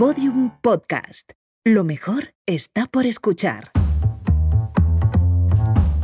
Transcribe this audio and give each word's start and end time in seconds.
Podium 0.00 0.50
Podcast. 0.62 1.32
Lo 1.62 1.84
mejor 1.84 2.32
está 2.46 2.86
por 2.86 3.04
escuchar. 3.04 3.70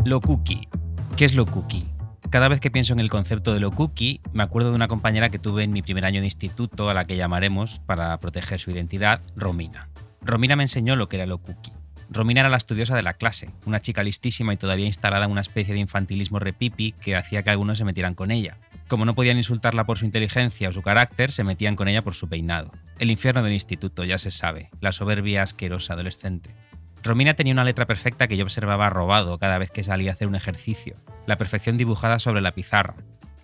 Lo 0.04 0.20
cookie. 0.20 0.68
¿Qué 1.16 1.24
es 1.24 1.34
lo 1.34 1.46
cookie? 1.46 1.88
Cada 2.28 2.48
vez 2.48 2.60
que 2.60 2.70
pienso 2.70 2.92
en 2.92 3.00
el 3.00 3.08
concepto 3.08 3.54
de 3.54 3.60
lo 3.60 3.70
cookie, 3.70 4.20
me 4.34 4.42
acuerdo 4.42 4.68
de 4.68 4.76
una 4.76 4.86
compañera 4.86 5.30
que 5.30 5.38
tuve 5.38 5.64
en 5.64 5.72
mi 5.72 5.80
primer 5.80 6.04
año 6.04 6.20
de 6.20 6.26
instituto, 6.26 6.90
a 6.90 6.92
la 6.92 7.06
que 7.06 7.16
llamaremos, 7.16 7.80
para 7.86 8.20
proteger 8.20 8.60
su 8.60 8.70
identidad, 8.70 9.22
Romina. 9.34 9.88
Romina 10.20 10.56
me 10.56 10.64
enseñó 10.64 10.94
lo 10.94 11.08
que 11.08 11.16
era 11.16 11.24
lo 11.24 11.38
cookie. 11.38 11.72
Romina 12.08 12.40
era 12.40 12.48
la 12.48 12.56
estudiosa 12.56 12.94
de 12.94 13.02
la 13.02 13.14
clase, 13.14 13.50
una 13.64 13.80
chica 13.80 14.02
listísima 14.02 14.52
y 14.52 14.56
todavía 14.56 14.86
instalada 14.86 15.24
en 15.24 15.30
una 15.32 15.40
especie 15.40 15.74
de 15.74 15.80
infantilismo 15.80 16.38
repipi 16.38 16.92
que 16.92 17.16
hacía 17.16 17.42
que 17.42 17.50
algunos 17.50 17.78
se 17.78 17.84
metieran 17.84 18.14
con 18.14 18.30
ella. 18.30 18.58
Como 18.88 19.04
no 19.04 19.14
podían 19.14 19.36
insultarla 19.36 19.84
por 19.84 19.98
su 19.98 20.04
inteligencia 20.04 20.68
o 20.68 20.72
su 20.72 20.82
carácter, 20.82 21.32
se 21.32 21.42
metían 21.42 21.74
con 21.74 21.88
ella 21.88 22.02
por 22.02 22.14
su 22.14 22.28
peinado. 22.28 22.70
El 22.98 23.10
infierno 23.10 23.42
del 23.42 23.52
instituto, 23.52 24.04
ya 24.04 24.18
se 24.18 24.30
sabe, 24.30 24.70
la 24.80 24.92
soberbia 24.92 25.42
asquerosa 25.42 25.94
adolescente. 25.94 26.54
Romina 27.02 27.34
tenía 27.34 27.52
una 27.52 27.64
letra 27.64 27.86
perfecta 27.86 28.28
que 28.28 28.36
yo 28.36 28.44
observaba 28.44 28.90
robado 28.90 29.38
cada 29.38 29.58
vez 29.58 29.70
que 29.70 29.82
salía 29.82 30.12
a 30.12 30.14
hacer 30.14 30.28
un 30.28 30.36
ejercicio, 30.36 30.96
la 31.26 31.38
perfección 31.38 31.76
dibujada 31.76 32.18
sobre 32.18 32.40
la 32.40 32.52
pizarra. 32.52 32.94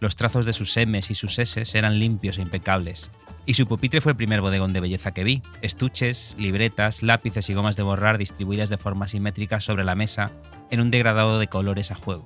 Los 0.00 0.16
trazos 0.16 0.46
de 0.46 0.52
sus 0.52 0.76
M's 0.76 1.10
y 1.10 1.14
sus 1.14 1.38
S's 1.38 1.74
eran 1.74 1.98
limpios 1.98 2.38
e 2.38 2.42
impecables. 2.42 3.10
Y 3.44 3.54
su 3.54 3.66
pupitre 3.66 4.00
fue 4.00 4.12
el 4.12 4.16
primer 4.16 4.40
bodegón 4.40 4.72
de 4.72 4.80
belleza 4.80 5.12
que 5.12 5.24
vi. 5.24 5.42
Estuches, 5.62 6.36
libretas, 6.38 7.02
lápices 7.02 7.50
y 7.50 7.54
gomas 7.54 7.76
de 7.76 7.82
borrar 7.82 8.18
distribuidas 8.18 8.68
de 8.68 8.78
forma 8.78 9.08
simétrica 9.08 9.60
sobre 9.60 9.84
la 9.84 9.96
mesa 9.96 10.30
en 10.70 10.80
un 10.80 10.90
degradado 10.90 11.38
de 11.38 11.48
colores 11.48 11.90
a 11.90 11.96
juego. 11.96 12.24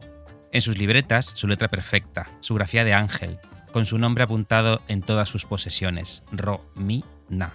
En 0.52 0.60
sus 0.60 0.78
libretas, 0.78 1.32
su 1.34 1.48
letra 1.48 1.68
perfecta, 1.68 2.30
su 2.40 2.54
grafía 2.54 2.84
de 2.84 2.94
ángel, 2.94 3.38
con 3.72 3.86
su 3.86 3.98
nombre 3.98 4.24
apuntado 4.24 4.82
en 4.88 5.02
todas 5.02 5.28
sus 5.28 5.44
posesiones, 5.44 6.22
Ro-Mi-Na. 6.32 7.54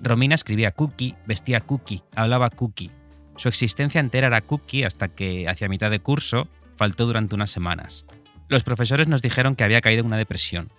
Romina 0.00 0.34
escribía 0.34 0.70
cookie, 0.70 1.16
vestía 1.26 1.60
cookie, 1.60 2.02
hablaba 2.14 2.50
cookie. 2.50 2.90
Su 3.36 3.48
existencia 3.48 4.00
entera 4.00 4.28
era 4.28 4.40
cookie 4.40 4.84
hasta 4.84 5.08
que, 5.08 5.48
hacia 5.48 5.68
mitad 5.68 5.90
de 5.90 6.00
curso, 6.00 6.48
faltó 6.76 7.06
durante 7.06 7.34
unas 7.34 7.50
semanas. 7.50 8.06
Los 8.48 8.64
profesores 8.64 9.08
nos 9.08 9.22
dijeron 9.22 9.54
que 9.54 9.64
había 9.64 9.80
caído 9.80 10.00
en 10.00 10.06
una 10.06 10.16
depresión. 10.16 10.70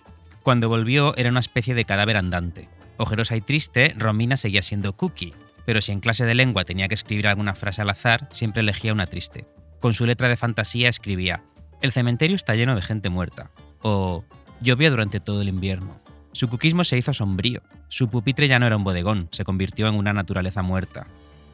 Cuando 0.42 0.68
volvió 0.68 1.16
era 1.16 1.30
una 1.30 1.40
especie 1.40 1.74
de 1.74 1.84
cadáver 1.84 2.16
andante. 2.16 2.68
Ojerosa 2.96 3.36
y 3.36 3.40
triste, 3.40 3.94
Romina 3.96 4.36
seguía 4.36 4.62
siendo 4.62 4.92
cookie, 4.94 5.34
pero 5.64 5.80
si 5.80 5.92
en 5.92 6.00
clase 6.00 6.24
de 6.24 6.34
lengua 6.34 6.64
tenía 6.64 6.88
que 6.88 6.94
escribir 6.94 7.28
alguna 7.28 7.54
frase 7.54 7.82
al 7.82 7.90
azar, 7.90 8.28
siempre 8.32 8.60
elegía 8.60 8.92
una 8.92 9.06
triste. 9.06 9.46
Con 9.80 9.94
su 9.94 10.04
letra 10.04 10.28
de 10.28 10.36
fantasía 10.36 10.88
escribía, 10.88 11.42
El 11.80 11.92
cementerio 11.92 12.36
está 12.36 12.54
lleno 12.54 12.74
de 12.74 12.82
gente 12.82 13.08
muerta, 13.08 13.50
o 13.82 14.24
Llovió 14.60 14.90
durante 14.90 15.18
todo 15.18 15.42
el 15.42 15.48
invierno. 15.48 16.00
Su 16.32 16.48
cuquismo 16.48 16.84
se 16.84 16.96
hizo 16.96 17.12
sombrío. 17.12 17.62
Su 17.88 18.08
pupitre 18.08 18.46
ya 18.46 18.60
no 18.60 18.66
era 18.66 18.76
un 18.76 18.84
bodegón, 18.84 19.28
se 19.32 19.44
convirtió 19.44 19.88
en 19.88 19.96
una 19.96 20.12
naturaleza 20.12 20.62
muerta. 20.62 21.06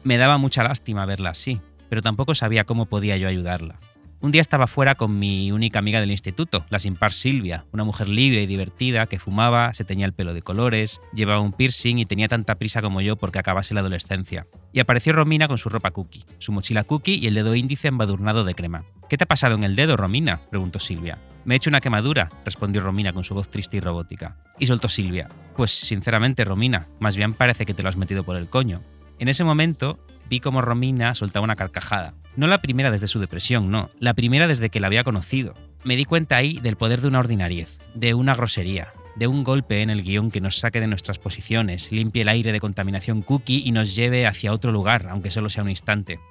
Me 0.03 0.17
daba 0.17 0.37
mucha 0.37 0.63
lástima 0.63 1.05
verla 1.05 1.31
así, 1.31 1.59
pero 1.89 2.03
tampoco 2.03 2.35
sabía 2.35 2.65
cómo 2.65 2.85
podía 2.85 3.17
yo 3.17 3.27
ayudarla. 3.27 3.77
Un 4.21 4.33
día 4.33 4.41
estaba 4.41 4.67
fuera 4.67 4.95
con 4.95 5.17
mi 5.17 5.49
única 5.53 5.79
amiga 5.79 6.01
del 6.01 6.11
instituto, 6.11 6.65
la 6.69 6.79
sin 6.79 6.97
par 6.97 7.13
Silvia, 7.13 7.63
una 7.71 7.85
mujer 7.85 8.09
libre 8.09 8.41
y 8.41 8.47
divertida 8.47 9.05
que 9.05 9.17
fumaba, 9.17 9.73
se 9.73 9.85
teñía 9.85 10.05
el 10.05 10.11
pelo 10.11 10.33
de 10.33 10.41
colores, 10.41 10.99
llevaba 11.13 11.39
un 11.39 11.53
piercing 11.53 11.99
y 11.99 12.05
tenía 12.05 12.27
tanta 12.27 12.55
prisa 12.55 12.81
como 12.81 12.99
yo 12.99 13.15
porque 13.15 13.39
acabase 13.39 13.73
la 13.73 13.79
adolescencia. 13.79 14.45
Y 14.73 14.81
apareció 14.81 15.13
Romina 15.13 15.47
con 15.47 15.57
su 15.57 15.69
ropa 15.69 15.91
cookie, 15.91 16.25
su 16.37 16.51
mochila 16.51 16.83
cookie 16.83 17.15
y 17.15 17.27
el 17.27 17.33
dedo 17.33 17.55
índice 17.55 17.87
embadurnado 17.87 18.43
de 18.43 18.55
crema. 18.55 18.83
¿Qué 19.07 19.17
te 19.17 19.23
ha 19.23 19.27
pasado 19.27 19.55
en 19.55 19.63
el 19.63 19.77
dedo, 19.77 19.95
Romina? 19.95 20.41
preguntó 20.49 20.79
Silvia. 20.79 21.17
Me 21.45 21.55
he 21.55 21.57
hecho 21.57 21.69
una 21.69 21.79
quemadura, 21.79 22.29
respondió 22.43 22.81
Romina 22.81 23.13
con 23.13 23.23
su 23.23 23.33
voz 23.33 23.49
triste 23.49 23.77
y 23.77 23.79
robótica. 23.79 24.35
Y 24.59 24.65
soltó 24.65 24.89
Silvia. 24.89 25.29
Pues 25.55 25.71
sinceramente, 25.71 26.43
Romina, 26.43 26.89
más 26.99 27.15
bien 27.15 27.33
parece 27.33 27.65
que 27.65 27.73
te 27.73 27.83
lo 27.83 27.89
has 27.89 27.95
metido 27.95 28.25
por 28.25 28.35
el 28.35 28.49
coño. 28.49 28.81
En 29.17 29.29
ese 29.29 29.45
momento 29.45 29.97
vi 30.29 30.41
como 30.41 30.61
Romina 30.61 31.15
soltaba 31.15 31.45
una 31.45 31.55
carcajada. 31.55 32.15
No 32.39 32.47
la 32.47 32.61
primera 32.61 32.89
desde 32.89 33.09
su 33.09 33.19
depresión, 33.19 33.69
no, 33.69 33.89
la 33.99 34.13
primera 34.13 34.47
desde 34.47 34.69
que 34.69 34.79
la 34.79 34.87
había 34.87 35.03
conocido. 35.03 35.55
Me 35.83 35.97
di 35.97 36.05
cuenta 36.05 36.37
ahí 36.37 36.57
del 36.61 36.77
poder 36.77 37.01
de 37.01 37.09
una 37.09 37.19
ordinariez, 37.19 37.79
de 37.95 38.13
una 38.13 38.33
grosería, 38.33 38.93
de 39.17 39.27
un 39.27 39.43
golpe 39.43 39.81
en 39.81 39.89
el 39.89 40.03
guion 40.03 40.31
que 40.31 40.39
nos 40.39 40.57
saque 40.57 40.79
de 40.79 40.87
nuestras 40.87 41.19
posiciones, 41.19 41.91
limpie 41.91 42.21
el 42.21 42.29
aire 42.29 42.53
de 42.53 42.61
contaminación 42.61 43.23
cookie 43.23 43.63
y 43.65 43.73
nos 43.73 43.93
lleve 43.93 44.25
hacia 44.25 44.53
otro 44.53 44.71
lugar, 44.71 45.07
aunque 45.09 45.31
solo 45.31 45.49
sea 45.49 45.63
un 45.63 45.69
instante. 45.69 46.21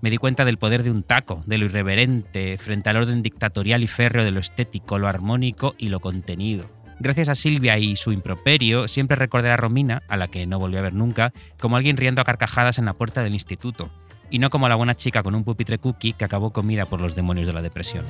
Me 0.00 0.08
di 0.08 0.16
cuenta 0.16 0.46
del 0.46 0.56
poder 0.56 0.84
de 0.84 0.90
un 0.90 1.02
taco, 1.02 1.42
de 1.44 1.58
lo 1.58 1.66
irreverente, 1.66 2.56
frente 2.56 2.88
al 2.88 2.96
orden 2.96 3.22
dictatorial 3.22 3.82
y 3.82 3.88
férreo 3.88 4.24
de 4.24 4.30
lo 4.30 4.40
estético, 4.40 4.98
lo 4.98 5.06
armónico 5.06 5.74
y 5.76 5.90
lo 5.90 6.00
contenido. 6.00 6.64
Gracias 6.98 7.28
a 7.28 7.34
Silvia 7.34 7.76
y 7.76 7.94
su 7.96 8.12
improperio, 8.12 8.88
siempre 8.88 9.18
recordé 9.18 9.50
a 9.50 9.58
Romina, 9.58 10.02
a 10.08 10.16
la 10.16 10.28
que 10.28 10.46
no 10.46 10.58
volví 10.58 10.78
a 10.78 10.82
ver 10.82 10.94
nunca, 10.94 11.34
como 11.60 11.76
alguien 11.76 11.98
riendo 11.98 12.22
a 12.22 12.24
carcajadas 12.24 12.78
en 12.78 12.86
la 12.86 12.94
puerta 12.94 13.22
del 13.22 13.34
instituto, 13.34 13.90
y 14.30 14.38
no 14.38 14.50
como 14.50 14.68
la 14.68 14.74
buena 14.74 14.94
chica 14.94 15.22
con 15.22 15.34
un 15.34 15.44
pupitre 15.44 15.78
cookie 15.78 16.12
que 16.12 16.24
acabó 16.24 16.52
comida 16.52 16.86
por 16.86 17.00
los 17.00 17.14
demonios 17.14 17.46
de 17.46 17.52
la 17.52 17.62
depresión. 17.62 18.04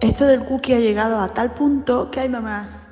Esto 0.00 0.26
del 0.26 0.40
cookie 0.40 0.74
ha 0.74 0.80
llegado 0.80 1.20
a 1.20 1.28
tal 1.28 1.52
punto 1.52 2.10
que 2.10 2.20
hay 2.20 2.28
mamás 2.28 2.89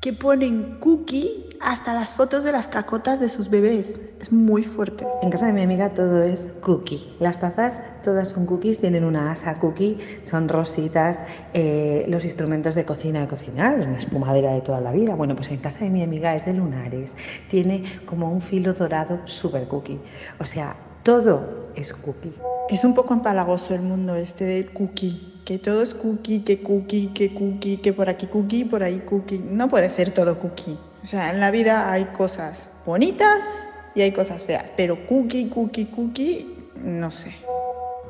que 0.00 0.12
ponen 0.12 0.78
cookie 0.80 1.46
hasta 1.60 1.94
las 1.94 2.14
fotos 2.14 2.44
de 2.44 2.52
las 2.52 2.68
cacotas 2.68 3.20
de 3.20 3.28
sus 3.28 3.50
bebés. 3.50 3.94
Es 4.20 4.32
muy 4.32 4.62
fuerte. 4.62 5.06
En 5.22 5.30
casa 5.30 5.46
de 5.46 5.52
mi 5.52 5.62
amiga 5.62 5.90
todo 5.90 6.22
es 6.22 6.46
cookie. 6.60 7.16
Las 7.18 7.40
tazas 7.40 7.82
todas 8.02 8.28
son 8.28 8.46
cookies, 8.46 8.78
tienen 8.78 9.04
una 9.04 9.30
asa 9.30 9.58
cookie, 9.58 9.98
son 10.24 10.48
rositas. 10.48 11.22
Eh, 11.54 12.04
los 12.08 12.24
instrumentos 12.24 12.74
de 12.74 12.84
cocina 12.84 13.20
de 13.20 13.28
cocinar, 13.28 13.78
una 13.78 13.98
espumadera 13.98 14.52
de 14.52 14.60
toda 14.60 14.80
la 14.80 14.92
vida. 14.92 15.14
Bueno, 15.14 15.34
pues 15.34 15.50
en 15.50 15.58
casa 15.58 15.80
de 15.80 15.90
mi 15.90 16.02
amiga 16.02 16.34
es 16.34 16.44
de 16.46 16.54
lunares. 16.54 17.14
Tiene 17.50 17.84
como 18.06 18.30
un 18.30 18.40
filo 18.40 18.72
dorado 18.72 19.20
super 19.24 19.66
cookie. 19.66 20.00
O 20.38 20.46
sea, 20.46 20.76
todo 21.02 21.68
es 21.74 21.92
cookie. 21.92 22.32
Es 22.68 22.84
un 22.84 22.94
poco 22.94 23.14
empalagoso 23.14 23.74
el 23.74 23.82
mundo 23.82 24.14
este 24.14 24.44
del 24.44 24.72
cookie 24.72 25.35
que 25.46 25.60
todo 25.60 25.80
es 25.80 25.94
cookie, 25.94 26.40
que 26.40 26.60
cookie, 26.60 27.06
que 27.14 27.32
cookie, 27.32 27.76
que 27.76 27.92
por 27.92 28.10
aquí 28.10 28.26
cookie, 28.26 28.64
por 28.64 28.82
ahí 28.82 28.98
cookie. 29.06 29.38
No 29.38 29.68
puede 29.68 29.90
ser 29.90 30.10
todo 30.10 30.40
cookie. 30.40 30.76
O 31.04 31.06
sea, 31.06 31.30
en 31.30 31.38
la 31.38 31.52
vida 31.52 31.92
hay 31.92 32.06
cosas 32.06 32.68
bonitas 32.84 33.46
y 33.94 34.02
hay 34.02 34.10
cosas 34.10 34.44
feas, 34.44 34.68
pero 34.76 35.06
cookie, 35.06 35.48
cookie, 35.48 35.86
cookie, 35.86 36.68
no 36.84 37.12
sé. 37.12 37.32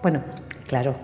Bueno, 0.03 0.23
claro, 0.67 0.97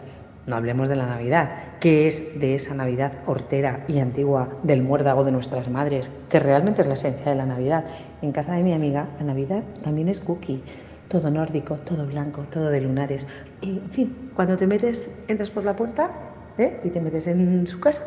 no 0.46 0.56
hablemos 0.56 0.88
de 0.88 0.96
la 0.96 1.04
Navidad, 1.04 1.78
que 1.80 2.08
es 2.08 2.40
de 2.40 2.54
esa 2.54 2.72
Navidad 2.72 3.12
hortera 3.26 3.84
y 3.86 3.98
antigua 3.98 4.56
del 4.62 4.82
muérdago 4.82 5.24
de 5.24 5.32
nuestras 5.32 5.68
madres, 5.68 6.10
que 6.30 6.40
realmente 6.40 6.80
es 6.80 6.88
la 6.88 6.94
esencia 6.94 7.30
de 7.30 7.36
la 7.36 7.44
Navidad. 7.44 7.84
En 8.22 8.32
casa 8.32 8.54
de 8.54 8.62
mi 8.62 8.72
amiga, 8.72 9.06
la 9.18 9.26
Navidad 9.26 9.64
también 9.84 10.08
es 10.08 10.18
cookie 10.20 10.62
todo 11.12 11.30
nórdico, 11.30 11.76
todo 11.76 12.06
blanco, 12.06 12.46
todo 12.50 12.70
de 12.70 12.80
lunares. 12.80 13.26
Y, 13.60 13.68
en 13.68 13.90
fin, 13.90 14.30
cuando 14.34 14.56
te 14.56 14.66
metes, 14.66 15.14
entras 15.28 15.50
por 15.50 15.62
la 15.62 15.76
puerta 15.76 16.10
¿eh? 16.56 16.80
y 16.84 16.88
te 16.88 17.02
metes 17.02 17.26
en 17.26 17.66
su 17.66 17.78
casa, 17.80 18.02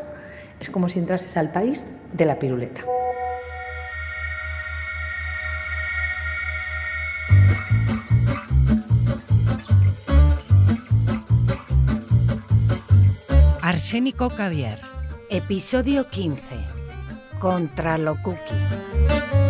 es 0.59 0.71
como 0.71 0.89
si 0.89 0.97
entrases 0.97 1.37
al 1.37 1.51
país 1.51 1.85
de 2.13 2.25
la 2.25 2.39
piruleta. 2.39 2.83
Arsénico 13.61 14.31
Caviar, 14.31 14.79
episodio 15.29 16.09
15. 16.09 16.55
Contra 17.39 17.99
lo 17.99 18.15
cookie. 18.23 19.44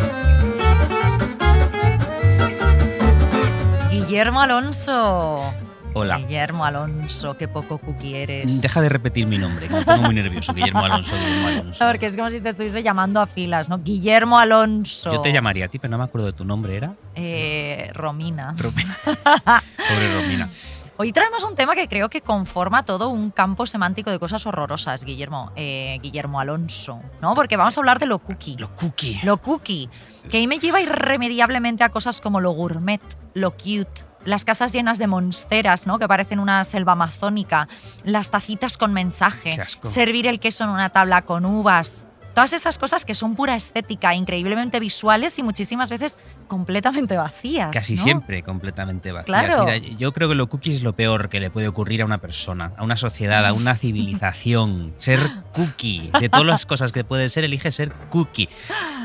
Guillermo 4.07 4.39
Alonso. 4.39 5.51
Hola. 5.93 6.17
Guillermo 6.17 6.63
Alonso, 6.63 7.35
qué 7.37 7.47
poco 7.47 7.79
cookie 7.79 8.15
eres. 8.17 8.61
Deja 8.61 8.81
de 8.81 8.89
repetir 8.89 9.25
mi 9.25 9.37
nombre, 9.37 9.67
que 9.67 9.73
me 9.73 9.83
pongo 9.83 10.03
muy 10.03 10.13
nervioso. 10.13 10.53
Guillermo 10.53 10.81
Alonso, 10.85 11.15
Guillermo 11.15 11.47
Alonso. 11.61 11.85
Porque 11.87 12.05
es 12.05 12.15
como 12.15 12.29
si 12.29 12.39
te 12.39 12.49
estuviese 12.49 12.83
llamando 12.83 13.19
a 13.19 13.25
filas, 13.25 13.67
¿no? 13.67 13.79
Guillermo 13.79 14.37
Alonso. 14.37 15.11
Yo 15.11 15.21
te 15.21 15.31
llamaría 15.31 15.65
a 15.65 15.67
ti, 15.69 15.79
pero 15.79 15.91
no 15.91 15.97
me 15.97 16.03
acuerdo 16.03 16.27
de 16.27 16.33
tu 16.33 16.45
nombre, 16.45 16.75
¿era? 16.75 16.93
Eh, 17.15 17.89
Romina. 17.93 18.53
Romina. 18.57 18.97
Pobre 19.77 20.13
Romina. 20.21 20.49
Hoy 20.97 21.11
traemos 21.11 21.43
un 21.43 21.55
tema 21.55 21.75
que 21.75 21.89
creo 21.89 22.09
que 22.09 22.21
conforma 22.21 22.85
todo 22.85 23.09
un 23.09 23.29
campo 23.29 23.65
semántico 23.65 24.11
de 24.11 24.17
cosas 24.17 24.45
horrorosas, 24.45 25.03
Guillermo, 25.03 25.51
eh, 25.57 25.99
Guillermo 26.01 26.39
Alonso, 26.39 27.01
¿no? 27.21 27.35
Porque 27.35 27.57
vamos 27.57 27.77
a 27.77 27.81
hablar 27.81 27.99
de 27.99 28.05
lo 28.05 28.19
cookie. 28.19 28.55
Lo 28.57 28.73
cookie. 28.73 29.19
Lo 29.23 29.41
cookie, 29.41 29.89
que 30.29 30.37
ahí 30.37 30.47
me 30.47 30.57
lleva 30.57 30.79
irremediablemente 30.79 31.83
a 31.83 31.89
cosas 31.89 32.21
como 32.21 32.39
lo 32.39 32.51
gourmet, 32.51 33.01
lo 33.33 33.51
cute, 33.51 34.05
las 34.23 34.45
casas 34.45 34.71
llenas 34.71 34.97
de 34.97 35.07
monsteras, 35.07 35.85
¿no? 35.85 35.99
Que 35.99 36.07
parecen 36.07 36.39
una 36.39 36.63
selva 36.63 36.93
amazónica, 36.93 37.67
las 38.05 38.31
tacitas 38.31 38.77
con 38.77 38.93
mensaje, 38.93 39.59
servir 39.83 40.27
el 40.27 40.39
queso 40.39 40.63
en 40.63 40.69
una 40.69 40.91
tabla 40.91 41.23
con 41.23 41.45
uvas. 41.45 42.07
Todas 42.35 42.51
esas 42.51 42.77
cosas 42.77 43.05
que 43.05 43.15
son 43.15 43.35
pura 43.35 43.55
estética, 43.55 44.13
increíblemente 44.13 44.81
visuales 44.81 45.39
y 45.39 45.43
muchísimas 45.43 45.89
veces 45.89 46.19
completamente 46.47 47.15
vacías. 47.15 47.71
Casi 47.71 47.95
¿no? 47.95 48.03
siempre 48.03 48.43
completamente 48.43 49.13
vacías. 49.13 49.25
Claro. 49.25 49.63
Mira, 49.63 49.77
yo 49.77 50.11
creo 50.11 50.27
que 50.27 50.35
lo 50.35 50.49
cookie 50.49 50.73
es 50.75 50.83
lo 50.83 50.93
peor 50.93 51.29
que 51.29 51.39
le 51.39 51.49
puede 51.49 51.69
ocurrir 51.69 52.01
a 52.01 52.05
una 52.05 52.17
persona, 52.17 52.73
a 52.75 52.83
una 52.83 52.97
sociedad, 52.97 53.45
a 53.45 53.53
una 53.53 53.75
civilización. 53.77 54.93
ser 54.97 55.19
cookie. 55.53 56.11
De 56.19 56.27
todas 56.27 56.45
las 56.45 56.65
cosas 56.65 56.91
que 56.91 57.05
puede 57.05 57.29
ser, 57.29 57.45
elige 57.45 57.71
ser 57.71 57.93
cookie. 58.09 58.49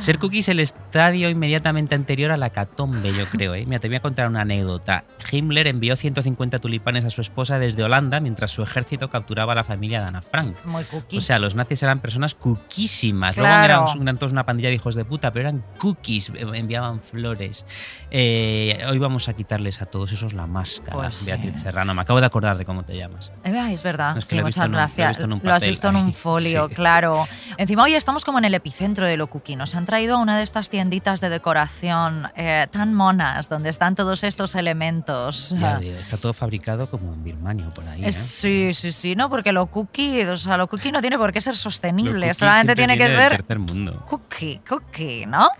Ser 0.01 0.19
cookie 0.19 0.41
es 0.41 0.49
el 0.49 0.59
estadio 0.91 1.31
inmediatamente 1.31 1.95
anterior 1.95 2.33
a 2.33 2.37
la 2.37 2.51
catombe, 2.51 3.13
yo 3.13 3.25
creo. 3.27 3.55
¿eh? 3.55 3.65
Mira, 3.65 3.79
te 3.79 3.87
voy 3.87 3.97
a 3.97 4.01
contar 4.01 4.27
una 4.27 4.41
anécdota. 4.41 5.05
Himmler 5.31 5.69
envió 5.69 5.95
150 5.95 6.59
tulipanes 6.59 7.05
a 7.05 7.11
su 7.11 7.21
esposa 7.21 7.61
desde 7.61 7.85
Holanda 7.85 8.19
mientras 8.19 8.51
su 8.51 8.63
ejército 8.65 9.09
capturaba 9.09 9.53
a 9.53 9.55
la 9.55 9.63
familia 9.63 10.01
de 10.01 10.07
Ana 10.09 10.21
Frank. 10.21 10.57
Muy 10.65 10.83
cookie. 10.85 11.19
O 11.19 11.21
sea, 11.21 11.39
los 11.39 11.55
nazis 11.55 11.81
eran 11.85 12.01
personas 12.01 12.35
cookiísimas. 12.35 13.37
Claro. 13.37 13.75
Luego 13.75 13.91
eran, 13.93 14.03
eran 14.03 14.19
todos 14.19 14.33
una 14.33 14.45
pandilla 14.45 14.69
de 14.69 14.75
hijos 14.75 14.97
de 14.97 15.05
puta, 15.05 15.31
pero 15.31 15.49
eran 15.49 15.65
cookies, 15.79 16.31
eh, 16.31 16.45
enviaban 16.55 17.01
flores. 17.01 17.65
Eh, 18.11 18.85
hoy 18.89 18.99
vamos 18.99 19.29
a 19.29 19.35
quitarles 19.35 19.81
a 19.83 19.85
todos 19.85 20.11
esos 20.11 20.33
la 20.35 20.47
máscara, 20.49 20.97
Pues 20.97 21.15
sí. 21.15 21.27
Beatriz 21.27 21.61
Serrano. 21.61 21.95
Me 21.95 22.03
acabo 22.03 22.19
de 22.21 22.27
acordar 22.27 22.59
de 22.59 22.65
cómo 22.65 22.83
te 22.83 22.97
llamas. 22.97 23.33
Eh, 23.45 23.71
es 23.73 23.83
verdad, 23.85 24.19
Es 24.19 24.25
que 24.25 24.31
sí, 24.31 24.37
lo 24.37 24.43
muchas 24.43 24.67
un- 24.67 24.73
lo 24.73 24.79
gracias. 24.79 25.19
un 25.19 25.41
Lo 25.43 25.55
has 25.55 25.65
visto 25.65 25.89
en 25.89 25.97
un 25.97 26.13
folio, 26.13 26.67
Sí. 26.69 26.75
claro. 26.75 27.29
Encima 27.59 27.85
hoy 27.85 27.95
estamos 27.95 28.25
como 28.25 28.39
en 28.39 28.45
el 28.47 28.55
epicentro 28.55 29.07
de 29.07 29.17
lo 29.17 29.29
cookie. 29.29 29.55
Nos 29.55 29.77
han 29.77 29.85
traído 29.85 30.17
a 30.17 30.19
una 30.19 30.37
de 30.37 30.43
estas 30.43 30.71
tienditas 30.81 31.21
de 31.21 31.29
decoración 31.29 32.29
eh, 32.35 32.67
tan 32.71 32.95
monas, 32.95 33.51
donde 33.51 33.69
están 33.69 33.95
todos 33.95 34.25
estos 34.25 34.55
elementos. 34.55 35.55
Ya 35.59 35.79
está 35.83 36.17
todo 36.17 36.33
fabricado 36.33 36.89
como 36.89 37.13
en 37.13 37.23
Birmania 37.23 37.69
por 37.69 37.87
ahí. 37.87 38.03
eh. 38.03 38.13
Sí, 38.13 38.73
sí, 38.73 38.91
sí, 38.91 39.15
no, 39.15 39.29
porque 39.29 39.53
lo 39.53 39.67
cookie, 39.67 40.23
o 40.25 40.39
sea, 40.39 40.57
lo 40.57 40.69
cookie 40.69 40.91
no 40.91 41.03
tiene 41.03 41.19
por 41.19 41.35
qué 41.35 41.43
ser 41.43 41.55
sostenible, 41.55 42.33
solamente 42.33 42.75
tiene 42.75 42.97
que 42.97 43.11
ser 43.11 43.59
mundo. 43.59 44.07
Cookie, 44.09 44.63
cookie, 44.67 45.27
¿no? 45.27 45.51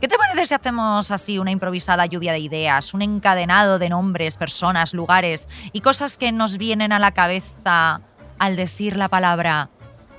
¿Qué 0.00 0.06
te 0.06 0.16
parece 0.16 0.46
si 0.46 0.54
hacemos 0.54 1.10
así 1.10 1.40
una 1.40 1.50
improvisada 1.50 2.06
lluvia 2.06 2.32
de 2.32 2.38
ideas, 2.38 2.94
un 2.94 3.02
encadenado 3.02 3.80
de 3.80 3.88
nombres, 3.88 4.36
personas, 4.36 4.94
lugares 4.94 5.48
y 5.72 5.80
cosas 5.80 6.18
que 6.18 6.30
nos 6.30 6.56
vienen 6.56 6.92
a 6.92 7.00
la 7.00 7.10
cabeza 7.10 8.00
al 8.38 8.54
decir 8.54 8.96
la 8.96 9.08
palabra 9.08 9.70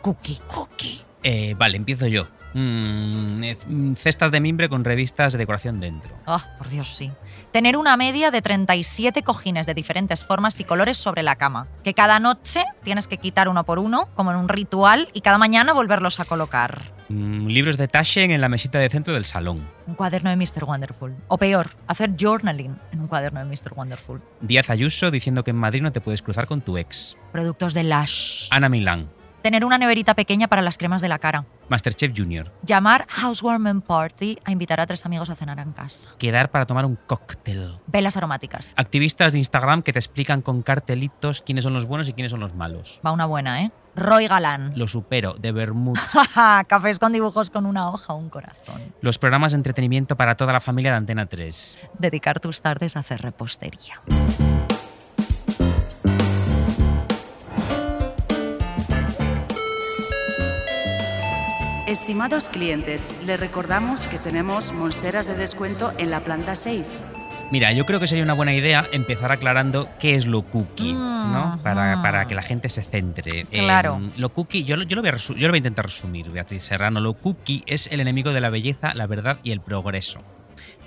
cookie? 0.02 0.42
Cookie. 0.48 1.02
Eh, 1.24 1.56
vale, 1.58 1.78
empiezo 1.78 2.08
yo. 2.08 2.28
Mm, 2.54 3.44
eh, 3.44 3.58
mm, 3.68 3.94
cestas 3.96 4.32
de 4.32 4.40
mimbre 4.40 4.70
con 4.70 4.84
revistas 4.84 5.34
de 5.34 5.40
decoración 5.40 5.80
dentro. 5.80 6.12
Oh, 6.26 6.42
por 6.58 6.70
Dios, 6.70 6.96
sí. 6.96 7.12
Tener 7.52 7.78
una 7.78 7.98
media 7.98 8.32
de 8.32 8.42
37 8.42 9.24
cojines 9.24 9.66
de 9.66 9.74
diferentes 9.74 10.26
formas 10.26 10.60
y 10.60 10.64
colores 10.64 10.98
sobre 10.98 11.24
la 11.24 11.36
cama, 11.36 11.68
que 11.84 11.94
cada 11.94 12.20
noche 12.20 12.64
tienes 12.84 13.08
que 13.08 13.18
quitar 13.18 13.48
uno 13.50 13.64
por 13.64 13.80
uno, 13.80 14.10
como 14.16 14.32
en 14.32 14.38
un 14.38 14.50
ritual, 14.50 15.10
y 15.14 15.22
cada 15.22 15.38
mañana 15.38 15.74
volverlos 15.74 16.20
a 16.20 16.26
colocar. 16.26 16.82
Mm, 17.10 17.48
libros 17.48 17.78
de 17.78 17.88
Taschen 17.88 18.32
en 18.32 18.42
la 18.42 18.50
mesita 18.50 18.80
de 18.80 18.90
centro 18.90 19.14
del 19.14 19.26
salón. 19.26 19.62
Un 19.88 19.96
cuaderno 19.96 20.30
de 20.30 20.36
Mr. 20.36 20.64
Wonderful. 20.66 21.16
O 21.28 21.38
peor, 21.38 21.70
hacer 21.88 22.12
journaling 22.18 22.78
en 22.92 23.02
un 23.02 23.08
cuaderno 23.08 23.40
de 23.40 23.46
Mr. 23.46 23.74
Wonderful. 23.76 24.22
Díaz 24.42 24.70
Ayuso 24.70 25.12
diciendo 25.12 25.44
que 25.44 25.52
en 25.52 25.58
Madrid 25.58 25.82
no 25.82 25.92
te 25.92 26.02
puedes 26.02 26.22
cruzar 26.22 26.48
con 26.48 26.62
tu 26.62 26.78
ex. 26.78 27.18
Productos 27.32 27.74
de 27.74 27.84
Lush. 27.84 28.48
Ana 28.52 28.70
Milán. 28.70 29.10
Tener 29.44 29.66
una 29.66 29.78
neverita 29.78 30.14
pequeña 30.14 30.48
para 30.48 30.62
las 30.62 30.78
cremas 30.78 31.02
de 31.02 31.10
la 31.10 31.20
cara. 31.20 31.44
Masterchef 31.68 32.14
Junior. 32.16 32.50
Llamar 32.64 33.06
Housewarming 33.10 33.82
Party 33.82 34.40
a 34.46 34.54
invitar 34.54 34.80
a 34.80 34.86
tres 34.86 35.06
amigos 35.06 35.30
a 35.30 35.36
cenar 35.36 35.60
en 35.60 35.74
casa. 35.74 36.12
Quedar 36.18 36.50
para 36.50 36.66
tomar 36.66 36.86
un 36.86 36.96
cóctel. 36.96 37.78
Velas 37.88 38.16
aromáticas. 38.16 38.74
Activistas 38.78 39.34
de 39.34 39.40
Instagram 39.40 39.82
que 39.82 39.92
te 39.92 40.00
explican 40.00 40.42
con 40.42 40.62
cartelitos 40.62 41.42
quiénes 41.42 41.66
son 41.66 41.74
los 41.74 41.86
buenos 41.86 42.08
y 42.08 42.14
quiénes 42.14 42.32
son 42.32 42.40
los 42.40 42.56
malos. 42.56 43.02
Va 43.06 43.12
una 43.12 43.26
buena, 43.26 43.64
¿eh? 43.64 43.72
Roy 43.98 44.28
Galán. 44.30 44.72
Lo 44.78 44.88
supero, 44.88 45.34
de 45.34 45.52
Bermud. 45.52 46.00
Cafés 46.68 46.98
con 46.98 47.12
dibujos 47.12 47.50
con 47.50 47.66
una 47.66 47.90
hoja, 47.90 48.14
un 48.14 48.30
corazón. 48.30 48.94
Los 49.02 49.18
programas 49.18 49.52
de 49.52 49.58
entretenimiento 49.58 50.16
para 50.16 50.36
toda 50.36 50.54
la 50.54 50.62
familia 50.62 50.92
de 50.92 50.98
Antena 51.00 51.26
3. 51.26 51.90
Dedicar 52.00 52.40
tus 52.40 52.62
tardes 52.62 52.96
a 52.96 53.02
hacer 53.02 53.22
repostería. 53.22 54.02
Estimados 62.14 62.48
clientes, 62.50 63.12
les 63.26 63.40
recordamos 63.40 64.06
que 64.06 64.20
tenemos 64.20 64.72
monsteras 64.72 65.26
de 65.26 65.34
descuento 65.34 65.92
en 65.98 66.12
la 66.12 66.20
planta 66.20 66.56
6. 66.56 66.86
Mira, 67.52 67.74
yo 67.74 67.88
creo 67.88 68.00
que 68.00 68.06
sería 68.06 68.24
una 68.24 68.36
buena 68.36 68.54
idea 68.54 68.88
empezar 68.92 69.32
aclarando 69.32 69.90
qué 70.00 70.14
es 70.14 70.28
lo 70.28 70.44
cookie, 70.44 70.94
¿no? 70.94 71.56
Mm, 71.58 71.64
Para, 71.64 71.98
mm. 71.98 72.02
para 72.04 72.28
que 72.28 72.36
la 72.36 72.44
gente 72.44 72.70
se 72.70 72.84
centre. 72.84 73.46
Claro. 73.46 74.00
Eh, 74.00 74.20
lo 74.20 74.30
cookie, 74.30 74.64
yo, 74.64 74.76
yo 74.84 74.96
lo 74.96 75.02
voy 75.02 75.10
a 75.10 75.16
yo 75.16 75.34
lo 75.34 75.48
voy 75.48 75.56
a 75.56 75.58
intentar 75.58 75.86
resumir, 75.86 76.30
Beatriz 76.30 76.62
Serrano. 76.62 77.00
Lo 77.00 77.16
cookie 77.16 77.64
es 77.66 77.88
el 77.88 78.00
enemigo 78.00 78.32
de 78.32 78.42
la 78.42 78.52
belleza, 78.52 78.94
la 78.94 79.08
verdad 79.08 79.40
y 79.42 79.50
el 79.50 79.62
progreso. 79.62 80.20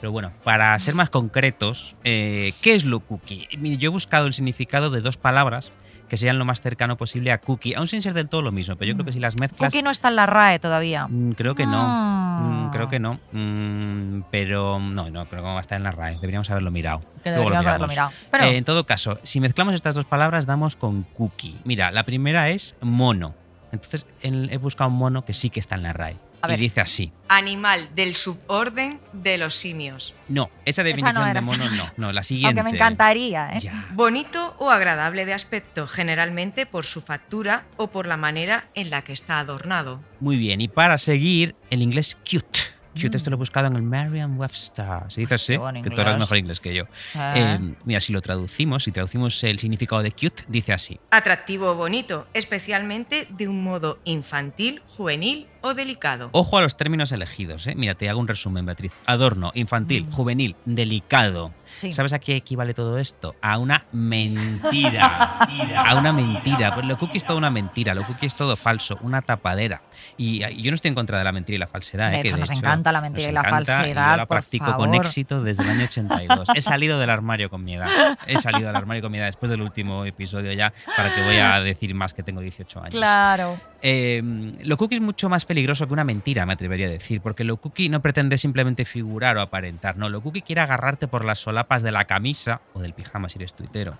Pero 0.01 0.13
bueno, 0.13 0.31
para 0.45 0.79
ser 0.79 0.95
más 0.95 1.11
concretos, 1.11 1.97
eh, 2.05 2.53
¿qué 2.63 2.77
es 2.77 2.85
lo 2.85 3.01
cookie? 3.01 3.49
Yo 3.51 3.89
he 3.89 3.93
buscado 3.93 4.29
el 4.29 4.33
significado 4.33 4.91
de 4.91 5.01
dos 5.01 5.17
palabras 5.17 5.73
que 6.09 6.17
sean 6.17 6.39
lo 6.39 6.45
más 6.45 6.61
cercano 6.61 6.97
posible 6.97 7.33
a 7.33 7.39
cookie, 7.39 7.75
aún 7.75 7.89
sin 7.89 8.03
ser 8.03 8.15
del 8.15 8.29
todo 8.29 8.43
lo 8.43 8.53
mismo, 8.53 8.77
pero 8.77 8.89
yo 8.91 8.95
creo 8.95 9.07
que 9.07 9.13
si 9.13 9.19
las 9.21 9.39
mezclas... 9.39 9.73
Cookie 9.73 9.83
no 9.83 9.91
está 9.91 10.09
en 10.09 10.17
la 10.17 10.27
RAE 10.27 10.59
todavía. 10.59 11.07
Mm, 11.09 11.33
Creo 11.33 11.55
que 11.55 11.67
no. 11.67 11.83
Ah. 11.85 12.41
Mm, 12.43 12.71
Creo 12.71 12.89
que 12.89 12.99
no. 12.99 13.19
Mm, 13.33 14.23
pero 14.31 14.79
no, 14.79 15.11
no, 15.11 15.27
creo 15.27 15.43
que 15.43 15.49
va 15.49 15.57
a 15.57 15.61
estar 15.61 15.77
en 15.79 15.85
la 15.85 15.91
RAE. 15.93 16.15
Deberíamos 16.17 16.51
haberlo 16.51 16.71
mirado. 16.71 17.01
Que 17.25 17.31
deberíamos 17.31 17.67
haberlo 17.67 17.87
mirado. 17.89 18.11
Pero 18.31 18.45
Eh, 18.45 18.57
en 18.57 18.65
todo 18.65 18.85
caso, 18.85 19.19
si 19.23 19.41
mezclamos 19.41 19.75
estas 19.75 19.95
dos 19.95 20.05
palabras, 20.05 20.47
damos 20.47 20.77
con 20.77 21.03
cookie. 21.03 21.57
Mira, 21.65 21.91
la 21.91 22.05
primera 22.05 22.49
es 22.51 22.77
mono. 22.81 23.35
Entonces 23.73 24.07
en- 24.23 24.49
he 24.53 24.59
buscado 24.59 24.91
un 24.91 24.97
mono 24.97 25.25
que 25.25 25.33
sí 25.33 25.51
que 25.51 25.61
está 25.61 25.75
en 25.75 25.83
la 25.83 25.93
RAE. 25.93 26.17
A 26.43 26.49
y 26.49 26.51
ver. 26.51 26.61
dice 26.61 26.81
así. 26.81 27.13
Animal 27.29 27.89
del 27.95 28.15
suborden 28.15 29.01
de 29.13 29.39
los 29.39 29.55
simios. 29.55 30.15
No, 30.29 30.51
esa 30.65 30.83
definición 30.83 31.15
no 31.15 31.35
de 31.35 31.41
mono 31.41 31.71
no. 31.71 31.93
No, 31.97 32.13
la 32.13 32.23
siguiente. 32.23 32.61
aunque 32.61 32.71
me 32.71 32.77
encantaría, 32.77 33.53
¿eh? 33.55 33.61
Ya. 33.61 33.89
Bonito 33.93 34.55
o 34.59 34.71
agradable 34.71 35.25
de 35.25 35.35
aspecto, 35.35 35.89
generalmente 35.89 36.67
por 36.67 36.85
su 36.85 37.01
factura 37.01 37.65
o 37.77 37.89
por 37.89 38.07
la 38.07 38.17
manera 38.17 38.69
en 38.75 38.91
la 38.91 39.03
que 39.03 39.13
está 39.13 39.39
adornado. 39.41 40.01
Muy 40.21 40.37
bien. 40.37 40.61
Y 40.61 40.69
para 40.69 40.99
seguir, 40.99 41.57
el 41.71 41.83
inglés 41.83 42.17
cute. 42.31 42.61
Cute, 43.01 43.11
Mm. 43.11 43.17
esto 43.17 43.31
lo 43.31 43.37
he 43.37 43.39
buscado 43.39 43.67
en 43.69 43.77
el 43.77 43.83
Merriam-Webster. 43.83 45.05
Se 45.09 45.21
dice 45.21 45.35
así, 45.35 45.59
que 45.83 45.91
tú 45.91 46.01
hablas 46.01 46.19
mejor 46.19 46.39
inglés 46.39 46.61
que 46.61 46.75
yo. 46.75 46.85
Sí. 47.13 47.19
Eh, 47.35 47.59
mira, 47.85 48.01
si 48.01 48.13
lo 48.13 48.23
traducimos, 48.23 48.85
si 48.85 48.93
traducimos 48.93 49.43
el 49.45 49.59
significado 49.59 50.03
de 50.03 50.13
cute, 50.13 50.45
dice 50.49 50.73
así. 50.73 50.99
Atractivo 51.11 51.71
o 51.71 51.75
bonito, 51.75 52.27
especialmente 52.35 53.29
de 53.31 53.49
un 53.49 53.63
modo 53.63 53.99
infantil, 54.05 54.83
juvenil 54.87 55.47
o 55.61 55.75
delicado. 55.75 56.29
Ojo 56.33 56.59
a 56.59 56.63
los 56.63 56.77
términos 56.77 57.13
elegidos, 57.13 57.67
¿eh? 57.67 57.75
Mira, 57.77 57.95
te 57.95 58.09
hago 58.09 58.21
un 58.21 58.29
resumen, 58.29 58.65
Beatriz. 58.67 58.93
Adorno, 59.05 59.51
infantil, 59.55 60.05
Mm. 60.07 60.13
juvenil, 60.13 60.57
delicado. 60.65 61.53
Sí. 61.77 61.93
¿Sabes 61.93 62.13
a 62.13 62.19
qué 62.19 62.37
equivale 62.37 62.75
todo 62.75 62.99
esto? 62.99 63.37
A 63.41 63.59
una 63.59 63.85
mentira. 63.93 65.39
a 65.87 65.95
una 65.97 66.13
mentira. 66.13 66.75
Pues 66.75 66.87
lo 66.87 66.99
cookie 66.99 67.19
es 67.19 67.25
toda 67.25 67.39
una 67.39 67.51
mentira, 67.51 67.95
lo 67.95 68.03
cookie 68.03 68.27
es 68.27 68.35
todo 68.35 68.57
falso, 68.57 68.99
una 69.03 69.23
tapadera. 69.23 69.83
Y, 70.17 70.45
y 70.45 70.63
yo 70.63 70.71
no 70.71 70.75
estoy 70.75 70.89
en 70.89 70.95
contra 70.95 71.19
de 71.19 71.25
la 71.25 71.33
mentira 71.33 71.57
y 71.57 71.59
la 71.59 71.67
falsedad. 71.67 72.11
De 72.11 72.19
¿eh? 72.19 72.23
que 72.23 72.29
hecho, 72.29 72.37
nos 72.37 72.51
encanta 72.51 72.93
la 72.93 73.01
mentira 73.01 73.29
y 73.29 73.33
la 73.33 73.45
falsedad, 73.45 74.13
Yo 74.13 74.17
la 74.17 74.27
practico 74.27 74.65
con 74.77 74.91
favor. 74.91 74.97
éxito 74.97 75.43
desde 75.43 75.63
el 75.63 75.71
año 75.71 75.85
82. 75.85 76.49
He 76.55 76.63
salido 76.63 76.99
del 76.99 77.11
armario 77.11 77.51
con 77.51 77.63
mi 77.65 77.75
edad. 77.75 77.89
He 78.27 78.41
salido 78.41 78.67
del 78.69 78.77
armario 78.77 79.03
con 79.03 79.13
mi 79.13 79.19
edad 79.19 79.27
después 79.27 79.51
del 79.51 79.61
último 79.63 80.05
episodio 80.05 80.53
ya, 80.53 80.73
para 80.97 81.15
que 81.15 81.23
voy 81.23 81.37
a 81.37 81.61
decir 81.61 81.95
más 81.95 82.15
que 82.15 82.23
tengo 82.23 82.41
18 82.41 82.81
años. 82.81 82.91
Claro. 82.95 83.57
Eh, 83.83 84.23
lo 84.65 84.77
cookie 84.77 84.97
es 84.97 85.01
mucho 85.01 85.29
más 85.29 85.45
peligroso 85.45 85.87
que 85.87 85.93
una 85.93 86.05
mentira, 86.05 86.47
me 86.47 86.55
atrevería 86.55 86.87
a 86.87 86.91
decir, 86.91 87.21
porque 87.21 87.45
lo 87.45 87.59
cookie 87.59 87.89
no 87.89 88.01
pretende 88.01 88.39
simplemente 88.39 88.85
figurar 88.85 89.37
o 89.37 89.41
aparentar, 89.41 89.97
no, 89.97 90.09
lo 90.09 90.21
cookie 90.21 90.43
quiere 90.43 90.61
agarrarte 90.61 91.09
por 91.09 91.25
las 91.25 91.39
solapas 91.39 91.83
de 91.83 91.93
la 91.93 92.07
camisa 92.07 92.61
o 92.73 92.81
del 92.81 92.95
pijama 92.95 93.29
si 93.29 93.39
eres 93.39 93.55
tuitero 93.55 93.97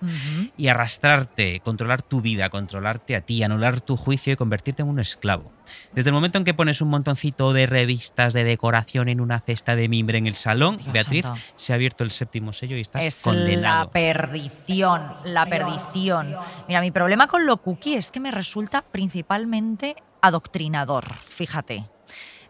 y 0.57 0.67
arrastrarte, 0.67 1.59
controlar 1.61 2.01
tu 2.01 2.21
vida, 2.21 2.49
controlarte 2.49 3.15
a 3.15 3.21
ti, 3.21 3.43
anular 3.43 3.81
tu 3.81 3.97
juicio 3.97 4.33
y 4.33 4.35
convertirte 4.35 4.81
en 4.81 4.89
un 4.89 4.99
esclavo. 4.99 5.51
Desde 5.93 6.09
el 6.09 6.13
momento 6.13 6.37
en 6.37 6.43
que 6.43 6.53
pones 6.53 6.81
un 6.81 6.89
montoncito 6.89 7.53
de 7.53 7.65
revistas 7.65 8.33
de 8.33 8.43
decoración 8.43 9.09
en 9.09 9.21
una 9.21 9.39
cesta 9.39 9.75
de 9.75 9.87
mimbre 9.89 10.17
en 10.17 10.27
el 10.27 10.35
salón, 10.35 10.77
Dios 10.77 10.91
Beatriz, 10.93 11.23
santo. 11.23 11.41
se 11.55 11.73
ha 11.73 11.75
abierto 11.75 12.03
el 12.03 12.11
séptimo 12.11 12.53
sello 12.53 12.77
y 12.77 12.81
estás 12.81 13.03
Es 13.03 13.21
condenado. 13.23 13.85
la 13.85 13.91
perdición, 13.91 15.13
la 15.25 15.45
perdición. 15.45 16.35
Mira, 16.67 16.81
mi 16.81 16.91
problema 16.91 17.27
con 17.27 17.45
lo 17.45 17.57
cookie 17.57 17.95
es 17.95 18.11
que 18.11 18.19
me 18.19 18.31
resulta 18.31 18.81
principalmente 18.83 19.95
adoctrinador, 20.21 21.05
fíjate. 21.13 21.87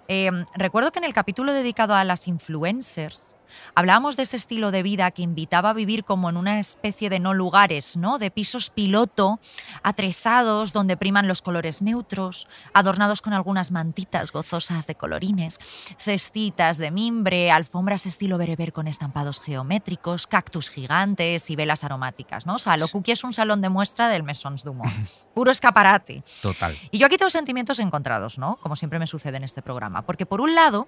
Eh, 0.09 0.31
recuerdo 0.55 0.91
que 0.91 0.99
en 0.99 1.05
el 1.05 1.13
capítulo 1.13 1.53
dedicado 1.53 1.93
a 1.95 2.03
las 2.03 2.27
influencers 2.27 3.35
hablábamos 3.75 4.17
de 4.17 4.23
ese 4.23 4.37
estilo 4.37 4.71
de 4.71 4.83
vida 4.83 5.11
que 5.11 5.21
invitaba 5.21 5.71
a 5.71 5.73
vivir 5.73 6.03
como 6.03 6.29
en 6.29 6.37
una 6.37 6.59
especie 6.59 7.09
de 7.09 7.19
no 7.19 7.33
lugares, 7.33 7.97
¿no? 7.97 8.17
De 8.19 8.31
pisos 8.31 8.69
piloto, 8.69 9.39
atrezados, 9.83 10.73
donde 10.73 10.97
priman 10.97 11.27
los 11.27 11.41
colores 11.41 11.81
neutros, 11.81 12.47
adornados 12.73 13.21
con 13.21 13.33
algunas 13.33 13.71
mantitas 13.71 14.31
gozosas 14.31 14.87
de 14.87 14.95
colorines, 14.95 15.59
cestitas 15.97 16.77
de 16.77 16.91
mimbre, 16.91 17.51
alfombras 17.51 18.05
estilo 18.05 18.37
bereber 18.37 18.73
con 18.73 18.87
estampados 18.87 19.39
geométricos, 19.39 20.27
cactus 20.27 20.69
gigantes 20.69 21.49
y 21.49 21.55
velas 21.55 21.83
aromáticas, 21.83 22.45
¿no? 22.45 22.55
O 22.55 22.59
sea, 22.59 22.77
lo 22.77 22.87
cookie 22.87 23.11
es 23.11 23.23
un 23.23 23.33
salón 23.33 23.61
de 23.61 23.69
muestra 23.69 24.09
del 24.09 24.23
Maisons 24.23 24.63
Dumont. 24.63 24.93
Puro 25.33 25.51
escaparate. 25.51 26.23
Total. 26.41 26.77
Y 26.91 26.97
yo 26.97 27.05
aquí 27.05 27.17
tengo 27.17 27.29
sentimientos 27.29 27.79
encontrados, 27.79 28.37
¿no? 28.37 28.57
Como 28.57 28.75
siempre 28.75 28.99
me 28.99 29.07
sucede 29.07 29.37
en 29.37 29.43
este 29.43 29.61
programa. 29.61 30.05
Porque 30.05 30.25
por 30.25 30.41
un 30.41 30.55
lado, 30.55 30.87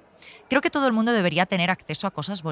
creo 0.49 0.61
que 0.61 0.69
todo 0.69 0.87
el 0.87 0.93
mundo 0.93 1.11
debería 1.11 1.45
tener 1.45 1.69
acceso 1.69 2.07
a 2.07 2.11
cosas 2.11 2.41
bonitas. 2.41 2.48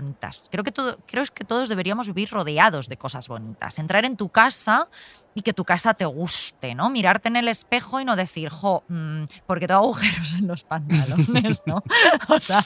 Creo 0.50 0.64
que, 0.64 0.72
todo, 0.72 0.98
creo 1.06 1.24
que 1.34 1.44
todos 1.44 1.70
deberíamos 1.70 2.08
vivir 2.08 2.30
rodeados 2.30 2.90
de 2.90 2.98
cosas 2.98 3.28
bonitas. 3.28 3.80
Entrar 3.80 4.06
en 4.06 4.18
tu 4.18 4.30
casa 4.30 4.88
y 5.34 5.42
que 5.42 5.54
tu 5.54 5.66
casa 5.66 5.94
te 5.94 6.06
guste, 6.06 6.76
¿no? 6.76 6.90
Mirarte 6.90 7.28
en 7.28 7.36
el 7.36 7.48
espejo 7.48 8.00
y 8.00 8.06
no 8.06 8.16
decir, 8.16 8.50
jo, 8.50 8.84
mm, 8.88 9.26
porque 9.46 9.68
tengo 9.68 9.82
agujeros 9.82 10.34
en 10.34 10.48
los 10.48 10.64
pantalones, 10.64 11.62
¿no? 11.66 11.84
o 12.30 12.40
sea, 12.40 12.64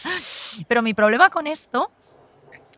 pero 0.68 0.82
mi 0.82 0.94
problema 0.94 1.30
con 1.30 1.48
esto 1.48 1.92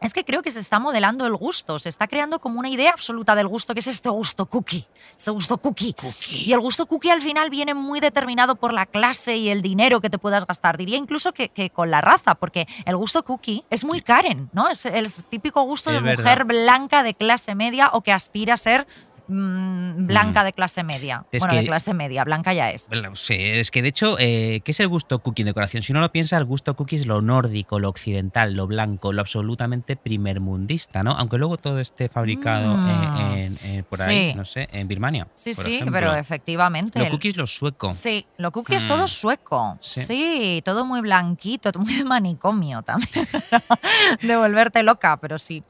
es 0.03 0.13
que 0.13 0.23
creo 0.25 0.41
que 0.41 0.51
se 0.51 0.59
está 0.59 0.79
modelando 0.79 1.25
el 1.25 1.35
gusto, 1.35 1.79
se 1.79 1.89
está 1.89 2.07
creando 2.07 2.39
como 2.39 2.59
una 2.59 2.69
idea 2.69 2.91
absoluta 2.91 3.35
del 3.35 3.47
gusto, 3.47 3.73
que 3.73 3.79
es 3.79 3.87
este 3.87 4.09
gusto 4.09 4.45
cookie, 4.45 4.85
este 5.17 5.31
gusto 5.31 5.57
cookie. 5.57 5.95
Y 6.31 6.53
el 6.53 6.59
gusto 6.59 6.85
cookie 6.85 7.09
al 7.09 7.21
final 7.21 7.49
viene 7.49 7.73
muy 7.73 7.99
determinado 7.99 8.55
por 8.55 8.73
la 8.73 8.85
clase 8.85 9.37
y 9.37 9.49
el 9.49 9.61
dinero 9.61 10.01
que 10.01 10.09
te 10.09 10.17
puedas 10.17 10.45
gastar. 10.45 10.77
Diría 10.77 10.97
incluso 10.97 11.31
que, 11.31 11.49
que 11.49 11.69
con 11.69 11.89
la 11.89 12.01
raza, 12.01 12.35
porque 12.35 12.67
el 12.85 12.97
gusto 12.97 13.23
cookie 13.23 13.63
es 13.69 13.85
muy 13.85 14.01
Karen, 14.01 14.49
¿no? 14.53 14.69
Es 14.69 14.85
el 14.85 15.11
típico 15.29 15.61
gusto 15.63 15.89
Es 15.89 15.95
de 15.95 16.01
verdad. 16.01 16.23
mujer 16.23 16.45
blanca 16.45 17.03
de 17.03 17.13
clase 17.13 17.55
media 17.55 17.89
o 17.93 18.01
que 18.01 18.11
aspira 18.11 18.55
a 18.55 18.57
ser 18.57 18.85
mm, 19.27 20.07
blanca 20.07 20.41
Mm. 20.41 20.45
de 20.45 20.51
clase 20.53 20.83
media. 20.83 21.25
Es 21.31 21.43
bueno, 21.43 21.59
de 21.59 21.65
clase 21.65 21.93
media, 21.93 22.23
blanca 22.23 22.53
ya 22.53 22.71
es. 22.71 22.87
Bueno, 22.89 23.15
Sí, 23.15 23.35
es 23.37 23.71
que 23.71 23.81
de 23.81 23.89
hecho, 23.89 24.17
eh, 24.19 24.61
¿qué 24.63 24.71
es 24.71 24.79
el 24.79 24.87
gusto 24.87 25.19
cookie 25.19 25.41
en 25.43 25.47
decoración? 25.47 25.83
Si 25.83 25.91
uno 25.91 26.01
lo 26.01 26.11
piensa, 26.11 26.37
el 26.37 26.45
gusto 26.45 26.75
cookie 26.75 26.95
es 26.97 27.05
lo 27.07 27.21
nórdico, 27.21 27.79
lo 27.79 27.89
occidental, 27.89 28.53
lo 28.53 28.67
blanco, 28.67 29.13
lo 29.13 29.21
absolutamente 29.21 29.95
primermundista, 29.95 31.03
¿no? 31.03 31.11
Aunque 31.11 31.37
luego 31.37 31.57
todo 31.57 31.79
esté 31.79 32.09
fabricado 32.09 32.75
Mm. 32.77 32.89
eh, 32.89 33.45
en- 33.45 33.57
en- 33.69 33.83
por 33.85 34.01
ahí, 34.01 34.33
no 34.35 34.45
sé, 34.45 34.67
en 34.71 34.87
Birmania. 34.87 35.27
Sí, 35.35 35.53
por 35.53 35.63
sí, 35.65 35.75
ejemplo. 35.75 35.93
pero 35.93 36.13
efectivamente. 36.15 36.99
Lo 36.99 37.05
el- 37.05 37.11
cookie 37.11 37.29
es 37.29 37.37
lo 37.37 37.47
sueco. 37.47 37.93
Sí, 37.93 38.25
lo 38.37 38.51
cookie 38.51 38.75
es 38.75 38.85
Mm. 38.85 38.87
todo 38.87 39.07
sueco. 39.07 39.77
Sí. 39.81 40.01
Sí. 40.01 40.61
todo 40.65 40.85
muy 40.85 41.01
blanquito, 41.01 41.71
muy 41.79 41.95
de 41.95 42.03
manicomio 42.05 42.81
también. 42.81 43.09
de 44.21 44.35
volverte 44.35 44.83
loca, 44.83 45.17
pero 45.17 45.37
sí. 45.37 45.63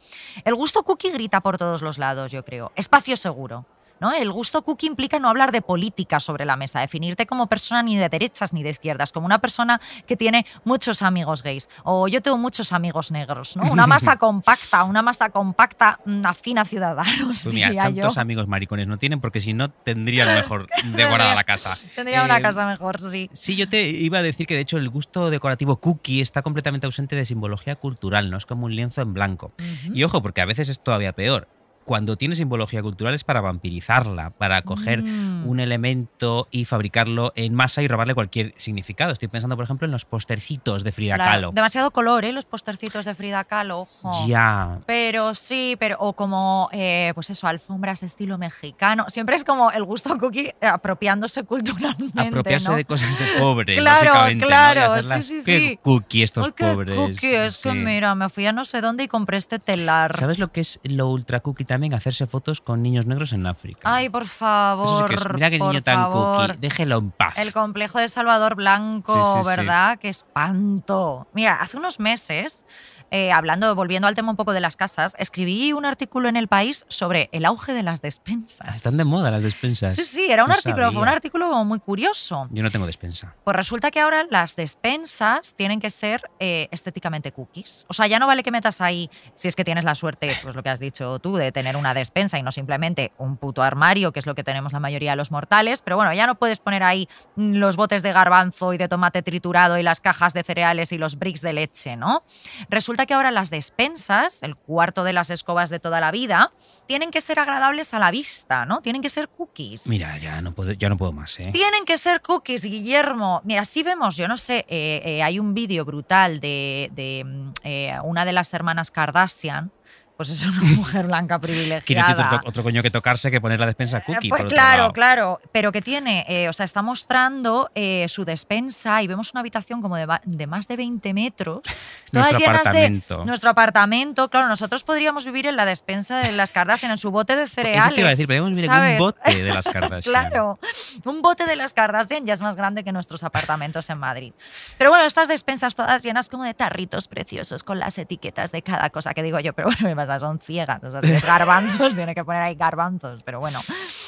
El 0.45 0.55
gusto 0.55 0.83
cookie 0.83 1.12
grita 1.12 1.41
por 1.41 1.57
todos 1.57 1.81
los 1.81 1.98
lados, 1.98 2.31
yo 2.31 2.43
creo. 2.43 2.72
Espacio 2.75 3.15
seguro. 3.17 3.52
¿No? 4.00 4.12
El 4.12 4.33
gusto 4.33 4.63
cookie 4.63 4.88
implica 4.88 5.17
no 5.17 5.29
hablar 5.29 5.53
de 5.53 5.62
política 5.62 6.19
sobre 6.19 6.43
la 6.43 6.57
mesa, 6.57 6.81
definirte 6.81 7.25
como 7.25 7.48
persona 7.48 7.81
ni 7.83 7.95
de 7.95 8.10
derechas 8.10 8.51
ni 8.51 8.62
de 8.62 8.72
izquierdas, 8.72 9.13
como 9.13 9.25
una 9.25 9.39
persona 9.39 9.79
que 10.05 10.17
tiene 10.17 10.45
muchos 10.65 11.01
amigos 11.01 11.41
gays. 11.41 11.69
O 11.86 12.10
yo 12.10 12.22
tengo 12.22 12.38
muchos 12.38 12.74
amigos 12.74 13.12
negros, 13.12 13.55
¿no? 13.55 13.72
Una 13.72 13.88
masa 13.95 14.17
compacta, 14.17 14.83
una 14.83 15.01
masa 15.01 15.29
compacta 15.29 16.00
mm, 16.05 16.25
afín 16.25 16.57
a 16.57 16.65
ciudadanos, 16.65 17.43
Pues 17.43 17.55
mira, 17.55 17.67
diría 17.67 17.89
yo. 17.91 18.01
tantos 18.01 18.17
amigos 18.17 18.45
maricones 18.50 18.89
no 18.89 18.98
tienen 18.98 19.22
porque 19.22 19.39
si 19.39 19.53
no 19.53 19.69
tendrían 19.72 20.36
mejor 20.36 20.67
decorada 20.83 21.33
la 21.33 21.45
casa. 21.45 21.77
Tendría 21.95 22.24
una 22.24 22.39
Eh, 22.39 22.41
casa 22.41 22.65
mejor, 22.67 23.00
sí. 23.00 23.29
Sí, 23.31 23.55
yo 23.55 23.69
te 23.69 23.83
iba 23.88 24.17
a 24.17 24.22
decir 24.24 24.48
que 24.48 24.55
de 24.55 24.62
hecho 24.62 24.77
el 24.77 24.89
gusto 24.89 25.29
decorativo 25.29 25.77
cookie 25.77 26.19
está 26.19 26.41
completamente 26.41 26.88
ausente 26.88 27.15
de 27.15 27.24
simbología 27.24 27.77
cultural, 27.77 28.29
no 28.29 28.36
es 28.38 28.45
como 28.45 28.65
un 28.65 28.75
lienzo 28.75 29.01
en 29.01 29.13
blanco. 29.13 29.53
Y 29.93 30.03
ojo, 30.03 30.22
porque 30.22 30.41
a 30.41 30.45
veces 30.45 30.67
es 30.67 30.83
todavía 30.83 31.13
peor. 31.13 31.48
Cuando 31.85 32.15
tiene 32.17 32.35
simbología 32.35 32.81
cultural 32.81 33.13
es 33.13 33.23
para 33.23 33.41
vampirizarla, 33.41 34.29
para 34.31 34.61
coger 34.61 35.03
Mm. 35.03 35.47
un 35.47 35.59
elemento 35.59 36.47
y 36.51 36.65
fabricarlo 36.65 37.33
en 37.35 37.53
masa 37.53 37.81
y 37.81 37.87
robarle 37.87 38.13
cualquier 38.13 38.53
significado. 38.57 39.11
Estoy 39.11 39.27
pensando, 39.27 39.55
por 39.55 39.65
ejemplo, 39.65 39.85
en 39.85 39.91
los 39.91 40.05
postercitos 40.05 40.83
de 40.83 40.91
Frida 40.91 41.15
Claro, 41.15 41.31
Kahlo. 41.31 41.51
Demasiado 41.53 41.91
color, 41.91 42.25
¿eh? 42.25 42.31
Los 42.31 42.45
postercitos 42.45 43.05
de 43.05 43.13
Frida 43.15 43.43
Kahlo, 43.43 43.81
ojo. 43.81 44.27
Ya. 44.27 44.79
Pero 44.85 45.33
sí, 45.35 45.75
pero 45.79 45.97
o 45.99 46.13
como, 46.13 46.69
eh, 46.71 47.11
pues 47.15 47.29
eso, 47.29 47.47
alfombras 47.47 48.03
estilo 48.03 48.37
mexicano. 48.37 49.05
Siempre 49.09 49.35
es 49.35 49.43
como 49.43 49.71
el 49.71 49.83
gusto 49.83 50.17
cookie 50.17 50.51
apropiándose 50.61 51.43
culturalmente, 51.43 52.21
Apropiarse 52.21 52.69
¿no? 52.71 52.75
de 52.77 52.85
cosas 52.85 53.17
de 53.19 53.39
pobres, 53.39 53.77
Claro, 53.79 53.99
básicamente. 54.11 54.45
¿no? 54.45 54.47
Claro, 54.47 54.93
hacerlas, 54.93 55.25
sí, 55.25 55.41
sí, 55.41 55.45
"Qué 55.45 55.57
sí. 55.71 55.79
cookie 55.81 56.23
estos 56.23 56.47
Uy, 56.47 56.53
qué 56.55 56.65
pobres. 56.73 56.95
cookie, 56.95 57.35
es 57.35 57.57
que 57.57 57.73
mira, 57.73 58.15
me 58.15 58.29
fui 58.29 58.45
a 58.45 58.51
no 58.53 58.65
sé 58.65 58.81
dónde 58.81 59.03
y 59.03 59.07
compré 59.07 59.37
este 59.37 59.59
telar. 59.59 60.15
¿Sabes 60.17 60.39
lo 60.39 60.51
que 60.51 60.61
es 60.61 60.79
lo 60.83 61.09
ultra 61.09 61.39
cookie 61.41 61.65
también? 61.74 61.94
Hacerse 61.94 62.27
fotos 62.27 62.62
con 62.62 62.82
niños 62.82 63.06
negros 63.06 63.34
en 63.34 63.46
África. 63.46 63.82
Ay, 63.84 64.10
por 64.10 64.24
Eso 64.24 64.32
sí 64.32 64.38
favor, 64.39 65.10
que 65.10 65.15
es- 65.15 65.34
mira 65.34 65.50
qué 65.50 65.60
niño 65.60 65.82
tan 65.84 65.96
favor. 65.98 66.48
cookie. 66.48 66.60
Déjelo 66.62 66.98
en 67.00 67.12
paz. 67.12 67.38
El 67.38 67.51
complejo 67.53 68.00
de 68.00 68.08
Salvador 68.10 68.56
Blanco, 68.56 69.13
Sí, 69.13 69.42
sí. 69.42 69.48
¿verdad? 69.58 69.98
Qué 70.00 70.10
espanto. 70.10 71.27
Mira, 71.34 71.56
hace 71.62 71.77
unos 71.77 72.00
meses, 72.00 72.65
eh, 73.12 73.32
hablando, 73.32 73.74
volviendo 73.75 74.08
al 74.08 74.15
tema 74.15 74.32
un 74.32 74.36
poco 74.38 74.53
de 74.53 74.60
las 74.60 74.75
casas, 74.75 75.15
escribí 75.20 75.72
un 75.74 75.86
artículo 75.86 76.27
en 76.30 76.36
El 76.36 76.48
País 76.48 76.86
sobre 76.89 77.30
el 77.32 77.46
auge 77.46 77.74
de 77.74 77.84
las 77.84 78.01
despensas. 78.01 78.75
Están 78.75 78.98
de 78.98 79.06
moda 79.06 79.30
las 79.32 79.44
despensas. 79.44 79.96
Sí, 79.96 80.03
sí, 80.03 80.32
era 80.32 80.44
un 80.44 80.50
No 80.50 80.56
artículo, 80.56 80.92
fue 80.92 81.01
un 81.01 81.08
artículo 81.08 81.48
como 81.50 81.63
muy 81.65 81.80
curioso. 81.80 82.48
Yo 82.51 82.63
no 82.63 82.72
tengo 82.72 82.86
despensa. 82.86 83.36
Pues 83.44 83.56
resulta 83.56 83.92
que 83.92 84.00
ahora 84.00 84.25
las 84.30 84.56
despensas 84.56 85.53
tienen 85.56 85.80
que 85.80 85.89
ser 85.89 86.22
eh, 86.39 86.68
estéticamente 86.72 87.32
cookies. 87.32 87.86
O 87.88 87.94
sea, 87.94 88.08
ya 88.08 88.20
no 88.20 88.27
vale 88.27 88.44
que 88.44 88.51
metas 88.51 88.82
ahí, 88.82 89.10
si 89.36 89.48
es 89.48 89.56
que 89.56 89.63
tienes 89.63 89.84
la 89.86 89.96
suerte, 89.96 90.36
pues 90.42 90.56
lo 90.56 90.63
que 90.63 90.70
has 90.70 90.80
dicho 90.80 91.20
tú, 91.20 91.36
de 91.36 91.51
tener 91.51 91.62
una 91.75 91.93
despensa 91.93 92.38
y 92.38 92.43
no 92.43 92.51
simplemente 92.51 93.12
un 93.17 93.38
puto 93.38 93.63
armario, 93.63 94.12
que 94.12 94.20
es 94.20 94.25
lo 94.25 94.36
que 94.36 94.43
tenemos 94.43 94.74
la 94.74 94.79
mayoría 94.79 95.12
de 95.12 95.17
los 95.17 95.32
mortales. 95.32 95.82
Pero 95.82 95.96
bueno, 95.96 96.13
ya 96.13 96.27
no 96.27 96.36
puedes 96.36 96.60
poner 96.60 96.84
ahí 96.84 97.08
mm, 97.36 97.55
los 97.55 97.75
botes 97.75 98.03
de 98.03 98.12
garbanzo 98.12 98.74
y 98.74 98.77
de 98.77 98.88
tomate 98.88 99.22
triturado 99.22 99.77
y 99.77 99.84
las 99.84 100.01
cajas 100.01 100.34
de 100.34 100.43
cereales 100.43 100.91
y 100.91 100.98
los 100.98 101.17
bricks 101.17 101.41
de 101.41 101.53
leche, 101.53 101.96
¿no? 101.96 102.24
Resulta 102.70 103.05
que 103.05 103.13
ahora 103.13 103.32
las 103.32 103.50
despensas, 103.50 104.43
el 104.43 104.55
cuarto 104.55 105.03
de 105.03 105.13
las 105.13 105.29
escobas 105.29 105.70
de 105.70 105.79
toda 105.79 106.00
la 106.00 106.12
vida, 106.12 106.51
tienen 106.88 107.12
que 107.12 107.22
ser 107.22 107.39
agradables 107.39 107.93
a 107.93 108.00
la 108.00 108.12
vista, 108.12 108.65
¿no? 108.65 108.82
Tienen 108.82 109.01
que 109.01 109.10
ser 109.10 109.29
cookies. 109.29 109.88
Mira, 109.88 110.17
ya 110.17 110.41
no 110.41 110.53
puedo, 110.53 110.72
ya 110.74 110.89
no 110.89 110.98
puedo 110.98 111.12
más, 111.12 111.39
¿eh? 111.39 111.50
Tienen 111.51 111.86
que 111.86 111.98
ser 111.98 112.22
cookies, 112.22 112.63
Guillermo. 112.65 113.41
Mira, 113.43 113.65
si 113.65 113.84
vemos, 113.84 114.15
yo 114.15 114.27
no 114.27 114.38
sé, 114.38 114.65
eh, 114.67 115.01
eh, 115.05 115.24
hay 115.24 115.39
un 115.39 115.53
vídeo 115.53 115.86
brutal 115.86 116.39
de, 116.39 116.89
de, 116.93 117.24
mm, 117.25 117.51
eh, 117.63 117.98
una 118.03 118.25
de 118.25 118.34
las 118.34 118.53
hermanas 118.53 118.91
Kardashian. 118.91 119.72
Pues 120.17 120.29
es 120.29 120.46
una 120.46 120.62
mujer 120.75 121.08
blanca 121.08 121.39
privilegiada. 121.39 122.38
otro, 122.38 122.50
otro 122.50 122.63
coño 122.63 122.82
que 122.84 122.91
tocarse 122.91 123.32
que 123.32 123.41
poner 123.41 123.60
la 123.60 123.65
despensa 123.65 124.01
cookie. 124.01 124.27
Eh, 124.27 124.29
pues 124.29 124.41
por 124.41 124.46
otro 124.46 124.55
claro, 124.55 124.82
lado. 124.84 124.93
claro, 124.93 125.41
pero 125.51 125.72
que 125.72 125.82
tiene, 125.82 126.25
eh, 126.27 126.50
o 126.50 126.53
sea, 126.53 126.65
está 126.65 126.82
mostrando 126.82 127.72
eh, 127.75 128.05
su 128.08 128.24
despensa 128.25 129.01
y 129.01 129.08
vemos 129.08 129.32
una 129.34 129.39
habitación 129.41 129.82
como 129.82 129.96
de, 129.96 130.08
de 130.25 130.48
más 130.48 130.67
de 130.67 130.77
20 130.77 131.13
metros, 131.13 131.62
todas 132.12 132.27
Nuestro 132.27 132.39
llenas 132.39 132.62
apartamento. 132.62 133.17
de 133.20 133.25
nuestro 133.25 133.50
apartamento. 133.50 134.29
Claro, 134.29 134.48
nosotros 134.48 134.84
podríamos 134.84 135.25
vivir 135.25 135.48
en 135.48 135.55
la 135.55 135.65
despensa 135.65 136.20
de 136.20 136.32
las 136.32 136.51
Kardashian, 136.51 136.91
en 136.91 136.98
su 136.98 137.12
bote 137.12 137.36
de 137.36 137.48
cereales. 137.48 137.86
Eso 137.88 137.96
te 137.96 138.01
iba 138.01 138.10
a 138.10 138.12
decir, 138.12 138.27
podemos 138.27 138.51
vivir 138.51 138.70
en 138.72 138.93
un 138.93 138.98
bote 139.00 139.43
de 139.43 139.53
las 139.53 139.65
Kardashian. 139.65 140.01
Claro, 140.13 140.60
un 141.05 141.22
bote 141.22 141.46
de 141.46 141.55
las 141.55 141.74
Kardashian 141.74 142.25
ya 142.25 142.34
es 142.34 142.41
más 142.41 142.55
grande 142.55 142.84
que 142.84 142.91
nuestros 142.91 143.24
apartamentos 143.24 143.89
en 143.89 143.98
Madrid. 143.98 144.34
Pero 144.77 144.91
bueno, 144.91 145.05
estas 145.05 145.27
despensas 145.27 145.75
todas 145.75 146.03
llenas 146.03 146.29
como 146.29 146.43
de 146.43 146.53
tarritos 146.53 147.08
preciosos 147.08 147.63
con 147.63 147.79
las 147.79 147.98
etiquetas 147.98 148.51
de 148.51 148.62
cada 148.62 148.89
cosa 148.89 149.13
que 149.13 149.24
digo 149.24 149.39
yo, 149.39 149.53
pero 149.53 149.70
bueno, 149.70 150.02
Son 150.19 150.39
ciegas, 150.39 150.83
o 150.83 150.91
sea, 150.91 151.01
si 151.01 151.12
es 151.12 151.25
garbanzos, 151.25 151.95
tiene 151.95 152.13
que 152.15 152.24
poner 152.24 152.41
ahí 152.41 152.55
garbanzos, 152.55 153.24
pero 153.24 153.39
bueno. 153.39 153.60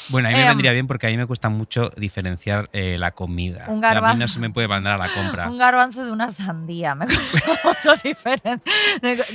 Bueno, 0.10 0.28
a 0.28 0.32
mí 0.32 0.38
me 0.38 0.44
Em, 0.44 0.50
vendría 0.50 0.72
bien 0.72 0.86
porque 0.86 1.08
a 1.08 1.10
mí 1.10 1.18
me 1.18 1.26
cuesta 1.26 1.50
mucho 1.50 1.90
diferenciar 1.98 2.70
eh, 2.74 2.96
la 3.00 3.12
comida. 3.12 3.64
Un 3.68 3.82
Y 3.82 3.86
A 3.86 3.90
mí 3.90 3.96
garbanzo. 3.96 4.20
no 4.20 4.28
se 4.28 4.40
me 4.40 4.50
puede 4.52 4.68
mandar 4.68 4.94
a 4.94 4.98
la 5.08 5.10
compra. 5.14 5.50
Un 5.50 5.58
garbanzo 5.58 6.06
de 6.06 6.12
una 6.12 6.30
sandía, 6.32 6.94
me 6.94 7.06
cuesta 7.32 7.60
mucho 7.64 7.96
diferente. 8.04 8.72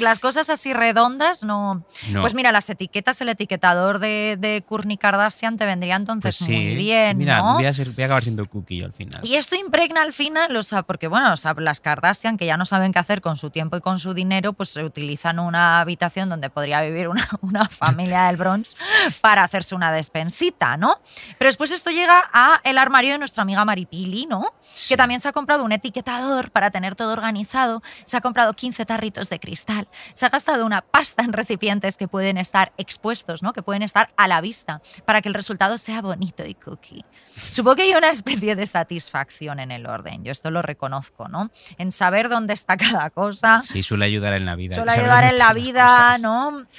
Las 0.00 0.21
cosas 0.21 0.49
así 0.50 0.73
redondas, 0.73 1.43
no. 1.43 1.85
No. 2.11 2.21
Pues 2.21 2.35
mira, 2.35 2.52
las 2.52 2.71
etiquetas, 2.71 3.21
el 3.21 3.31
etiquetador 3.31 3.99
de, 3.99 4.37
de 4.38 4.62
Kourtney 4.67 4.97
Kardashian 4.97 5.57
te 5.57 5.64
vendría 5.67 5.97
entonces 5.97 6.37
Pues 6.38 6.47
sí. 6.47 6.52
muy 6.52 6.75
bien, 6.76 7.19
Mira, 7.19 7.38
¿no? 7.38 7.55
voy, 7.55 7.67
a 7.67 7.73
ser- 7.75 7.90
voy 7.90 8.02
a 8.02 8.07
acabar 8.07 8.23
siendo 8.23 8.47
cookie 8.47 8.83
al 8.83 8.93
final. 8.93 9.21
Y 9.25 9.35
esto 9.35 9.57
impregna 9.57 10.02
al 10.02 10.12
final, 10.12 10.55
o 10.57 10.62
sea, 10.62 10.83
porque 10.85 11.09
bueno, 11.09 11.33
o 11.33 11.37
sea, 11.37 11.55
las 11.59 11.81
Kardashian, 11.81 12.37
que 12.37 12.47
ya 12.47 12.57
no 12.57 12.64
saben 12.64 12.93
qué 12.93 12.99
hacer 13.00 13.21
con 13.21 13.37
su 13.37 13.50
tiempo 13.50 13.76
y 13.76 13.81
con 13.81 13.99
su 13.99 14.14
dinero, 14.14 14.52
pues 14.52 14.76
utilizan 14.76 15.38
una 15.40 15.81
habitación 15.81 16.29
donde 16.29 16.50
donde 16.50 16.61
podría 16.61 16.80
vivir 16.83 17.09
una, 17.09 17.26
una 17.40 17.69
familia 17.69 18.26
del 18.26 18.37
Bronx 18.37 18.76
para 19.21 19.45
hacerse 19.45 19.75
una 19.75 19.92
despensita, 19.92 20.76
¿no? 20.76 21.00
Pero 21.38 21.49
después 21.49 21.71
esto 21.71 21.90
llega 21.90 22.28
a 22.33 22.61
el 22.64 22.78
armario 22.78 23.12
de 23.12 23.19
nuestra 23.19 23.42
amiga 23.42 23.64
Maripili, 23.64 24.26
¿no? 24.26 24.52
Que 24.88 24.97
también 24.97 25.21
se 25.21 25.28
ha 25.28 25.33
comprado 25.33 25.64
un 25.64 25.73
etiquetador 25.73 26.50
para 26.50 26.71
tener 26.71 26.95
todo 26.95 27.12
organizado, 27.12 27.83
se 28.04 28.16
ha 28.16 28.21
comprado 28.21 28.54
15 28.54 28.85
tarritos 28.87 29.30
de 29.30 29.38
cristal, 29.38 29.88
se 30.12 30.26
ha 30.26 30.28
gastado 30.28 30.66
una 30.66 30.83
pasta 30.83 31.23
en 31.23 31.33
recipientes 31.33 31.97
que 31.97 32.09
pueden 32.09 32.37
estar 32.38 32.73
expuestos, 32.76 33.42
¿no? 33.42 33.52
Que 33.52 33.62
pueden 33.62 33.83
estar 33.83 34.11
a 34.16 34.28
la 34.28 34.40
vista 34.40 34.80
para 35.04 35.23
que 35.23 35.28
el 35.28 35.35
resultado 35.35 35.78
sea 35.78 36.02
bonito 36.02 36.45
y 36.45 36.54
cookie. 36.54 37.04
Supongo 37.50 37.76
que 37.76 37.83
hay 37.83 37.95
una 37.95 38.11
especie 38.11 38.57
de 38.57 38.66
satisfacción 38.66 39.61
en 39.61 39.71
el 39.71 39.87
orden, 39.87 40.25
yo 40.25 40.33
esto 40.33 40.50
lo 40.50 40.62
reconozco, 40.62 41.28
¿no? 41.28 41.50
En 41.78 41.92
saber 41.92 42.28
dónde 42.28 42.54
está 42.54 42.76
cada 42.76 43.11
cosa. 43.11 43.61
Sí, 43.62 43.83
suele 43.83 44.04
ayudar 44.04 44.35
en 44.35 44.47
la 44.47 44.57
vida. 44.57 44.75
Suele 44.75 44.92
ayudar 44.92 45.25
en 45.25 45.38
la 45.38 45.52
vida, 45.52 45.87
cosas. 45.87 46.21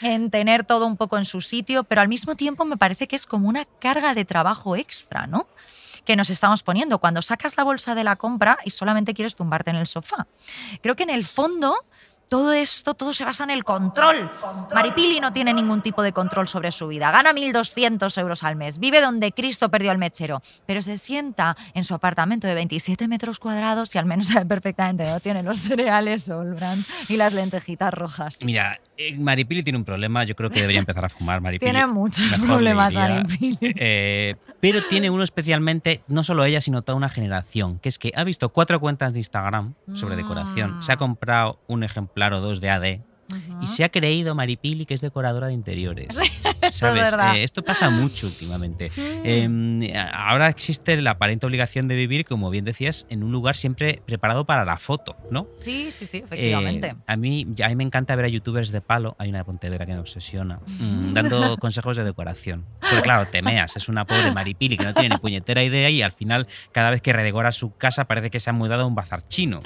En 0.02 0.32
tener 0.32 0.64
todo 0.64 0.86
un 0.86 0.98
poco 0.98 1.18
en 1.18 1.26
su 1.26 1.42
sitio, 1.42 1.84
pero 1.84 2.02
al 2.02 2.08
mismo 2.08 2.36
tiempo 2.36 2.66
me 2.66 2.78
parece 2.78 3.08
que 3.08 3.16
es 3.16 3.26
como 3.26 3.48
una 3.48 3.66
carga 3.80 4.14
de 4.14 4.26
trabajo 4.26 4.76
extra, 4.76 5.28
¿no? 5.28 5.48
Que 6.06 6.16
nos 6.16 6.30
estamos 6.30 6.64
poniendo 6.64 7.00
cuando 7.00 7.22
sacas 7.22 7.58
la 7.58 7.64
bolsa 7.64 7.96
de 7.96 8.04
la 8.04 8.16
compra 8.16 8.58
y 8.66 8.72
solamente 8.72 9.14
quieres 9.14 9.36
tumbarte 9.36 9.70
en 9.70 9.78
el 9.78 9.88
sofá. 9.88 10.28
Creo 10.82 10.96
que 10.96 11.04
en 11.04 11.12
el 11.12 11.24
fondo 11.24 11.76
todo 12.32 12.54
esto, 12.54 12.94
todo 12.94 13.12
se 13.12 13.26
basa 13.26 13.44
en 13.44 13.50
el 13.50 13.66
control. 13.66 14.32
Maripili 14.74 15.20
no 15.20 15.34
tiene 15.34 15.54
ningún 15.54 15.82
tipo 15.82 16.02
de 16.02 16.14
control 16.14 16.48
sobre 16.48 16.72
su 16.72 16.88
vida. 16.88 17.12
Gana 17.12 17.34
1.200 17.34 18.18
euros 18.22 18.46
al 18.46 18.56
mes. 18.56 18.80
Vive 18.80 19.02
donde 19.02 19.34
Cristo 19.34 19.70
perdió 19.70 19.92
al 19.92 19.98
mechero. 19.98 20.42
Pero 20.66 20.82
se 20.82 20.98
sienta 20.98 21.58
en 21.74 21.84
su 21.84 21.94
apartamento 21.94 22.48
de 22.48 22.56
27 22.56 23.10
metros 23.10 23.38
cuadrados 23.38 23.94
y 23.96 23.98
al 23.98 24.06
menos 24.06 24.30
sabe 24.30 24.46
perfectamente 24.46 25.06
no 25.08 25.20
tiene 25.20 25.44
los 25.44 25.60
cereales 25.60 26.30
Olbran 26.30 26.82
y 27.10 27.18
las 27.18 27.34
lentejitas 27.34 27.94
rojas. 27.94 28.46
Mira, 28.46 28.80
eh, 28.98 29.18
Maripili 29.18 29.64
tiene 29.64 29.78
un 29.78 29.86
problema. 29.86 30.24
Yo 30.24 30.36
creo 30.36 30.50
que 30.50 30.60
debería 30.62 30.80
empezar 30.86 31.06
a 31.06 31.10
fumar 31.10 31.42
Maripili. 31.42 31.72
Tiene 31.72 31.88
muchos 31.88 32.32
Mejor 32.32 32.46
problemas. 32.48 32.94
Maripili. 32.96 33.58
Eh, 33.62 34.36
pero 34.60 34.80
tiene 34.90 35.10
uno 35.10 35.24
especialmente, 35.24 36.02
no 36.08 36.24
solo 36.24 36.46
ella, 36.46 36.62
sino 36.62 36.82
toda 36.82 36.96
una 36.98 37.10
generación, 37.10 37.80
que 37.80 37.90
es 37.90 37.98
que 38.00 38.12
ha 38.16 38.24
visto 38.24 38.50
cuatro 38.50 38.80
cuentas 38.80 39.14
de 39.14 39.20
Instagram 39.20 39.74
sobre 39.94 40.16
decoración, 40.16 40.78
Mm. 40.78 40.82
se 40.84 40.92
ha 40.92 40.98
comprado 40.98 41.60
un 41.68 41.84
ejemplar 41.84 42.34
o 42.34 42.42
dos 42.42 42.62
de 42.62 42.70
AD 42.70 43.00
y 43.62 43.68
se 43.68 43.84
ha 43.84 43.90
creído 43.90 44.36
Maripili 44.36 44.86
que 44.86 44.94
es 44.94 45.02
decoradora 45.02 45.48
de 45.48 45.54
interiores. 45.54 46.18
Esto 46.62 46.88
es 46.88 46.94
verdad. 46.94 47.36
Eh, 47.36 47.44
esto 47.44 47.64
pasa 47.64 47.90
mucho 47.90 48.28
últimamente. 48.28 48.92
Eh, 48.96 49.94
ahora 50.14 50.48
existe 50.48 50.96
la 51.02 51.12
aparente 51.12 51.46
obligación 51.46 51.88
de 51.88 51.96
vivir, 51.96 52.26
como 52.26 52.50
bien 52.50 52.66
decías, 52.66 53.08
en 53.10 53.24
un 53.24 53.32
lugar 53.32 53.56
siempre 53.56 54.02
preparado 54.06 54.46
para 54.46 54.64
la 54.64 54.78
foto, 54.78 55.18
¿no? 55.32 55.48
Sí, 55.56 55.92
sí, 55.92 56.06
sí, 56.06 56.20
efectivamente. 56.20 56.90
Eh, 56.90 56.96
a, 57.08 57.16
mí, 57.16 57.48
a 57.64 57.70
mí 57.70 57.76
me 57.76 57.84
encanta 57.84 58.16
ver 58.16 58.26
a 58.26 58.28
youtubers 58.28 58.72
de 58.72 58.82
palo, 58.82 59.16
hay 59.18 59.30
una 59.30 59.40
de 59.40 59.46
Pontevedra 59.46 59.86
que 59.86 59.94
me 59.94 60.00
obsesiona, 60.00 60.60
mm, 60.68 61.14
dando 61.14 61.58
consejos 61.60 61.98
de 61.98 62.04
decoración. 62.04 62.66
Pero 62.80 63.02
claro, 63.02 63.28
temeas, 63.28 63.76
es 63.76 63.90
una 63.90 64.06
pobre 64.06 64.32
maripili 64.32 64.78
que 64.78 64.86
no 64.86 64.94
tiene 64.94 65.16
ni 65.16 65.18
puñetera 65.18 65.64
idea 65.64 65.90
y 65.90 66.02
al 66.02 66.12
final, 66.12 66.48
cada 66.72 66.92
vez 66.92 67.02
que 67.02 67.12
redecora 67.12 67.52
su 67.52 67.76
casa, 67.76 68.06
parece 68.06 68.30
que 68.30 68.40
se 68.40 68.50
ha 68.50 68.54
mudado 68.54 68.84
a 68.84 68.86
un 68.86 68.96
bazar 68.96 69.28
chino. 69.28 69.62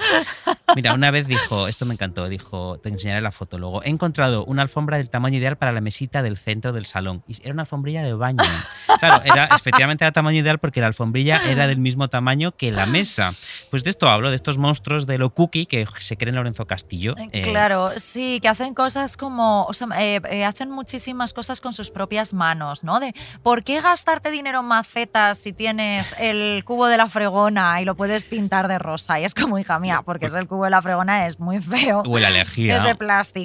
Mira, 0.74 0.94
una 0.94 1.10
vez 1.10 1.26
dijo, 1.26 1.68
esto 1.68 1.86
me 1.86 1.94
encantó, 1.94 2.28
dijo, 2.28 2.78
te 2.82 2.88
enseñaré 2.88 3.20
la 3.20 3.32
foto 3.32 3.55
luego, 3.58 3.82
he 3.82 3.88
encontrado 3.88 4.44
una 4.44 4.62
alfombra 4.62 4.98
del 4.98 5.10
tamaño 5.10 5.38
ideal 5.38 5.56
para 5.56 5.72
la 5.72 5.80
mesita 5.80 6.22
del 6.22 6.36
centro 6.36 6.72
del 6.72 6.86
salón. 6.86 7.22
Y 7.26 7.36
era 7.42 7.52
una 7.52 7.62
alfombrilla 7.62 8.02
de 8.02 8.14
baño. 8.14 8.42
Claro, 8.98 9.22
era, 9.24 9.44
efectivamente 9.54 10.04
era 10.04 10.12
tamaño 10.12 10.40
ideal 10.40 10.58
porque 10.58 10.80
la 10.80 10.86
alfombrilla 10.86 11.42
era 11.50 11.66
del 11.66 11.76
mismo 11.76 12.08
tamaño 12.08 12.52
que 12.52 12.70
la 12.70 12.86
mesa. 12.86 13.30
Pues 13.70 13.84
de 13.84 13.90
esto 13.90 14.08
hablo, 14.08 14.30
de 14.30 14.36
estos 14.36 14.56
monstruos 14.56 15.06
de 15.06 15.18
lo 15.18 15.34
cookie 15.34 15.66
que 15.66 15.86
se 16.00 16.16
creen 16.16 16.34
Lorenzo 16.34 16.66
Castillo. 16.66 17.14
Eh, 17.32 17.42
Claro, 17.42 17.92
sí, 17.96 18.38
que 18.40 18.48
hacen 18.48 18.72
cosas 18.72 19.18
como, 19.18 19.64
o 19.64 19.72
sea, 19.74 19.88
eh, 19.98 20.20
eh, 20.30 20.44
hacen 20.44 20.70
muchísimas 20.70 21.34
cosas 21.34 21.60
con 21.60 21.72
sus 21.72 21.90
propias 21.90 22.32
manos, 22.32 22.84
¿no? 22.84 23.00
De, 23.00 23.14
¿por 23.42 23.64
qué 23.64 23.80
gastarte 23.80 24.30
dinero 24.30 24.60
en 24.60 24.66
macetas 24.66 25.38
si 25.38 25.52
tienes 25.52 26.14
el 26.18 26.64
cubo 26.64 26.86
de 26.86 26.96
la 26.96 27.08
fregona 27.08 27.80
y 27.80 27.84
lo 27.84 27.96
puedes 27.96 28.24
pintar 28.24 28.68
de 28.68 28.78
rosa? 28.78 29.20
Y 29.20 29.24
es 29.24 29.34
como, 29.34 29.58
hija 29.58 29.78
mía, 29.78 30.02
porque 30.04 30.26
es 30.26 30.34
el 30.34 30.46
cubo 30.46 30.64
de 30.64 30.70
la 30.70 30.80
fregona, 30.82 31.26
es 31.26 31.38
muy 31.38 31.60
feo. 31.60 32.02
Huele 32.06 32.26
a 32.26 32.28
alergia. 32.30 32.76
Es 32.76 32.82
de 32.82 32.94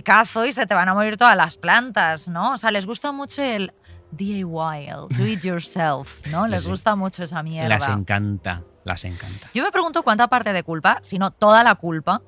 plasticazo 0.02 0.46
y 0.46 0.52
se 0.54 0.66
te 0.66 0.74
van 0.74 0.88
a 0.90 0.94
morir 0.94 1.18
todas 1.18 1.36
las 1.36 1.58
plantas, 1.58 2.30
¿no? 2.30 2.54
O 2.54 2.58
sea, 2.58 2.72
les 2.72 2.86
gusta 2.86 3.12
mucho 3.12 3.42
el 3.42 3.74
DIY, 4.12 4.88
el 4.88 5.18
do 5.18 5.26
it 5.26 5.42
yourself, 5.42 6.26
¿no? 6.28 6.48
Les 6.48 6.68
gusta 6.68 6.96
mucho 6.96 7.24
esa 7.24 7.44
mierda. 7.44 7.68
Las 7.70 7.88
encanta, 7.90 8.62
las 8.86 9.04
encanta. 9.06 9.50
Yo 9.54 9.64
me 9.64 9.72
pregunto 9.72 10.04
cuánta 10.04 10.28
parte 10.28 10.54
de 10.54 10.64
culpa, 10.64 11.00
si 11.02 11.18
no 11.20 11.32
toda 11.32 11.64
la 11.64 11.76
culpa, 11.76 12.22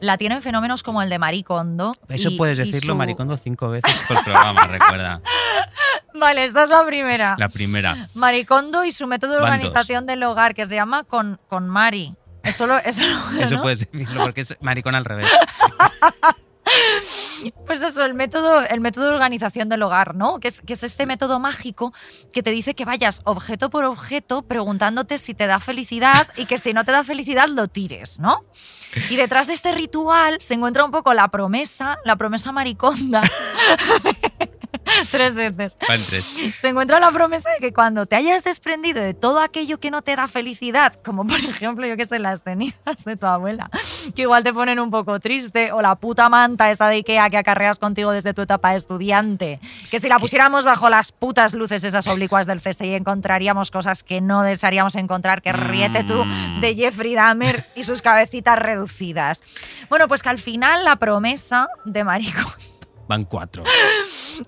la 0.00 0.16
tienen 0.18 0.42
fenómenos 0.42 0.82
como 0.82 1.02
el 1.02 1.08
de 1.10 1.18
Maricondo. 1.18 1.96
Eso 2.08 2.30
y- 2.30 2.36
puedes 2.36 2.58
decirlo, 2.58 2.92
su- 2.94 2.98
Maricondo, 2.98 3.36
cinco 3.36 3.68
veces 3.68 4.00
por 4.08 4.22
programa, 4.24 4.66
recuerda. 4.66 5.20
Vale, 6.14 6.44
esta 6.44 6.64
es 6.64 6.70
la 6.70 6.84
primera. 6.86 7.34
La 7.38 7.48
primera. 7.48 8.08
Maricondo 8.14 8.84
y 8.84 8.90
su 8.92 9.06
método 9.06 9.32
de 9.32 9.38
organización 9.38 10.06
del 10.06 10.22
hogar 10.24 10.54
que 10.54 10.66
se 10.66 10.74
llama 10.76 11.04
con, 11.04 11.40
con 11.48 11.68
Mari. 11.68 12.14
Eso, 12.44 12.66
lo, 12.66 12.76
eso, 12.78 13.00
lo- 13.02 13.40
Eso 13.40 13.54
¿no? 13.56 13.62
puedes 13.62 13.90
decirlo 13.90 14.22
porque 14.24 14.42
es 14.42 14.56
maricón 14.60 14.94
al 14.94 15.04
revés. 15.04 15.28
Pues 17.66 17.82
eso, 17.82 18.04
el 18.04 18.14
método, 18.14 18.60
el 18.60 18.80
método 18.80 19.06
de 19.06 19.14
organización 19.14 19.68
del 19.68 19.82
hogar, 19.82 20.14
¿no? 20.14 20.38
Que 20.40 20.48
es, 20.48 20.60
que 20.60 20.72
es 20.74 20.82
este 20.82 21.06
método 21.06 21.38
mágico 21.38 21.92
que 22.32 22.42
te 22.42 22.50
dice 22.50 22.74
que 22.74 22.84
vayas 22.84 23.20
objeto 23.24 23.70
por 23.70 23.84
objeto 23.84 24.42
preguntándote 24.42 25.18
si 25.18 25.34
te 25.34 25.46
da 25.46 25.60
felicidad 25.60 26.28
y 26.36 26.46
que 26.46 26.58
si 26.58 26.72
no 26.72 26.84
te 26.84 26.92
da 26.92 27.04
felicidad 27.04 27.48
lo 27.48 27.68
tires, 27.68 28.20
¿no? 28.20 28.44
Y 29.10 29.16
detrás 29.16 29.46
de 29.46 29.54
este 29.54 29.72
ritual 29.72 30.38
se 30.40 30.54
encuentra 30.54 30.84
un 30.84 30.90
poco 30.90 31.12
la 31.14 31.28
promesa, 31.28 31.98
la 32.04 32.16
promesa 32.16 32.52
mariconda. 32.52 33.22
Tres 35.10 35.36
veces. 35.36 35.78
Van 35.88 36.00
tres. 36.08 36.24
Se 36.58 36.68
encuentra 36.68 37.00
la 37.00 37.10
promesa 37.10 37.50
de 37.50 37.58
que 37.58 37.72
cuando 37.72 38.06
te 38.06 38.16
hayas 38.16 38.44
desprendido 38.44 39.02
de 39.02 39.14
todo 39.14 39.40
aquello 39.40 39.78
que 39.78 39.90
no 39.90 40.02
te 40.02 40.16
da 40.16 40.28
felicidad, 40.28 40.94
como 41.04 41.26
por 41.26 41.38
ejemplo, 41.38 41.86
yo 41.86 41.96
que 41.96 42.06
sé, 42.06 42.18
las 42.18 42.42
cenizas 42.42 43.04
de 43.04 43.16
tu 43.16 43.26
abuela, 43.26 43.70
que 44.14 44.22
igual 44.22 44.42
te 44.44 44.52
ponen 44.52 44.78
un 44.80 44.90
poco 44.90 45.20
triste, 45.20 45.72
o 45.72 45.82
la 45.82 45.94
puta 45.96 46.28
manta 46.28 46.70
esa 46.70 46.88
de 46.88 46.96
Ikea 46.96 47.30
que 47.30 47.38
acarreas 47.38 47.78
contigo 47.78 48.10
desde 48.12 48.34
tu 48.34 48.42
etapa 48.42 48.70
de 48.70 48.76
estudiante, 48.76 49.60
que 49.90 50.00
si 50.00 50.08
la 50.08 50.18
pusiéramos 50.18 50.64
bajo 50.64 50.88
las 50.88 51.12
putas 51.12 51.54
luces 51.54 51.84
esas 51.84 52.06
oblicuas 52.08 52.46
del 52.46 52.60
CSI 52.60 52.94
encontraríamos 52.94 53.70
cosas 53.70 54.02
que 54.02 54.20
no 54.20 54.42
desearíamos 54.42 54.94
encontrar, 54.96 55.42
que 55.42 55.52
ríete 55.52 56.04
tú 56.04 56.24
Mm. 56.24 56.60
de 56.60 56.74
Jeffrey 56.74 57.14
Dahmer 57.14 57.64
y 57.74 57.84
sus 57.84 58.00
cabecitas 58.02 58.58
reducidas. 58.58 59.42
Bueno, 59.88 60.08
pues 60.08 60.22
que 60.22 60.28
al 60.28 60.38
final 60.38 60.84
la 60.84 60.96
promesa 60.96 61.68
de 61.84 62.04
Marico 62.04 62.40
Van 63.08 63.24
cuatro. 63.24 63.62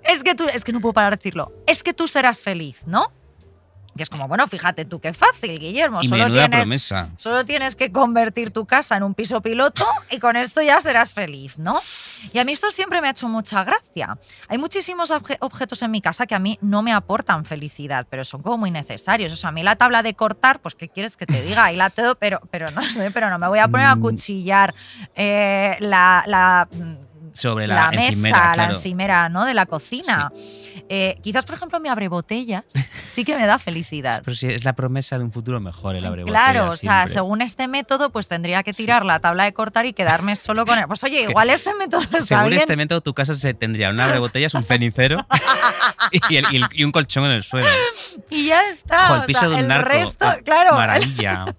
es 0.03 0.23
que 0.25 0.35
tú, 0.35 0.47
es 0.53 0.65
que 0.65 0.73
no 0.73 0.81
puedo 0.81 0.93
parar 0.93 1.13
de 1.13 1.17
decirlo. 1.17 1.53
Es 1.67 1.83
que 1.83 1.93
tú 1.95 2.09
serás 2.09 2.43
feliz, 2.43 2.83
¿no? 2.87 3.13
Que 3.97 4.03
es 4.03 4.11
como, 4.11 4.29
bueno, 4.29 4.47
fíjate 4.47 4.85
tú 4.85 5.01
qué 5.01 5.15
fácil, 5.15 5.59
Guillermo. 5.59 6.01
Y 6.03 6.09
Solo 6.09 6.31
tienes, 6.31 6.61
promesa. 6.65 7.09
solo 7.17 7.47
tienes 7.47 7.77
que 7.77 7.91
convertir 7.93 8.51
tu 8.51 8.67
casa 8.67 8.95
en 8.95 9.03
un 9.03 9.15
piso 9.15 9.41
piloto 9.41 9.87
y 10.11 10.19
con 10.19 10.37
esto 10.37 10.61
ya 10.61 10.83
serás 10.83 11.15
feliz, 11.15 11.57
¿no? 11.59 11.81
Y 12.31 12.39
a 12.39 12.45
mí 12.45 12.53
esto 12.53 12.71
siempre 12.71 13.01
me 13.01 13.09
ha 13.09 13.13
hecho 13.13 13.27
mucha 13.27 13.65
gracia. 13.65 14.19
Hay 14.49 14.59
muchísimos 14.59 15.11
obje- 15.11 15.39
objetos 15.41 15.81
en 15.81 15.91
mi 15.93 16.03
casa 16.03 16.27
que 16.27 16.35
a 16.35 16.39
mí 16.39 16.59
no 16.61 16.83
me 16.83 16.93
aportan 16.93 17.47
felicidad, 17.47 18.07
pero 18.11 18.23
son 18.25 18.43
como 18.43 18.59
muy 18.59 18.71
necesarios. 18.71 19.33
O 19.33 19.37
sea, 19.37 19.49
a 19.49 19.53
mí 19.53 19.63
la 19.63 19.77
tabla 19.77 20.03
de 20.03 20.13
cortar, 20.13 20.61
pues 20.61 20.75
¿qué 20.75 20.91
quieres 20.91 21.17
que 21.17 21.25
te 21.25 21.41
diga? 21.41 21.65
Ahí 21.65 21.77
la 21.77 21.89
todo, 21.89 22.17
pero, 22.17 22.43
pero 22.51 22.71
no 22.73 22.83
sé, 22.83 23.11
pero 23.13 23.31
no 23.31 23.39
me 23.39 23.49
voy 23.49 23.61
a 23.61 23.69
poner 23.69 23.87
a 23.87 23.97
Mm. 23.97 24.01
cuchillar 24.03 24.75
eh, 25.15 25.75
la, 25.81 26.23
la, 26.27 26.69
Sobre 27.37 27.67
la, 27.67 27.75
la, 27.75 27.91
mesa, 27.91 28.07
encimera, 28.09 28.39
la 28.47 28.53
claro. 28.53 28.75
encimera, 28.77 29.29
¿no? 29.29 29.45
De 29.45 29.55
la 29.55 29.67
cocina. 29.67 30.31
Eh, 30.89 31.19
quizás, 31.23 31.45
por 31.45 31.57
ejemplo, 31.57 31.81
mi 31.81 31.89
abrebotellas 31.89 32.65
sí 33.03 33.25
que 33.25 33.35
me 33.37 33.45
da 33.47 33.59
felicidad. 33.59 34.23
Pero 34.25 34.37
sí, 34.37 34.47
es 34.49 34.65
la 34.65 34.75
promesa 34.75 35.19
de 35.19 35.25
un 35.25 35.33
futuro 35.33 35.59
mejor 35.61 35.97
el 35.97 36.05
abrebotellas. 36.05 36.41
Claro, 36.41 36.71
o 36.71 36.73
sea, 36.75 36.99
siempre. 37.01 37.13
según 37.15 37.43
este 37.43 37.67
método, 37.69 38.11
pues 38.11 38.29
tendría 38.29 38.63
que 38.63 38.73
tirar 38.73 39.05
la 39.05 39.19
tabla 39.21 39.45
de 39.45 39.53
cortar 39.53 39.85
y 39.87 39.93
quedarme 39.93 40.37
solo 40.37 40.65
con 40.65 40.79
él. 40.79 40.85
Pues 40.87 41.03
oye, 41.05 41.17
que 41.25 41.31
igual 41.31 41.51
este 41.51 41.75
método 41.75 42.03
está 42.03 42.21
Según 42.21 42.49
bien. 42.51 42.61
este 42.61 42.77
método, 42.77 43.01
tu 43.01 43.15
casa 43.15 43.35
se 43.35 43.53
tendría 43.55 43.91
un 43.91 43.99
abrebotellas, 44.01 44.55
un 44.55 44.65
cenicero 44.65 45.27
y, 46.31 46.37
el- 46.37 46.47
y 46.53 46.57
el- 46.57 46.69
y 46.73 46.85
un 46.85 46.93
colchón 46.93 47.25
en 47.25 47.33
el 47.33 47.43
suelo. 47.43 47.67
Y 48.31 48.47
ya 48.47 48.69
está. 48.69 49.05
Ojo, 49.07 49.15
el 49.17 49.21
o 49.23 49.27
piso 49.27 49.41
sea, 49.41 49.49
de 49.49 49.55
un 49.57 49.61
el 49.63 49.69
narco. 49.69 49.89
resto, 49.89 50.27
Ah, 50.29 50.37
claro, 50.45 50.75
Maravilla. 50.75 51.45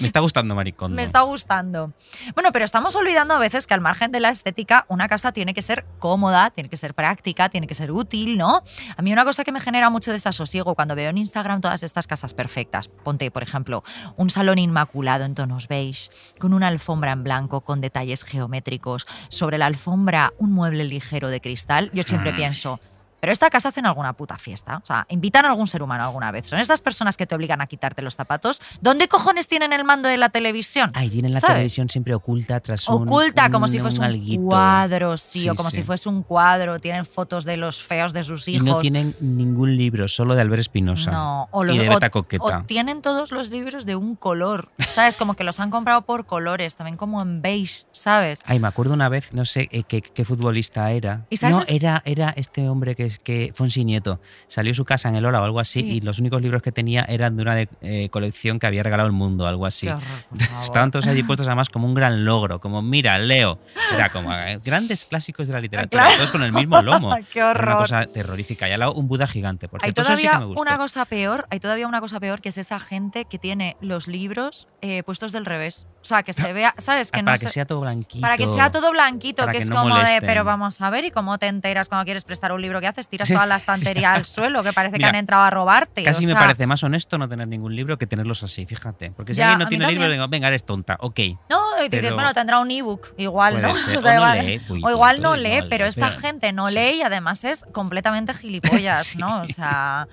Me 0.00 0.06
está 0.06 0.20
gustando 0.20 0.54
Maricondo. 0.54 0.94
Me 0.94 1.02
está 1.02 1.22
gustando. 1.22 1.92
Bueno, 2.34 2.52
pero 2.52 2.64
estamos 2.64 2.94
olvidando 2.96 3.34
a 3.34 3.38
veces 3.38 3.66
que 3.66 3.74
al 3.74 3.80
margen 3.80 4.12
de 4.12 4.20
la 4.20 4.30
estética, 4.30 4.84
una 4.88 5.08
casa 5.08 5.32
tiene 5.32 5.54
que 5.54 5.62
ser 5.62 5.84
cómoda, 5.98 6.50
tiene 6.50 6.68
que 6.68 6.76
ser 6.76 6.94
práctica, 6.94 7.48
tiene 7.48 7.66
que 7.66 7.74
ser 7.74 7.92
útil, 7.92 8.38
¿no? 8.38 8.62
A 8.96 9.02
mí 9.02 9.12
una 9.12 9.24
cosa 9.24 9.44
que 9.44 9.52
me 9.52 9.60
genera 9.60 9.90
mucho 9.90 10.12
desasosiego 10.12 10.74
cuando 10.74 10.94
veo 10.94 11.10
en 11.10 11.18
Instagram 11.18 11.60
todas 11.60 11.82
estas 11.82 12.06
casas 12.06 12.34
perfectas. 12.34 12.88
Ponte, 12.88 13.30
por 13.30 13.42
ejemplo, 13.42 13.82
un 14.16 14.30
salón 14.30 14.58
inmaculado 14.58 15.24
en 15.24 15.34
tonos 15.34 15.68
beige, 15.68 16.10
con 16.38 16.54
una 16.54 16.68
alfombra 16.68 17.12
en 17.12 17.24
blanco 17.24 17.62
con 17.62 17.80
detalles 17.80 18.24
geométricos, 18.24 19.06
sobre 19.28 19.58
la 19.58 19.66
alfombra 19.66 20.32
un 20.38 20.52
mueble 20.52 20.84
ligero 20.84 21.28
de 21.28 21.40
cristal. 21.40 21.90
Yo 21.92 22.02
siempre 22.02 22.32
Mm. 22.32 22.36
pienso, 22.36 22.80
Pero 23.20 23.32
esta 23.32 23.50
casa 23.50 23.70
hacen 23.70 23.86
alguna 23.86 24.12
puta 24.12 24.38
fiesta. 24.38 24.78
O 24.82 24.86
sea, 24.86 25.06
invitan 25.08 25.44
a 25.44 25.48
algún 25.48 25.66
ser 25.66 25.82
humano 25.82 26.04
alguna 26.04 26.30
vez. 26.30 26.46
Son 26.46 26.58
estas 26.60 26.80
personas 26.80 27.16
que 27.16 27.26
te 27.26 27.34
obligan 27.34 27.60
a 27.60 27.66
quitarte 27.66 28.00
los 28.02 28.14
zapatos. 28.14 28.60
¿Dónde 28.80 29.08
cojones 29.08 29.48
tienen 29.48 29.72
el 29.72 29.84
mando 29.84 30.08
de 30.08 30.16
la 30.16 30.28
televisión? 30.28 30.92
Ahí 30.94 31.10
tienen 31.10 31.32
la 31.32 31.40
televisión 31.40 31.88
siempre 31.88 32.14
oculta 32.14 32.60
tras 32.60 32.88
un 32.88 33.02
Oculta, 33.02 33.50
como 33.50 33.66
si 33.68 33.80
fuese 33.80 33.98
un, 33.98 34.04
alguito. 34.04 34.42
cuadro, 34.42 35.16
sí, 35.16 35.40
Sí, 35.40 35.48
o 35.48 35.54
como 35.54 35.70
sí. 35.70 35.76
si 35.76 35.82
fuese 35.82 36.08
un 36.08 36.22
cuadro. 36.22 36.78
Tienen 36.78 37.04
fotos 37.04 37.44
de 37.44 37.56
los 37.56 37.82
feos 37.82 38.12
de 38.12 38.22
sus 38.22 38.46
Y 38.48 38.52
hijos. 38.56 38.66
no 38.66 38.78
tienen 38.80 39.14
ningún 39.20 39.76
libro, 39.76 40.06
solo 40.08 40.34
de 40.34 40.42
Albert 40.42 40.60
Espinosa. 40.60 41.10
No, 41.10 41.48
o, 41.50 41.64
y 41.64 41.68
los- 41.68 41.78
de 41.78 41.88
o- 41.88 41.92
Beta 41.94 42.06
o 42.08 42.10
Coqueta. 42.10 42.64
tienen 42.66 43.02
todos 43.02 43.32
los 43.32 43.50
libros 43.50 43.84
de 43.86 43.96
un 43.96 44.14
color, 44.16 44.70
¿sabes? 44.86 45.16
Como 45.16 45.34
que 45.34 45.44
los 45.44 45.58
han 45.60 45.70
comprado 45.70 46.02
por 46.02 46.26
colores, 46.26 46.76
también 46.76 46.96
como 46.96 47.20
en 47.22 47.42
beige, 47.42 47.84
¿sabes? 47.92 48.42
Ay, 48.46 48.58
me 48.60 48.68
acuerdo 48.68 48.94
una 48.94 49.08
vez, 49.08 49.32
no 49.32 49.44
sé 49.44 49.68
eh, 49.72 49.82
qué, 49.82 50.02
qué 50.02 50.24
futbolista 50.24 50.90
era. 50.92 51.26
¿Y 51.30 51.36
sabes 51.38 51.56
no, 51.56 51.64
era, 51.66 52.02
era 52.04 52.30
este 52.36 52.68
hombre 52.68 52.94
que, 52.94 53.07
es- 53.08 53.18
que 53.18 53.52
Fonsi 53.54 53.84
Nieto. 53.84 54.20
Salió 54.46 54.70
de 54.70 54.74
su 54.74 54.84
casa 54.84 55.08
en 55.08 55.16
el 55.16 55.26
Ola 55.26 55.40
o 55.40 55.44
algo 55.44 55.60
así 55.60 55.80
Sí. 55.80 55.90
y 55.96 56.00
los 56.00 56.18
únicos 56.18 56.40
libros 56.40 56.62
que 56.62 56.72
tenía 56.72 57.04
eran 57.08 57.36
de 57.36 57.42
una 57.42 57.54
de- 57.54 57.68
eh, 57.82 58.08
colección 58.10 58.58
que 58.58 58.66
había 58.66 58.82
regalado 58.82 59.06
el 59.06 59.12
mundo, 59.12 59.46
algo 59.46 59.66
así. 59.66 59.88
Horror. 59.88 60.00
Estaban 60.62 60.90
todos 60.90 61.06
allí 61.06 61.22
puestos 61.22 61.46
además 61.46 61.68
como 61.68 61.86
un 61.86 61.94
gran 61.94 62.24
logro, 62.24 62.60
como 62.60 62.80
mira, 62.82 63.18
Leo. 63.18 63.58
Era 63.94 64.08
como 64.08 64.32
eh, 64.34 64.60
grandes 64.64 65.04
clásicos 65.04 65.46
de 65.48 65.52
la 65.54 65.60
literatura, 65.60 66.02
Claro. 66.04 66.16
todos 66.16 66.30
con 66.30 66.42
el 66.42 66.52
mismo 66.52 66.80
lomo. 66.82 67.14
Qué 67.32 67.38
Era 67.40 67.50
horror. 67.50 67.68
una 67.68 67.76
cosa 67.78 68.06
terrorífica. 68.06 68.68
Y 68.68 68.72
al 68.72 68.80
lado 68.80 68.92
un 68.94 69.08
Buda 69.08 69.26
gigante, 69.26 69.68
por 69.68 69.80
Hay 69.82 69.92
cierto. 69.92 70.02
Eso 70.02 70.16
sí 70.16 70.22
todavía 70.22 70.30
que 70.32 70.38
me 70.40 70.44
gustó. 70.46 70.62
una 70.62 70.76
cosa 70.78 71.04
peor, 71.04 71.46
hay 71.50 71.60
todavía 71.60 71.86
una 71.88 72.00
cosa 72.00 72.20
peor 72.20 72.40
que 72.40 72.50
es 72.50 72.58
esa 72.58 72.78
gente 72.80 73.24
que 73.24 73.38
tiene 73.38 73.76
los 73.80 74.08
libros 74.08 74.68
eh, 74.82 75.02
puestos 75.02 75.32
del 75.32 75.44
revés. 75.46 75.86
O 76.00 76.04
sea, 76.08 76.22
que 76.22 76.32
se 76.32 76.52
vea, 76.52 76.74
¿sabes? 76.78 77.10
Que 77.10 77.18
Ah, 77.18 77.22
no 77.22 77.26
para 77.26 77.36
se- 77.38 77.46
que 77.46 77.52
sea 77.52 77.66
todo 77.66 77.80
blanquito. 77.80 78.22
para 78.22 78.36
que 78.36 78.46
sea 78.46 78.70
todo 78.70 78.92
blanquito, 78.92 79.44
que, 79.46 79.52
que 79.52 79.58
es 79.58 79.68
no 79.68 79.82
como 79.82 79.96
de, 79.98 80.20
pero 80.20 80.44
vamos 80.44 80.80
a 80.80 80.90
ver, 80.90 81.04
¿y 81.04 81.10
cómo 81.10 81.38
te 81.38 81.48
enteras 81.48 81.88
cuando 81.88 82.04
quieres 82.04 82.24
prestar 82.24 82.52
un 82.52 82.62
libro 82.62 82.80
que 82.80 82.86
haces? 82.86 83.08
Tiras 83.08 83.28
toda 83.28 83.46
la 83.46 83.56
estantería 83.96 84.12
al 84.14 84.24
suelo, 84.24 84.62
que 84.62 84.72
parece 84.72 84.96
Mira, 84.96 85.06
que 85.06 85.16
han 85.16 85.20
entrado 85.20 85.42
a 85.42 85.50
robarte. 85.50 86.04
Casi 86.04 86.24
o 86.24 86.28
me 86.28 86.34
parece 86.34 86.66
más 86.68 86.82
honesto 86.84 87.18
no 87.18 87.28
tener 87.28 87.48
ningún 87.48 87.74
libro 87.74 87.98
que 87.98 88.06
tenerlos 88.06 88.42
así, 88.44 88.64
fíjate. 88.64 89.10
Porque 89.10 89.34
si 89.34 89.38
Ya, 89.38 89.50
alguien 89.50 89.64
no 89.64 89.68
tiene 89.68 89.88
libro, 89.92 90.08
digo, 90.10 90.28
venga, 90.28 90.48
eres 90.48 90.64
tonta, 90.64 90.96
ok. 91.00 91.18
No, 91.50 91.82
y 91.84 91.88
te 91.90 91.96
dices, 91.98 92.14
bueno, 92.14 92.32
tendrá 92.32 92.60
un 92.60 92.70
ebook, 92.70 93.08
igual, 93.18 93.60
¿no? 93.60 93.74
Ser. 93.76 93.98
O 93.98 94.02
sea, 94.02 94.12
O 94.12 94.14
no 94.14 94.20
igual, 94.34 94.46
lee, 94.46 94.60
uy, 94.68 94.80
o 94.84 94.90
igual 94.90 95.20
no 95.20 95.36
lee, 95.36 95.62
pero 95.68 95.84
esta 95.84 96.08
pero- 96.10 96.20
gente 96.20 96.52
no 96.52 96.68
sí. 96.68 96.74
lee 96.74 96.96
y 96.98 97.02
además 97.02 97.44
es 97.44 97.64
completamente 97.72 98.32
gilipollas, 98.34 99.04
Sí. 99.04 99.18
¿no? 99.18 99.42
O 99.42 99.46
sea, 99.46 100.06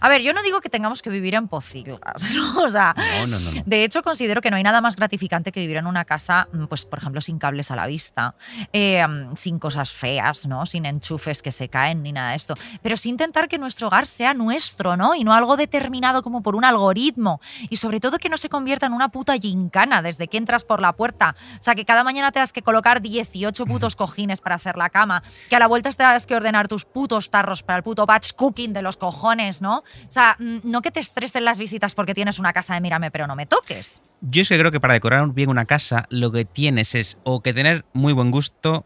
a 0.00 0.08
ver, 0.08 0.22
yo 0.22 0.32
no 0.32 0.42
digo 0.42 0.60
que 0.62 0.70
tengamos 0.70 1.02
que 1.02 1.10
vivir 1.10 1.34
en 1.34 1.46
pocilgas, 1.48 2.32
¿no? 2.34 2.62
O 2.62 2.70
sea, 2.70 2.94
no. 3.28 3.36
de 3.66 3.84
hecho, 3.84 4.02
considero 4.02 4.40
que 4.40 4.50
no 4.50 4.56
hay 4.56 4.62
nada 4.62 4.80
más 4.80 4.96
gratificante 4.96 5.25
que 5.28 5.60
vivir 5.60 5.76
en 5.76 5.86
una 5.86 6.04
casa, 6.04 6.48
mm, 6.52 6.66
pues, 6.66 6.84
por 6.84 6.98
ejemplo, 6.98 7.20
sin 7.20 7.38
cables 7.38 7.70
a 7.70 7.76
la 7.76 7.86
vista, 7.86 8.34
eh, 8.72 9.06
mm, 9.06 9.36
sin 9.36 9.58
cosas 9.58 9.90
feas, 9.90 10.46
¿no? 10.46 10.66
Sin 10.66 10.84
enchufes 10.84 11.42
que 11.42 11.52
se 11.52 11.68
caen 11.68 12.02
ni 12.02 12.12
nada 12.12 12.30
de 12.30 12.36
esto. 12.36 12.54
Pero 12.82 12.96
sí 12.96 13.08
intentar 13.08 13.48
que 13.48 13.58
nuestro 13.58 13.88
hogar 13.88 14.06
sea 14.06 14.34
nuestro, 14.34 14.96
¿no? 14.96 15.14
Y 15.14 15.24
no 15.24 15.34
algo 15.34 15.56
determinado 15.56 16.22
como 16.22 16.42
por 16.42 16.54
un 16.54 16.64
algoritmo. 16.64 17.40
Y 17.70 17.76
sobre 17.76 18.00
todo 18.00 18.18
que 18.18 18.28
no 18.28 18.36
se 18.36 18.48
convierta 18.48 18.86
en 18.86 18.92
una 18.92 19.08
puta 19.08 19.36
gincana 19.36 20.02
desde 20.02 20.28
que 20.28 20.36
entras 20.36 20.64
por 20.64 20.80
la 20.80 20.92
puerta. 20.92 21.34
O 21.58 21.62
sea, 21.62 21.74
que 21.74 21.84
cada 21.84 22.04
mañana 22.04 22.32
tengas 22.32 22.52
que 22.52 22.62
colocar 22.62 23.00
18 23.00 23.64
putos 23.66 23.96
cojines 23.96 24.40
para 24.40 24.56
hacer 24.56 24.76
la 24.76 24.90
cama. 24.90 25.22
Que 25.48 25.56
a 25.56 25.58
la 25.58 25.66
vuelta 25.66 25.90
tengas 25.90 26.26
que 26.26 26.34
ordenar 26.34 26.68
tus 26.68 26.84
putos 26.84 27.30
tarros 27.30 27.62
para 27.62 27.78
el 27.78 27.82
puto 27.82 28.06
batch 28.06 28.32
cooking 28.32 28.72
de 28.72 28.82
los 28.82 28.96
cojones, 28.96 29.62
¿no? 29.62 29.78
O 29.78 30.10
sea, 30.10 30.36
mm, 30.38 30.58
no 30.64 30.82
que 30.82 30.90
te 30.90 31.00
estresen 31.00 31.44
las 31.44 31.58
visitas 31.58 31.94
porque 31.94 32.14
tienes 32.14 32.38
una 32.38 32.52
casa 32.52 32.74
de 32.74 32.80
mírame 32.80 33.10
pero 33.10 33.26
no 33.26 33.36
me 33.36 33.46
toques. 33.46 34.02
Yo 34.20 34.42
es 34.42 34.48
que 34.48 34.58
creo 34.58 34.72
que 34.72 34.80
para 34.80 34.94
decorar 34.94 35.15
bien 35.24 35.48
una 35.50 35.64
casa 35.66 36.06
lo 36.10 36.30
que 36.32 36.44
tienes 36.44 36.94
es 36.94 37.20
o 37.24 37.42
que 37.42 37.52
tener 37.54 37.84
muy 37.92 38.12
buen 38.12 38.30
gusto, 38.30 38.84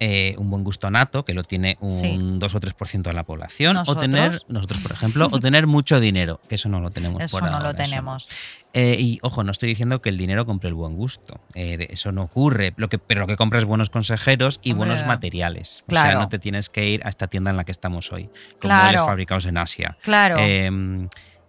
eh, 0.00 0.36
un 0.38 0.48
buen 0.48 0.62
gusto 0.62 0.90
nato, 0.92 1.24
que 1.24 1.34
lo 1.34 1.42
tiene 1.42 1.76
un 1.80 1.88
Sí. 1.88 2.16
2 2.20 2.54
o 2.54 2.60
3% 2.60 3.10
de 3.10 3.16
la 3.16 3.24
población, 3.24 3.72
¿Nosotros? 3.74 3.96
o 3.96 4.00
tener, 4.00 4.40
nosotros 4.48 4.80
por 4.80 4.92
ejemplo, 4.92 5.28
o 5.30 5.40
tener 5.40 5.66
mucho 5.66 5.98
dinero, 5.98 6.40
que 6.48 6.54
eso 6.54 6.68
no 6.68 6.78
lo 6.80 6.90
tenemos 6.90 7.20
Eso 7.22 7.38
por 7.38 7.48
no 7.50 7.56
ahora, 7.56 7.70
lo 7.70 7.74
tenemos. 7.74 8.28
Eh, 8.74 8.96
y 9.00 9.18
ojo, 9.22 9.42
no 9.42 9.50
estoy 9.50 9.70
diciendo 9.70 10.00
que 10.00 10.10
el 10.10 10.16
dinero 10.18 10.46
compre 10.46 10.68
el 10.68 10.74
buen 10.74 10.94
gusto. 10.94 11.40
Eh, 11.54 11.78
de- 11.78 11.88
eso 11.90 12.12
no 12.12 12.22
ocurre. 12.22 12.74
Lo 12.76 12.88
que, 12.88 12.98
pero 12.98 13.22
lo 13.22 13.26
que 13.26 13.36
compra 13.36 13.58
es 13.58 13.64
buenos 13.64 13.90
consejeros 13.90 14.60
y 14.62 14.70
Hombre, 14.72 14.88
buenos 14.90 15.06
materiales. 15.06 15.84
O 15.88 15.92
sea, 15.92 16.02
claro. 16.04 16.20
no 16.20 16.28
te 16.28 16.38
tienes 16.38 16.68
que 16.68 16.86
ir 16.88 17.04
a 17.04 17.08
esta 17.08 17.26
tienda 17.26 17.50
en 17.50 17.56
la 17.56 17.64
que 17.64 17.72
estamos 17.72 18.12
hoy. 18.12 18.26
Con 18.60 18.68
Claro. 18.70 19.04
fabricados 19.06 19.46
en 19.46 19.56
Asia. 19.58 19.96
Claro. 20.02 20.36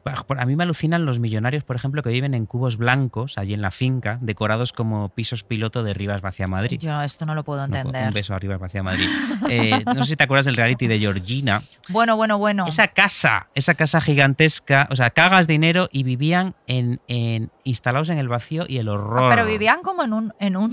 A 0.06 0.46
mí 0.46 0.56
me 0.56 0.64
alucinan 0.64 1.06
los 1.06 1.20
millonarios, 1.20 1.64
por 1.64 1.76
ejemplo, 1.76 2.02
que 2.02 2.10
viven 2.10 2.34
en 2.34 2.46
cubos 2.46 2.78
blancos 2.78 3.38
allí 3.38 3.54
en 3.54 3.62
la 3.62 3.70
finca, 3.72 4.18
decorados 4.22 4.74
como 4.74 5.10
pisos 5.10 5.44
piloto 5.44 5.84
de 5.84 5.94
Rivas 5.94 6.24
hacia 6.24 6.48
Madrid. 6.48 6.80
Yo 6.80 7.02
esto 7.02 7.26
no 7.26 7.36
lo 7.36 7.44
puedo 7.44 7.68
No, 7.68 7.76
entender. 7.76 8.08
un 8.08 8.14
beso 8.14 8.34
a 8.34 8.40
Rivas 8.40 8.62
hacia 8.62 8.82
Madrid. 8.84 9.08
Eh, 9.50 9.84
no 9.86 10.04
sé 10.06 10.12
si 10.12 10.16
te 10.16 10.24
acuerdas 10.24 10.46
del 10.46 10.56
reality 10.56 10.88
de 10.88 11.00
Georgina. 11.00 11.62
Bueno, 11.90 12.16
bueno, 12.16 12.38
bueno. 12.38 12.66
Esa 12.68 12.88
casa, 12.90 13.48
esa 13.56 13.74
casa 13.76 14.00
gigantesca, 14.02 14.88
o 14.92 14.96
sea, 14.96 15.10
cagas 15.10 15.48
dinero 15.48 15.90
y 15.92 16.04
vivían 16.04 16.56
en, 16.68 17.02
en- 17.08 17.52
instalados 17.64 18.10
en 18.10 18.18
el 18.20 18.28
vacío 18.28 18.66
y 18.68 18.78
el 18.78 18.90
horror. 18.90 19.24
Ah, 19.24 19.36
Pero 19.36 19.46
vivían 19.48 19.82
como 19.82 20.04
en 20.04 20.14
un, 20.14 20.34
en 20.40 20.56
un, 20.56 20.72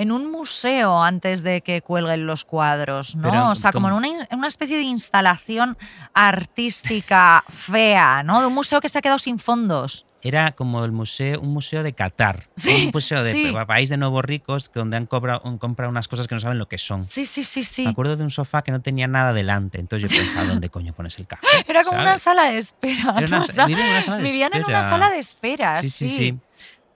en 0.00 0.12
un 0.12 0.30
museo 0.30 1.02
antes 1.02 1.42
de 1.42 1.60
que 1.60 1.82
cuelguen 1.82 2.26
los 2.26 2.44
cuadros, 2.46 3.16
¿no? 3.16 3.22
Pero, 3.22 3.48
o 3.50 3.54
sea, 3.54 3.70
como 3.70 3.88
en 3.88 3.94
una, 3.94 4.08
en 4.08 4.38
una 4.38 4.48
especie 4.48 4.76
de 4.78 4.84
instalación 4.84 5.76
artística 6.14 7.44
fea, 7.48 8.22
¿no? 8.22 8.40
De 8.40 8.46
un 8.46 8.54
museo 8.54 8.80
que 8.80 8.88
se 8.88 8.98
ha 8.98 9.02
quedado 9.02 9.18
sin 9.18 9.38
fondos. 9.38 10.06
Era 10.22 10.52
como 10.52 10.84
el 10.84 10.92
museo, 10.92 11.40
un 11.40 11.48
museo 11.52 11.82
de 11.82 11.94
Qatar. 11.94 12.48
Sí, 12.56 12.84
un 12.86 12.90
museo 12.92 13.22
de 13.24 13.32
sí. 13.32 13.54
país 13.66 13.88
de 13.88 13.96
nuevos 13.96 14.22
ricos 14.22 14.70
donde 14.74 14.96
han 14.98 15.06
comprado, 15.06 15.40
han 15.46 15.56
comprado 15.56 15.90
unas 15.90 16.08
cosas 16.08 16.28
que 16.28 16.34
no 16.34 16.40
saben 16.40 16.58
lo 16.58 16.68
que 16.68 16.76
son. 16.78 17.04
Sí, 17.04 17.24
sí, 17.24 17.42
sí, 17.44 17.64
sí. 17.64 17.84
Me 17.84 17.90
acuerdo 17.90 18.16
de 18.16 18.24
un 18.24 18.30
sofá 18.30 18.60
que 18.62 18.70
no 18.70 18.80
tenía 18.82 19.06
nada 19.06 19.32
delante. 19.32 19.80
Entonces 19.80 20.10
yo 20.10 20.18
pensaba, 20.18 20.46
¿dónde 20.52 20.68
coño 20.68 20.92
pones 20.92 21.18
el 21.18 21.26
café? 21.26 21.46
Era 21.66 21.84
como 21.84 22.00
una 22.00 22.18
sala 22.18 22.50
de 22.50 22.58
espera. 22.58 23.14
Era 23.16 23.28
¿no? 23.28 23.36
una- 23.38 23.40
O 23.46 23.52
sea, 23.52 23.66
vivían 23.66 23.82
en 23.82 23.90
una 23.92 24.02
sala 24.02 24.16
de 24.18 24.22
vivían 24.24 24.52
en 24.52 24.58
una 24.64 24.80
espera. 24.80 24.82
sala 24.90 25.10
de 25.10 25.18
espera, 25.18 25.82
Sí, 25.82 25.90
sí, 25.90 26.08
sí. 26.10 26.38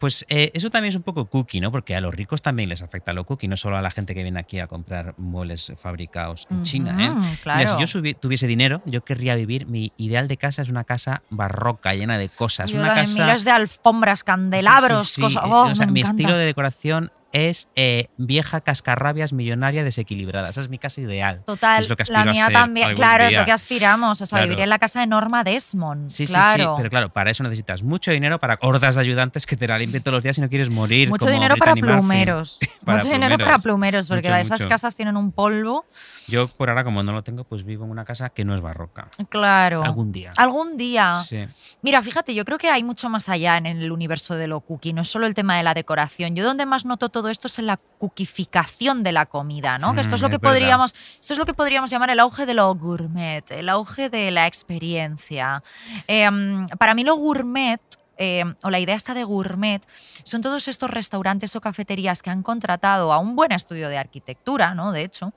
Pues 0.05 0.27
eh, 0.29 0.51
eso 0.53 0.69
también 0.69 0.91
es 0.91 0.97
un 0.97 1.03
poco 1.03 1.25
cookie, 1.31 1.61
¿no? 1.63 1.73
Porque 1.73 1.97
a 1.97 2.01
los 2.03 2.15
ricos 2.15 2.43
también 2.43 2.69
les 2.69 2.83
afecta 2.83 3.15
lo 3.15 3.25
cookie, 3.25 3.49
no 3.49 3.57
solo 3.57 3.79
a 3.79 3.81
la 3.81 3.91
gente 3.91 4.15
que 4.15 4.23
viene 4.23 4.39
aquí 4.39 4.61
a 4.61 4.67
comprar 4.67 5.15
muebles 5.17 5.73
fabricados 5.79 6.47
en 6.51 6.63
China, 6.63 6.95
¿eh? 7.01 7.09
Ujú, 7.09 7.21
Mira, 7.21 7.37
claro. 7.43 7.79
si 7.89 7.95
yo 8.03 8.15
tuviese 8.17 8.47
dinero, 8.47 8.83
yo 8.85 9.03
querría 9.03 9.35
vivir. 9.35 9.65
Mi 9.67 9.93
ideal 9.97 10.29
de 10.29 10.37
casa 10.37 10.61
es 10.61 10.69
una 10.69 10.85
casa 10.85 11.23
barroca, 11.31 11.95
llena 11.95 12.19
de 12.19 12.29
cosas. 12.29 12.71
Yo 12.71 12.81
una 12.81 12.93
casa. 12.93 13.15
miles 13.25 13.45
de 13.45 13.51
alfombras, 13.53 14.25
candelabros, 14.25 15.09
Sí, 15.09 15.15
sí, 15.15 15.15
sí. 15.15 15.23
cosas. 15.23 15.45
Eh, 15.45 15.49
Oh, 15.51 15.63
o 15.73 15.75
sea, 15.75 15.87
me 15.87 15.93
mi 15.93 16.01
encanta. 16.01 16.21
estilo 16.23 16.37
de 16.37 16.45
decoración 16.45 17.11
es 17.35 17.69
eh, 17.77 18.09
vieja 18.17 18.63
cascarrabias 18.63 19.33
millonaria 19.35 19.85
desequilibrada. 19.85 20.49
Esa 20.49 20.61
es 20.61 20.69
mi 20.71 20.79
casa 20.79 21.01
ideal. 21.03 21.43
Total, 21.45 21.83
Es 21.83 21.89
lo 21.91 21.97
que 21.97 22.05
la 22.09 22.23
a 22.23 22.25
mía 22.25 22.47
ser 22.47 22.55
también, 22.55 22.95
claro, 22.95 23.25
es 23.25 23.35
lo 23.37 23.45
que 23.45 23.53
aspiramos, 23.53 24.23
o 24.23 24.27
sea, 24.27 24.39
Claro. 24.39 24.49
vivir 24.51 24.63
en 24.63 24.71
la 24.71 24.79
casa 24.79 25.01
de 25.01 25.07
Norma 25.09 25.45
Desmond. 25.45 26.09
Sí, 26.11 26.27
sí, 26.27 26.33
claro. 26.33 26.65
sí, 26.65 26.71
pero 26.79 26.91
claro, 26.91 27.13
para 27.13 27.31
eso 27.31 27.43
necesitas 27.43 27.83
mucho 27.83 28.11
dinero 28.13 28.39
para 28.39 28.57
hordas 28.63 28.95
de 28.95 29.01
ayudantes 29.01 29.45
que 29.47 29.57
te 29.57 29.67
la 29.69 29.79
limpien 29.79 30.03
todos 30.03 30.15
los 30.15 30.23
días 30.23 30.37
si 30.37 30.43
no 30.43 30.49
quieres 30.49 30.71
morir. 30.71 31.09
Mucho 31.11 31.27
como 31.27 31.33
dinero 31.33 31.57
para 31.57 31.75
plumeros. 31.75 32.59
Para 32.85 32.99
mucho 32.99 33.11
dinero 33.11 33.39
para 33.39 33.59
plumeros, 33.59 34.09
porque 34.09 34.29
Mucho, 34.29 34.41
esas 34.41 34.61
mucho. 34.61 34.69
casas 34.69 34.95
tienen 34.95 35.17
un 35.17 35.33
polvo. 35.33 35.87
Yo 36.29 36.47
por 36.49 36.69
ahora, 36.69 36.85
como 36.85 37.03
no 37.03 37.13
lo 37.13 37.23
tengo, 37.23 37.45
pues 37.45 37.65
vivo 37.65 37.85
en 37.87 37.91
una 37.91 38.05
casa 38.05 38.29
que 38.29 38.45
no 38.45 38.55
es 38.55 38.61
barroca. 38.61 39.09
Claro. 39.31 39.83
Algún 39.83 40.13
día. 40.13 40.33
Algún 40.37 40.77
día. 40.77 41.23
Sí. 41.27 41.47
Mira, 41.83 42.03
fíjate, 42.03 42.35
yo 42.35 42.45
creo 42.45 42.59
que 42.59 42.69
hay 42.71 42.83
mucho 42.83 43.09
más 43.09 43.29
allá 43.31 43.57
en 43.57 43.65
el 43.67 43.91
universo 43.91 44.35
de 44.37 44.49
lo 44.49 44.61
cookie, 44.61 44.93
no 44.93 45.01
es 45.01 45.09
solo 45.09 45.27
el 45.27 45.33
tema 45.35 45.57
de 45.57 45.63
la 45.63 45.73
decoración. 45.73 46.37
Yo 46.37 46.45
donde 46.45 46.67
más 46.67 46.85
noto 46.85 47.09
todo 47.09 47.24
esto 47.29 47.47
es 47.49 47.59
en 47.59 47.67
la 47.67 47.77
cookificación 47.77 49.03
de 49.03 49.13
la 49.13 49.27
comida, 49.27 49.79
¿no? 49.79 49.95
Que 49.95 50.01
esto 50.01 50.15
es 50.17 50.21
Mm, 50.23 50.25
lo 50.25 50.31
que 50.31 50.37
verdad. 50.39 50.51
podríamos, 50.51 50.95
esto 51.21 51.33
es 51.35 51.39
lo 51.39 51.47
que 51.47 51.55
podríamos 51.55 51.91
llamar 51.91 52.11
el 52.11 52.21
auge 52.21 52.47
de 52.47 52.55
lo 52.55 52.75
gourmet, 52.75 53.49
el 53.51 53.69
auge 53.69 54.11
de 54.11 54.31
la 54.31 54.47
experiencia. 54.47 55.63
Em, 56.07 56.67
para 56.79 56.95
mí 56.95 57.05
lo 57.05 57.15
gourmet 57.17 57.81
eh, 58.17 58.45
o 58.63 58.71
la 58.71 58.79
idea 58.79 58.95
esta 58.95 59.13
de 59.13 59.25
gourmet 59.25 59.83
son 60.23 60.41
todos 60.41 60.69
estos 60.69 60.89
restaurantes 60.89 61.57
o 61.57 61.61
cafeterías 61.61 62.23
que 62.23 62.31
han 62.31 62.45
contratado 62.45 63.13
a 63.13 63.19
un 63.19 63.35
buen 63.35 63.51
estudio 63.51 63.89
de 63.89 63.99
arquitectura, 63.99 64.73
¿no? 64.75 64.93
De 64.93 65.03
hecho, 65.03 65.33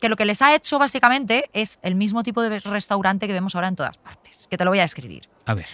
que 0.00 0.08
lo 0.08 0.16
que 0.16 0.24
les 0.24 0.42
ha 0.42 0.52
hecho 0.52 0.78
básicamente 0.80 1.48
es 1.52 1.78
el 1.82 1.94
mismo 1.94 2.24
tipo 2.24 2.42
de 2.42 2.58
restaurante 2.58 3.28
que 3.28 3.32
vemos 3.32 3.54
ahora 3.54 3.68
en 3.68 3.76
todas 3.76 3.96
partes, 3.98 4.48
que 4.50 4.56
te 4.56 4.64
lo 4.64 4.70
voy 4.72 4.80
a 4.80 4.84
escribir. 4.84 5.28
A 5.44 5.54
ver. 5.54 5.66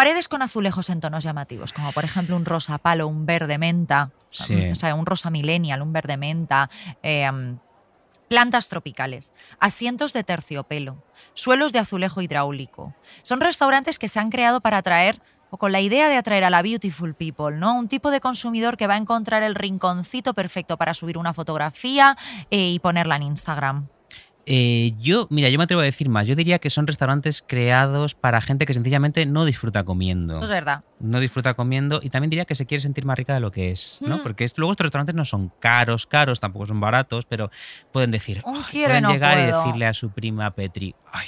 Paredes 0.00 0.28
con 0.28 0.40
azulejos 0.40 0.88
en 0.88 0.98
tonos 1.00 1.22
llamativos, 1.24 1.74
como 1.74 1.92
por 1.92 2.06
ejemplo 2.06 2.34
un 2.34 2.46
rosa 2.46 2.78
palo, 2.78 3.06
un 3.06 3.26
verde 3.26 3.58
menta, 3.58 4.10
o 4.30 4.32
sea, 4.32 4.46
Sí. 4.46 4.54
un- 4.54 4.72
o 4.72 4.74
sea, 4.74 4.94
un 4.94 5.04
rosa 5.04 5.28
millennial, 5.28 5.82
un 5.82 5.92
verde 5.92 6.16
menta, 6.16 6.70
eh, 7.02 7.30
plantas 8.26 8.70
tropicales, 8.70 9.34
asientos 9.58 10.14
de 10.14 10.24
terciopelo, 10.24 10.96
suelos 11.34 11.74
de 11.74 11.80
azulejo 11.80 12.22
hidráulico. 12.22 12.94
Son 13.22 13.42
restaurantes 13.42 13.98
que 13.98 14.08
se 14.08 14.18
han 14.20 14.30
creado 14.30 14.62
para 14.62 14.78
atraer 14.78 15.20
o 15.50 15.58
con 15.58 15.70
la 15.70 15.82
idea 15.82 16.08
de 16.08 16.16
atraer 16.16 16.44
a 16.44 16.50
la 16.50 16.62
beautiful 16.62 17.12
people, 17.14 17.54
¿no? 17.58 17.74
Un 17.74 17.86
tipo 17.88 18.10
de 18.10 18.20
consumidor 18.20 18.78
que 18.78 18.86
va 18.86 18.94
a 18.94 18.96
encontrar 18.96 19.42
el 19.42 19.54
rinconcito 19.54 20.32
perfecto 20.32 20.78
para 20.78 20.94
subir 20.94 21.18
una 21.18 21.34
fotografía 21.34 22.16
eh, 22.50 22.70
y 22.70 22.78
ponerla 22.78 23.16
en 23.16 23.24
Instagram. 23.24 23.88
Eh, 24.46 24.94
yo, 24.98 25.26
mira, 25.30 25.48
yo 25.48 25.58
me 25.58 25.64
atrevo 25.64 25.82
a 25.82 25.84
decir 25.84 26.08
más. 26.08 26.26
Yo 26.26 26.34
diría 26.34 26.58
que 26.58 26.70
son 26.70 26.86
restaurantes 26.86 27.42
creados 27.46 28.14
para 28.14 28.40
gente 28.40 28.66
que 28.66 28.74
sencillamente 28.74 29.24
no 29.26 29.44
disfruta 29.44 29.84
comiendo. 29.84 30.42
Es 30.42 30.50
verdad. 30.50 30.82
No 31.00 31.18
disfruta 31.20 31.54
comiendo 31.54 32.00
y 32.02 32.10
también 32.10 32.30
diría 32.30 32.44
que 32.44 32.54
se 32.54 32.66
quiere 32.66 32.82
sentir 32.82 33.04
más 33.04 33.16
rica 33.18 33.34
de 33.34 33.40
lo 33.40 33.50
que 33.50 33.70
es, 33.72 33.98
¿no? 34.00 34.18
Mm. 34.18 34.22
Porque 34.22 34.46
luego 34.56 34.72
estos 34.72 34.84
restaurantes 34.84 35.14
no 35.14 35.24
son 35.24 35.50
caros, 35.60 36.06
caros, 36.06 36.40
tampoco 36.40 36.66
son 36.66 36.78
baratos, 36.80 37.26
pero 37.26 37.50
pueden 37.92 38.10
decir, 38.10 38.42
pueden 38.70 39.02
no 39.02 39.10
llegar 39.12 39.34
puedo. 39.38 39.48
y 39.48 39.64
decirle 39.66 39.86
a 39.86 39.94
su 39.94 40.10
prima 40.10 40.50
Petri, 40.50 40.94
ay, 41.12 41.26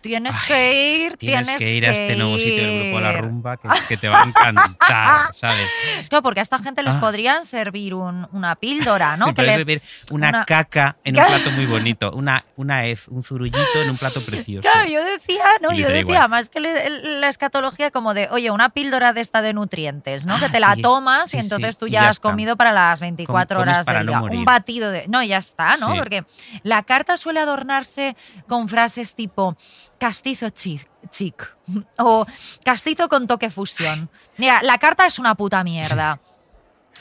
tienes 0.00 0.34
Ay, 0.42 0.46
que 0.48 0.96
ir, 1.06 1.16
tienes, 1.16 1.46
tienes 1.46 1.60
que 1.62 1.72
ir 1.72 1.86
a 1.86 1.92
este 1.92 2.16
nuevo 2.16 2.36
sitio 2.36 2.64
del 2.66 2.82
grupo 2.82 3.00
La. 3.00 3.12
Rumba 3.12 3.56
que, 3.56 3.68
que 3.88 3.96
te 3.96 4.08
va 4.08 4.22
a 4.22 4.24
encantar, 4.26 5.18
¿sabes? 5.34 5.68
Claro, 6.08 6.22
porque 6.22 6.40
a 6.40 6.42
esta 6.42 6.58
gente 6.58 6.82
les 6.82 6.96
Ah. 6.96 7.00
podrían 7.00 7.44
servir 7.44 7.94
un- 7.94 8.26
una 8.32 8.56
píldora, 8.56 9.16
¿no? 9.16 9.26
Que 9.34 9.42
les, 9.42 9.56
servir 9.56 9.82
una, 10.10 10.28
una- 10.30 10.44
caca 10.44 10.96
en 11.04 11.16
un 11.18 11.24
plato 11.26 11.50
muy 11.52 11.66
bonito, 11.66 12.10
una, 12.12 12.44
una 12.56 12.86
hez, 12.86 13.08
un 13.08 13.22
zurullito 13.22 13.58
en 13.82 13.90
un 13.90 13.96
plato 13.96 14.20
precioso. 14.20 14.68
Claro, 14.68 14.88
yo 14.90 15.02
decía, 15.04 15.44
no, 15.62 15.72
yo 15.72 15.88
decía 15.88 16.14
igual. 16.16 16.28
más 16.28 16.48
que 16.48 16.60
la 16.60 17.28
escatología 17.28 17.90
como 17.90 18.14
de, 18.14 18.28
oye, 18.30 18.50
una 18.50 18.70
píldora 18.70 19.11
de 19.12 19.20
esta 19.20 19.42
de 19.42 19.52
nutrientes, 19.52 20.26
¿no? 20.26 20.36
Ah, 20.36 20.40
que 20.40 20.48
te 20.48 20.60
la 20.60 20.74
sí. 20.74 20.82
tomas 20.82 21.30
Sí, 21.30 21.36
y 21.36 21.40
entonces 21.40 21.78
tú 21.78 21.86
ya, 21.88 22.02
ya 22.02 22.08
has 22.08 22.16
está. 22.16 22.28
comido 22.30 22.56
para 22.56 22.72
las 22.72 23.00
24 23.00 23.56
Com- 23.56 23.62
comes 23.64 23.74
horas 23.76 23.86
del 23.86 24.06
día. 24.06 24.20
Un 24.22 24.44
batido 24.44 24.90
de... 24.90 25.06
No, 25.08 25.22
ya 25.22 25.38
está, 25.38 25.74
¿no? 25.76 25.94
Porque 25.96 26.24
la 26.62 26.82
carta 26.82 27.16
suele 27.16 27.40
adornarse 27.40 28.16
con 28.48 28.68
frases 28.68 29.14
tipo 29.14 29.56
castizo 29.98 30.50
chic, 30.50 30.88
chic 31.10 31.56
o 31.98 32.26
castizo 32.64 33.08
con 33.08 33.26
toque 33.26 33.50
fusión. 33.50 34.10
Mira, 34.38 34.62
la 34.62 34.78
carta 34.78 35.06
es 35.06 35.18
una 35.18 35.34
puta 35.34 35.62
mierda. 35.64 36.20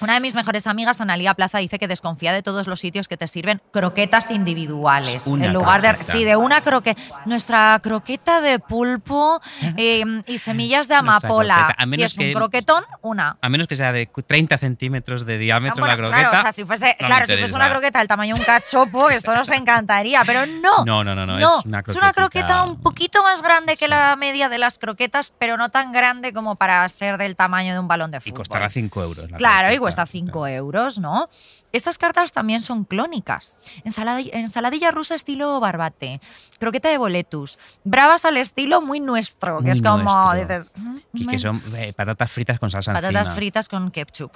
Una 0.02 0.16
de 0.16 0.20
mis 0.20 0.36
mejores 0.36 0.68
amigas, 0.68 1.00
Analia 1.02 1.34
Plaza, 1.36 1.60
dice 1.60 1.78
que 1.80 1.88
desconfía 1.88 2.34
de 2.34 2.42
todos 2.42 2.68
los 2.68 2.80
sitios 2.80 3.08
que 3.08 3.18
te 3.18 3.28
sirven 3.28 3.62
croquetas 3.72 4.32
individuales. 4.32 5.28
Una 5.28 5.46
en 5.46 5.54
lugar 5.54 5.82
de. 5.82 6.04
Sí, 6.04 6.24
de 6.24 6.36
una 6.36 6.62
croqueta. 6.62 7.02
Nuestra 7.26 7.80
croqueta 7.84 8.42
de 8.42 8.60
pulpo 8.60 9.40
eh, 9.78 10.04
y 10.28 10.38
semillas 10.40 10.88
de 10.88 10.96
amapola. 10.96 11.76
A 11.78 11.84
Y 11.84 11.88
menos 11.88 12.12
es 12.12 12.18
un 12.18 12.24
que- 12.26 12.34
croquetón, 12.34 12.84
una. 13.02 13.38
A 13.42 13.50
menos 13.50 13.68
que 13.68 13.76
sea 13.76 13.92
de 13.92 14.08
30 14.28 14.58
centímetros 14.58 15.26
de 15.26 15.38
diámetro 15.38 15.84
Ah, 15.84 15.88
la 15.88 15.94
bueno, 15.96 16.08
croqueta. 16.10 16.30
Claro, 16.30 16.40
o 16.40 16.44
sea, 16.44 16.52
si 16.52 16.66
fuese, 16.66 16.86
no 16.88 16.92
me 17.00 17.08
claro, 17.08 17.26
si 17.26 17.32
fuese 17.34 17.34
interesa. 17.42 17.56
una 17.58 17.70
croqueta 17.70 18.00
del 18.00 18.08
tamaño 18.08 18.36
de 18.36 18.42
un 18.42 18.46
cachopo, 18.46 19.10
esto 19.12 19.34
nos 19.36 19.50
encantaría, 19.52 20.24
pero 20.26 20.46
no. 20.46 20.84
No, 20.86 21.04
no, 21.04 21.16
no, 21.16 21.26
no, 21.26 21.38
No, 21.40 21.60
es 21.60 21.66
una 21.96 22.10
es 22.10 22.14
croqueta 22.16 22.64
un 22.64 22.82
poquito 22.82 23.22
más 23.24 23.42
grande 23.42 23.74
que 23.78 23.86
Sí. 23.86 23.90
la 23.92 24.16
media 24.16 24.50
de 24.50 24.58
las 24.58 24.78
croquetas, 24.80 25.34
pero 25.38 25.58
no 25.58 25.70
tan 25.70 25.92
grande 25.92 26.34
como 26.34 26.56
para 26.56 26.88
ser 26.90 27.18
del 27.18 27.36
tamaño 27.36 27.74
de 27.74 27.80
un 27.80 27.88
balón 27.88 28.12
de 28.12 28.18
Y 28.18 28.22
fútbol. 28.22 28.38
costará 28.38 28.70
5 28.70 29.04
euros. 29.04 29.30
la 29.30 29.38
Claro, 29.38 29.68
y 29.68 29.78
croqueta. 29.78 29.80
Cuesta 29.92 30.06
5 30.06 30.48
euros, 30.48 31.00
¿no? 31.00 31.28
Estas 31.74 31.98
cartas 31.98 32.32
también 32.32 32.60
son 32.60 32.84
clónicas. 32.86 33.60
Ensaladi- 33.86 34.30
ensaladilla 34.34 34.92
rusa 34.92 35.16
estilo 35.16 35.60
barbate, 35.60 36.20
croqueta 36.60 36.90
de 36.90 36.98
boletus, 36.98 37.58
bravas 37.84 38.26
al 38.26 38.38
estilo 38.38 38.82
muy 38.82 39.00
nuestro, 39.00 39.58
que 39.60 39.64
Muy 39.64 39.72
es 39.72 39.82
como, 39.82 39.98
nuestro. 40.34 40.56
dices, 40.56 40.72
"Mm, 40.76 41.28
que 41.30 41.40
son 41.40 41.62
eh, 41.78 41.94
patatas 41.96 42.32
fritas 42.32 42.60
con 42.60 42.72
salsa 42.72 42.94
patatas 42.94 43.16
encima. 43.22 43.36
fritas 43.36 43.70
con 43.70 43.92
ketchup. 43.92 44.32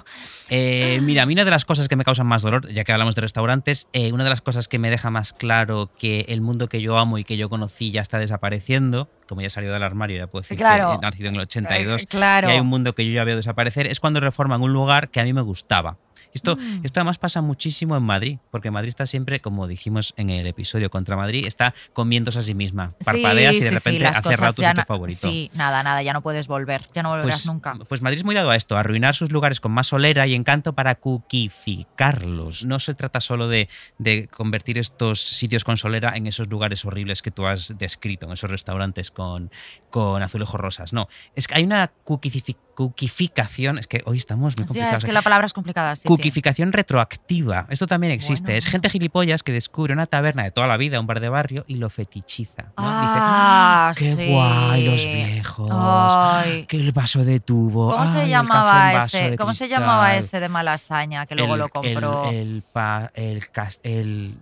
Eh, 0.48 1.00
mira, 1.02 1.22
a 1.22 1.26
mí 1.26 1.34
una 1.34 1.44
de 1.44 1.50
las 1.50 1.64
cosas 1.64 1.88
que 1.88 1.96
me 1.96 2.04
causan 2.04 2.26
más 2.26 2.42
dolor, 2.42 2.72
ya 2.72 2.84
que 2.84 2.92
hablamos 2.92 3.14
de 3.14 3.20
restaurantes, 3.20 3.88
eh, 3.92 4.12
una 4.12 4.24
de 4.24 4.30
las 4.30 4.40
cosas 4.40 4.68
que 4.68 4.78
me 4.78 4.90
deja 4.90 5.10
más 5.10 5.32
claro 5.32 5.90
que 5.98 6.26
el 6.28 6.40
mundo 6.40 6.68
que 6.68 6.80
yo 6.80 6.98
amo 6.98 7.18
y 7.18 7.24
que 7.24 7.36
yo 7.36 7.48
conocí 7.48 7.90
ya 7.90 8.00
está 8.00 8.18
desapareciendo, 8.18 9.08
como 9.28 9.40
ya 9.40 9.48
he 9.48 9.50
salido 9.50 9.72
del 9.72 9.82
armario, 9.82 10.16
ya 10.18 10.26
puedo 10.26 10.42
decir 10.42 10.56
Claro. 10.56 10.90
que 10.90 10.94
he 10.96 11.10
nacido 11.10 11.28
en 11.28 11.34
el 11.34 11.40
82, 11.42 12.02
Eh, 12.02 12.06
claro. 12.06 12.48
y 12.48 12.52
hay 12.52 12.60
un 12.60 12.66
mundo 12.66 12.94
que 12.94 13.04
yo 13.06 13.12
ya 13.12 13.24
veo 13.24 13.36
desaparecer, 13.36 13.86
es 13.86 14.00
cuando 14.00 14.20
reforman 14.20 14.62
un 14.62 14.72
lugar 14.72 15.10
que 15.10 15.20
a 15.20 15.24
mí 15.24 15.32
me 15.32 15.42
gustaba. 15.42 15.98
Esto, 16.32 16.56
Mm. 16.56 16.84
esto 16.84 17.00
además 17.00 17.18
pasa 17.26 17.42
muchísimo 17.42 17.96
en 17.96 18.04
Madrid, 18.04 18.38
porque 18.52 18.70
Madrid 18.70 18.90
está 18.90 19.04
siempre, 19.04 19.40
como 19.40 19.66
dijimos 19.66 20.14
en 20.16 20.30
el 20.30 20.46
episodio 20.46 20.90
contra 20.90 21.16
Madrid, 21.16 21.44
está 21.44 21.74
comiéndose 21.92 22.38
a 22.38 22.42
sí 22.42 22.54
misma. 22.54 22.92
Parpadeas 23.04 23.56
sí, 23.56 23.60
y 23.62 23.64
de 23.64 23.70
sí, 23.70 23.78
sí, 23.78 23.90
repente 23.90 24.06
ha 24.06 24.22
cerrado 24.22 24.54
tu 24.54 24.62
sitio 24.62 24.84
favorito. 24.86 25.18
Sí, 25.28 25.50
nada, 25.54 25.82
nada, 25.82 26.04
ya 26.04 26.12
no 26.12 26.22
puedes 26.22 26.46
volver, 26.46 26.82
ya 26.94 27.02
no 27.02 27.08
volverás 27.08 27.40
Pues, 27.40 27.46
nunca. 27.46 27.74
pues 27.88 28.00
Madrid 28.00 28.18
es 28.18 28.24
muy 28.24 28.36
dado 28.36 28.50
a 28.50 28.54
esto, 28.54 28.76
a 28.76 28.80
arruinar 28.80 29.16
sus 29.16 29.32
lugares 29.32 29.58
con 29.58 29.72
más 29.72 29.88
solera 29.88 30.24
y 30.28 30.34
encanto 30.34 30.72
para 30.74 30.94
cuquificarlos. 30.94 32.64
No 32.64 32.78
se 32.78 32.94
trata 32.94 33.20
solo 33.20 33.48
de, 33.48 33.68
de 33.98 34.28
convertir 34.28 34.78
estos 34.78 35.20
sitios 35.20 35.64
con 35.64 35.76
solera 35.76 36.12
en 36.16 36.28
esos 36.28 36.48
lugares 36.48 36.84
horribles 36.84 37.22
que 37.22 37.32
tú 37.32 37.44
has 37.46 37.76
descrito, 37.76 38.26
en 38.26 38.32
esos 38.34 38.48
restaurantes 38.50 39.10
con, 39.10 39.50
con 39.90 40.22
azulejos 40.22 40.60
rosas. 40.60 40.92
No, 40.92 41.08
es 41.34 41.48
que 41.48 41.56
hay 41.56 41.64
una 41.64 41.92
cuquific- 42.04 42.56
cuquificación, 42.76 43.78
es 43.78 43.86
que 43.88 44.02
hoy 44.04 44.18
estamos 44.18 44.56
muy 44.56 44.66
complicados. 44.66 44.98
es 44.98 45.04
que 45.04 45.12
la 45.12 45.22
palabra 45.22 45.46
es 45.46 45.52
complicada, 45.52 45.96
sí, 45.96 46.02
sí. 46.02 46.08
Cuquificación 46.08 46.72
retroactiva. 46.72 47.66
Esto 47.70 47.86
también 47.88 48.12
existe. 48.12 48.44
Bueno. 48.52 48.58
Es 48.58 48.66
gente 48.66 48.88
gilipollas 48.90 49.42
que 49.42 49.50
descubre 49.52 49.92
una 49.92 50.06
taberna 50.06 50.44
de 50.44 50.50
toda 50.52 50.66
la 50.68 50.76
vida, 50.76 51.00
un 51.00 51.06
bar 51.08 51.18
de 51.20 51.28
barrio, 51.28 51.64
y 51.66 51.76
lo 51.76 51.90
fetichiza. 51.90 52.62
¿no? 52.62 52.72
Ah, 52.76 53.92
Dice, 53.96 54.16
qué 54.16 54.26
sí. 54.26 54.32
guay 54.32 54.84
los 54.84 55.04
viejos. 55.04 55.70
Ay. 55.72 56.66
Que 56.66 56.76
el 56.76 56.92
vaso 56.92 57.24
de 57.24 57.40
tubo. 57.40 57.90
¿Cómo 57.90 58.06
se 58.06 58.20
ay, 58.20 58.30
llamaba 58.30 59.04
ese? 59.04 59.30
de 59.30 59.36
¿Cómo 59.36 59.54
se 59.54 59.68
llamaba 59.68 60.14
ese 60.14 60.38
de 60.38 60.48
Malasaña 60.48 61.26
que 61.26 61.34
luego 61.34 61.54
El- 61.54 61.60
lo 61.60 61.68
compró? 61.70 62.28
El, 62.28 62.36
el, 62.36 62.62
pa- 62.72 63.10
el, 63.14 63.42
el, 63.82 64.34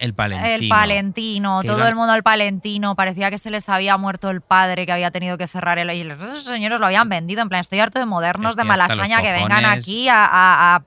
el 0.00 0.14
palentino. 0.14 0.54
El 0.54 0.68
palentino, 0.68 1.62
todo 1.62 1.86
el 1.86 1.94
mundo 1.94 2.12
al 2.12 2.22
palentino, 2.22 2.96
parecía 2.96 3.30
que 3.30 3.38
se 3.38 3.50
les 3.50 3.68
había 3.68 3.96
muerto 3.96 4.30
el 4.30 4.40
padre, 4.40 4.86
que 4.86 4.92
había 4.92 5.10
tenido 5.10 5.38
que 5.38 5.46
cerrar 5.46 5.78
el... 5.78 5.90
Y 5.90 6.00
esos 6.02 6.44
señores 6.44 6.80
lo 6.80 6.86
habían 6.86 7.08
vendido, 7.08 7.42
en 7.42 7.48
plan, 7.48 7.60
estoy 7.60 7.78
harto 7.80 7.98
de 7.98 8.06
modernos 8.06 8.52
Estoy 8.52 8.64
de 8.64 8.68
Malasaña 8.68 9.22
que 9.22 9.32
vengan 9.32 9.64
aquí 9.64 10.08
a, 10.08 10.24
a- 10.24 10.76
a- 10.76 10.82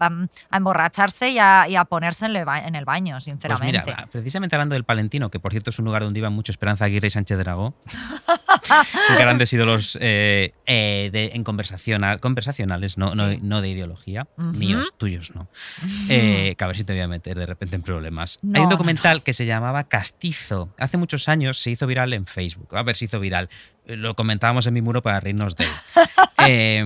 a 0.52 0.58
emborracharse 0.58 1.30
y 1.30 1.40
a, 1.40 1.68
y 1.70 1.76
a 1.76 1.86
ponerse 1.86 2.26
en 2.26 2.34
en 2.36 2.76
el 2.76 2.86
baño, 2.86 3.14
Pues 3.16 3.24
sinceramente. 3.26 3.82
mira, 3.86 4.08
precisamente 4.12 4.56
hablando 4.56 4.74
del 4.74 4.84
Palentino, 4.84 5.30
que 5.30 5.40
por 5.40 5.52
cierto 5.52 5.70
es 5.70 5.80
un 5.80 5.86
lugar 5.86 6.04
donde 6.04 6.20
iban 6.20 6.34
mucho 6.34 6.52
Esperanza 6.52 6.86
Aguirre 6.86 7.08
y 7.08 7.12
Sánchez 7.12 7.38
Dragó, 7.38 7.76
que 9.08 9.16
grandes 9.16 9.52
ídolos 9.54 9.98
eh, 10.02 10.54
eh, 10.66 11.10
de- 11.12 11.32
en 11.34 11.44
conversación, 11.44 12.04
conversacionales, 12.20 12.98
no, 12.98 13.14
no, 13.16 13.30
Sí. 13.30 13.40
no 13.42 13.62
de 13.62 13.70
ideología, 13.70 14.28
míos, 14.38 14.94
tuyos 14.98 15.32
no. 15.36 15.48
Eh, 16.10 16.56
que 16.58 16.64
a 16.64 16.68
ver 16.68 16.76
si 16.76 16.84
te 16.84 16.94
voy 16.94 17.02
a 17.02 17.08
meter 17.08 17.38
de 17.38 17.46
repente 17.46 17.76
en 17.76 17.82
problemas. 17.84 18.40
No, 18.42 18.58
Hay 18.60 18.64
un 18.64 18.70
no, 18.70 18.78
documental 19.04 19.24
que 19.24 19.34
se 19.34 19.46
llamaba 19.46 19.84
Castizo. 19.86 20.70
Hace 20.78 20.98
muchos 20.98 21.28
años 21.28 21.60
se 21.60 21.72
hizo 21.72 21.86
viral 21.88 22.14
en 22.14 22.26
Facebook. 22.26 22.76
A 22.76 22.84
ver, 22.84 22.96
se 22.96 23.06
hizo 23.06 23.20
viral. 23.20 23.50
Eh, 23.86 23.96
Lo 23.98 24.16
comentábamos 24.16 24.66
en 24.66 24.74
mi 24.74 24.82
muro 24.82 25.02
para 25.02 25.20
reírnos 25.20 25.56
de 25.56 25.66
él. 25.66 25.70
Eh, 26.46 26.84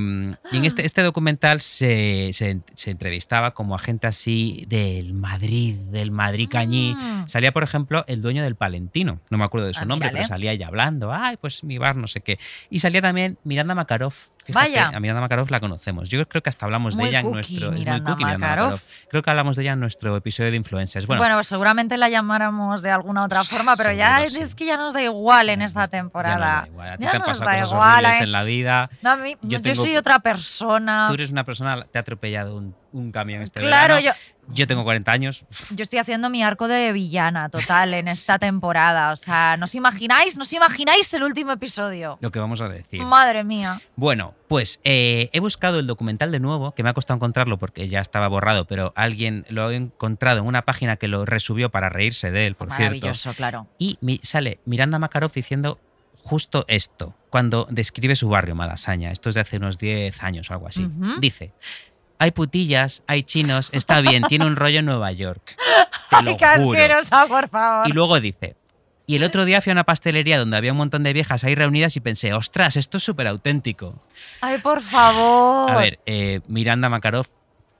y 0.51 0.58
en 0.58 0.65
este, 0.65 0.86
este 0.86 1.01
documental 1.01 1.62
se, 1.62 2.30
se- 2.32 2.60
se 2.75 2.91
entrevistaba 2.91 3.56
como 3.56 3.73
a 3.73 3.80
gente 3.80 4.06
así 4.06 4.65
del 4.67 5.15
Madrid, 5.15 5.73
del 5.89 6.12
Madrid 6.12 6.47
Cañí. 6.51 6.93
Mm. 6.93 7.27
Salía, 7.27 7.51
por 7.51 7.63
ejemplo, 7.63 8.06
el 8.08 8.21
dueño 8.21 8.43
del 8.43 8.53
Palentino. 8.56 9.19
No 9.32 9.39
me 9.39 9.45
acuerdo 9.45 9.65
de 9.65 9.73
su 9.73 9.80
Ah, 9.82 9.86
nombre, 9.86 10.10
mírale. 10.10 10.17
pero 10.19 10.27
salía 10.27 10.51
ella 10.51 10.67
hablando. 10.67 11.12
Ay, 11.12 11.38
pues 11.38 11.63
mi 11.63 11.80
bar, 11.80 11.95
no 11.95 12.06
sé 12.08 12.21
qué. 12.21 12.38
Y 12.69 12.82
salía 12.82 13.01
también 13.01 13.39
Miranda 13.45 13.73
Makarov. 13.73 14.13
Fíjate, 14.47 14.69
Vaya. 14.69 14.88
a 14.93 14.99
Miranda 14.99 15.21
Makarov 15.21 15.51
la 15.51 15.60
conocemos. 15.60 16.10
Yo 16.10 16.25
creo 16.27 16.41
que 16.41 16.49
hasta 16.49 16.65
hablamos 16.65 16.95
Muy 16.95 17.03
de 17.03 17.10
ella 17.10 17.19
en 17.19 17.31
nuestro. 17.31 17.65
es 17.67 17.71
muy 17.71 17.79
Miranda 17.79 18.12
cookie 18.12 18.23
Miranda 18.25 18.47
Makarov. 18.47 18.65
Makarov. 18.71 18.81
Creo 19.10 19.21
que 19.23 19.29
hablamos 19.29 19.55
de 19.57 19.62
ella 19.63 19.73
en 19.73 19.79
nuestro 19.79 20.15
episodio 20.15 20.51
de 20.51 20.57
influencers. 20.57 21.05
Bueno, 21.05 21.21
Bueno, 21.21 21.36
pues 21.36 21.47
seguramente 21.47 21.97
la 21.97 22.10
llamáramos 22.10 22.81
de 22.81 22.89
alguna 22.91 23.23
otra 23.25 23.43
forma, 23.43 23.75
pero 23.75 23.91
ya 23.93 24.23
es 24.23 24.33
sí. 24.33 24.55
que 24.55 24.65
ya 24.65 24.77
nos 24.77 24.93
da 24.93 25.01
igual 25.03 25.49
en 25.49 25.62
esta 25.62 25.81
ya 25.81 25.83
nos 25.83 25.89
temporada. 25.91 26.38
da 26.62 26.67
igual. 26.67 26.89
A 26.91 26.97
ti 26.97 27.03
Ya 27.03 27.12
te 27.12 27.15
han 27.17 27.21
nos 27.21 27.27
pasado 27.29 27.45
da 27.51 27.60
cosas 27.62 27.71
igual, 27.73 28.05
¿eh? 28.05 28.17
en 28.23 28.31
la 28.31 28.43
vida. 28.43 28.89
No, 29.01 29.10
a 29.12 29.15
mí- 29.17 29.38
Yo 29.41 29.60
soy 29.75 29.97
otra 29.97 30.19
persona. 30.19 31.05
Tú 31.10 31.13
eres 31.15 31.31
una 31.31 31.43
persona, 31.43 31.83
te 31.91 31.97
ha 31.97 32.01
atropellado 32.01 32.55
un, 32.57 32.75
un 32.93 33.12
camión 33.12 33.41
este 33.41 33.60
Claro, 33.60 33.95
verano. 33.95 34.15
yo, 34.47 34.54
Yo 34.54 34.65
tengo 34.67 34.84
40 34.84 35.12
años. 35.12 35.45
yo 35.71 35.84
estoy 35.84 36.00
haciendo 36.00 36.30
mi 36.30 36.41
arco 36.43 36.67
de 36.67 36.93
villana 36.93 37.50
total 37.50 37.93
en 37.93 38.08
esta 38.08 38.39
temporada. 38.39 39.12
O 39.12 39.15
sea, 39.15 39.58
¿no 39.58 39.65
os 39.65 39.76
imagináis? 39.76 40.38
¿No 40.38 40.43
os 40.43 40.54
imagináis 40.54 41.13
el 41.13 41.23
último 41.23 41.52
episodio? 41.52 42.17
Lo 42.21 42.32
que 42.32 42.39
vamos 42.39 42.62
a 42.62 42.69
decir. 42.69 43.02
Madre 43.04 43.43
mía. 43.43 43.82
Bueno, 43.95 44.34
pues 44.47 44.80
eh, 44.84 45.30
he 45.34 45.39
buscado 45.39 45.80
el 45.80 45.88
documental 45.88 46.32
de 46.32 46.39
nuevo, 46.39 46.73
que 46.73 46.84
me 46.84 46.89
ha 46.89 46.93
costado 46.93 47.15
encontrarlo 47.17 47.58
porque 47.58 47.89
ya 47.89 48.00
estaba 48.00 48.28
borrado, 48.30 48.65
pero 48.65 48.93
alguien 48.95 49.45
lo 49.50 49.67
ha 49.67 49.73
encontrado 49.73 50.39
en 50.39 50.45
una 50.45 50.62
página 50.63 50.95
que 50.95 51.08
lo 51.08 51.26
resubió 51.26 51.69
para 51.69 51.89
reírse 51.89 52.32
de 52.32 52.47
él, 52.47 52.56
por 52.56 52.69
cierto. 52.69 52.84
Maravilloso, 52.84 53.34
claro. 53.34 53.67
Y 53.78 53.97
mi- 54.02 54.19
sale 54.23 54.60
Miranda 54.65 54.97
Makarov 55.00 55.32
diciendo 55.34 55.80
justo 56.23 56.65
esto, 56.67 57.15
cuando 57.30 57.67
describe 57.69 58.15
su 58.17 58.28
barrio, 58.28 58.54
Malasaña. 58.54 59.12
Esto 59.13 59.30
es 59.30 59.36
de 59.36 59.41
hace 59.41 59.58
unos 59.58 59.78
10 59.78 60.23
años 60.23 60.50
o 60.50 60.54
algo 60.54 60.67
así. 60.67 60.86
Dice, 61.19 61.54
hay 62.19 62.32
putillas, 62.32 63.03
hay 63.08 63.23
chinos, 63.23 63.69
está 63.73 64.01
bien, 64.01 64.23
tiene 64.23 64.45
un 64.45 64.56
rollo 64.56 64.80
en 64.80 64.86
Nueva 64.86 65.12
York. 65.12 65.56
Te 66.10 66.21
lo 66.23 66.32
Ay, 66.32 66.38
qué 66.38 66.45
juro. 66.58 66.71
asquerosa, 66.71 67.25
por 67.27 67.49
favor. 67.49 67.88
Y 67.89 67.91
luego 67.93 68.19
dice, 68.19 68.56
y 69.06 69.15
el 69.15 69.23
otro 69.23 69.45
día 69.45 69.62
fui 69.62 69.71
a 69.71 69.73
una 69.73 69.84
pastelería 69.84 70.38
donde 70.39 70.58
había 70.58 70.71
un 70.71 70.77
montón 70.77 71.03
de 71.03 71.13
viejas 71.13 71.43
ahí 71.43 71.56
reunidas 71.56 71.95
y 71.95 71.99
pensé, 71.99 72.34
ostras, 72.34 72.75
esto 72.75 72.97
es 72.97 73.03
súper 73.03 73.27
auténtico. 73.27 74.01
Ay, 74.41 74.58
por 74.60 74.82
favor. 74.82 75.71
A 75.71 75.77
ver, 75.77 75.99
eh, 76.06 76.41
Miranda 76.47 76.89
Makarov, 76.89 77.27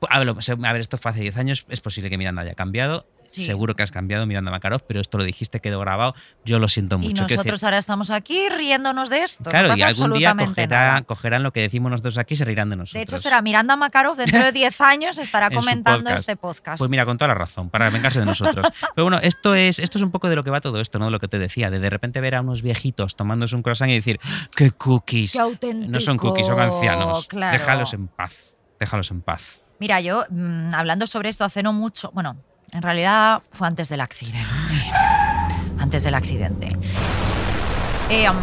A 0.10 0.20
ver, 0.20 0.30
a 0.30 0.74
ver, 0.74 0.82
esto 0.82 0.98
fue 0.98 1.12
hace 1.12 1.22
10 1.22 1.38
años, 1.38 1.66
es 1.70 1.82
posible 1.82 2.10
que 2.10 2.18
Miranda 2.18 2.44
haya 2.44 2.54
cambiado. 2.54 3.06
Sí. 3.28 3.46
Seguro 3.46 3.76
que 3.76 3.84
has 3.84 3.92
cambiado, 3.92 4.26
Miranda 4.26 4.52
Makarov, 4.52 4.82
pero 4.88 5.00
esto 5.02 5.18
lo 5.18 5.24
dijiste, 5.24 5.60
quedó 5.60 5.80
grabado. 5.80 6.16
Yo 6.46 6.60
lo 6.60 6.68
siento 6.68 6.98
mucho. 6.98 7.10
Y 7.10 7.26
decir, 7.26 7.38
nosotros 7.38 7.64
ahora 7.64 7.78
estamos 7.78 8.10
aquí 8.10 8.48
riéndonos 8.50 9.10
de 9.10 9.22
esto. 9.24 9.50
claro, 9.50 9.68
no 9.70 9.78
y 9.78 9.82
algún 9.82 10.14
día 10.14 10.34
cogerá- 10.34 11.04
cogerán 11.06 11.44
lo 11.44 11.52
que 11.54 11.62
decimos 11.62 11.92
nosotros 11.92 12.18
aquí 12.18 12.34
y 12.34 12.38
se 12.38 12.46
reirán 12.46 12.70
de 12.70 12.78
nosotros. 12.78 12.94
De 12.94 13.02
hecho, 13.04 13.18
será 13.18 13.42
Miranda 13.42 13.76
Makarov 13.76 14.16
dentro 14.18 14.44
de 14.44 14.52
10 14.58 14.82
años 14.82 15.18
estará 15.18 15.50
comentando 15.50 16.04
podcast. 16.06 16.20
este 16.20 16.36
podcast. 16.36 16.78
Pues 16.80 16.90
mira, 16.90 17.06
con 17.06 17.18
toda 17.18 17.28
la 17.30 17.36
razón, 17.36 17.70
para 17.70 17.90
vengarse 17.90 18.20
de 18.20 18.26
nosotros. 18.26 18.66
Pero 18.96 19.06
bueno, 19.06 19.20
esto 19.22 19.56
es, 19.56 19.80
esto 19.80 19.98
es 19.98 20.04
un 20.04 20.12
poco 20.12 20.30
de 20.30 20.36
lo 20.36 20.44
que 20.44 20.50
va 20.52 20.62
todo 20.62 20.80
esto, 20.80 20.98
¿no? 21.00 21.06
De 21.06 21.12
lo 21.12 21.20
que 21.20 21.28
te 21.28 21.38
decía, 21.40 21.70
de 21.70 21.80
de 21.80 21.90
repente 21.90 22.22
ver 22.22 22.36
a 22.36 22.42
unos 22.42 22.62
viejitos 22.62 23.16
tomándose 23.16 23.56
un 23.56 23.62
croissant 23.64 23.92
y 23.92 23.96
decir, 23.96 24.20
¡qué 24.56 24.72
cookies! 24.72 25.34
Qué 25.34 25.40
auténtico. 25.40 25.92
No 25.92 26.00
son 26.00 26.18
cookies, 26.18 26.48
son 26.48 26.60
ancianos. 26.60 27.28
Claro. 27.28 27.58
Déjalos 27.58 27.94
en 27.94 28.08
paz. 28.08 28.34
Déjalos 28.80 29.12
en 29.12 29.22
paz. 29.22 29.62
Mira, 29.80 30.02
yo 30.02 30.24
mm, 30.30 30.74
hablando 30.74 31.06
sobre 31.08 31.30
esto 31.30 31.44
hace 31.46 31.62
no 31.64 31.72
mucho, 31.74 32.10
bueno, 32.14 32.38
en 32.72 32.82
realidad 32.82 33.42
fue 33.52 33.68
antes 33.68 33.90
del 33.90 34.02
accidente. 34.02 34.92
Antes 35.80 36.04
del 36.04 36.16
accidente. 36.16 36.76
Eh, 38.10 38.30
um, 38.30 38.36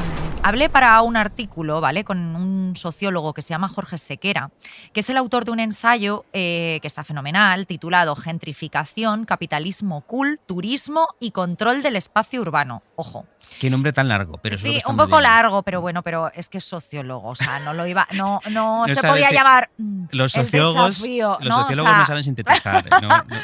hablé 0.42 0.68
para 0.68 1.00
un 1.02 1.16
artículo, 1.16 1.80
¿vale? 1.80 2.04
Con 2.04 2.18
un 2.37 2.76
sociólogo 2.76 3.32
que 3.34 3.42
se 3.42 3.50
llama 3.50 3.68
Jorge 3.68 3.98
Sequera, 3.98 4.50
que 4.92 5.00
es 5.00 5.10
el 5.10 5.16
autor 5.16 5.44
de 5.44 5.50
un 5.52 5.60
ensayo 5.60 6.24
eh, 6.32 6.78
que 6.82 6.88
está 6.88 7.04
fenomenal, 7.04 7.66
titulado 7.66 8.14
Gentrificación, 8.16 9.24
capitalismo 9.24 10.02
cool, 10.02 10.40
turismo 10.46 11.08
y 11.20 11.30
control 11.30 11.82
del 11.82 11.96
espacio 11.96 12.40
urbano. 12.40 12.82
Ojo. 12.96 13.26
Qué 13.61 13.70
nombre 13.70 13.92
tan 13.92 14.09
largo, 14.09 14.38
pero 14.42 14.57
sí, 14.57 14.80
un 14.87 14.96
poco 14.96 15.20
largo, 15.20 15.62
pero 15.62 15.80
bueno, 15.80 16.02
pero 16.02 16.30
es 16.33 16.48
que 16.48 16.59
es 16.59 16.64
sociólogo, 16.64 17.28
o 17.28 17.35
sea, 17.35 17.59
no 17.61 17.74
lo 17.74 17.87
iba, 17.87 18.07
no, 18.12 18.40
no, 18.50 18.85
No 18.87 18.94
se 18.94 19.07
podía 19.07 19.28
si- 19.28 19.35
llamar 19.35 19.70
mm, 19.78 20.04
Los 20.12 20.35
el 20.37 20.44
sociólogos, 20.44 20.88
desafío, 20.94 21.37
los 21.40 21.48
¿no? 21.48 21.57
O 21.57 21.61
sociólogos 21.62 21.90
sea, 21.90 21.98
no 21.98 22.07
saben 22.07 22.24
sintetizar. 22.24 23.02
¿no? 23.02 23.09
No. 23.09 23.24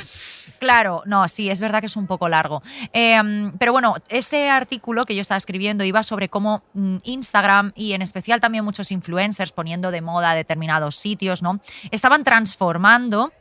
Claro, 0.58 1.02
no, 1.06 1.26
sí, 1.28 1.48
es 1.48 1.60
verdad 1.60 1.80
que 1.80 1.86
es 1.86 1.96
un 1.96 2.06
poco 2.06 2.28
largo. 2.28 2.62
Eh, 2.92 3.50
pero 3.58 3.72
bueno, 3.72 3.94
este 4.10 4.50
artículo 4.50 5.06
que 5.06 5.14
yo 5.14 5.22
estaba 5.22 5.38
escribiendo 5.38 5.84
iba 5.84 6.02
sobre 6.02 6.28
cómo 6.28 6.62
mm, 6.74 6.98
Instagram 7.04 7.72
y 7.74 7.92
en 7.92 8.02
especial 8.02 8.40
también 8.40 8.64
muchos 8.64 8.90
influencers 8.90 9.52
poniendo 9.52 9.90
de 9.90 10.02
moda 10.02 10.34
determinados 10.34 10.96
sitios, 10.96 11.42
¿no? 11.42 11.60
Estaban 11.90 12.24
transformando 12.24 13.32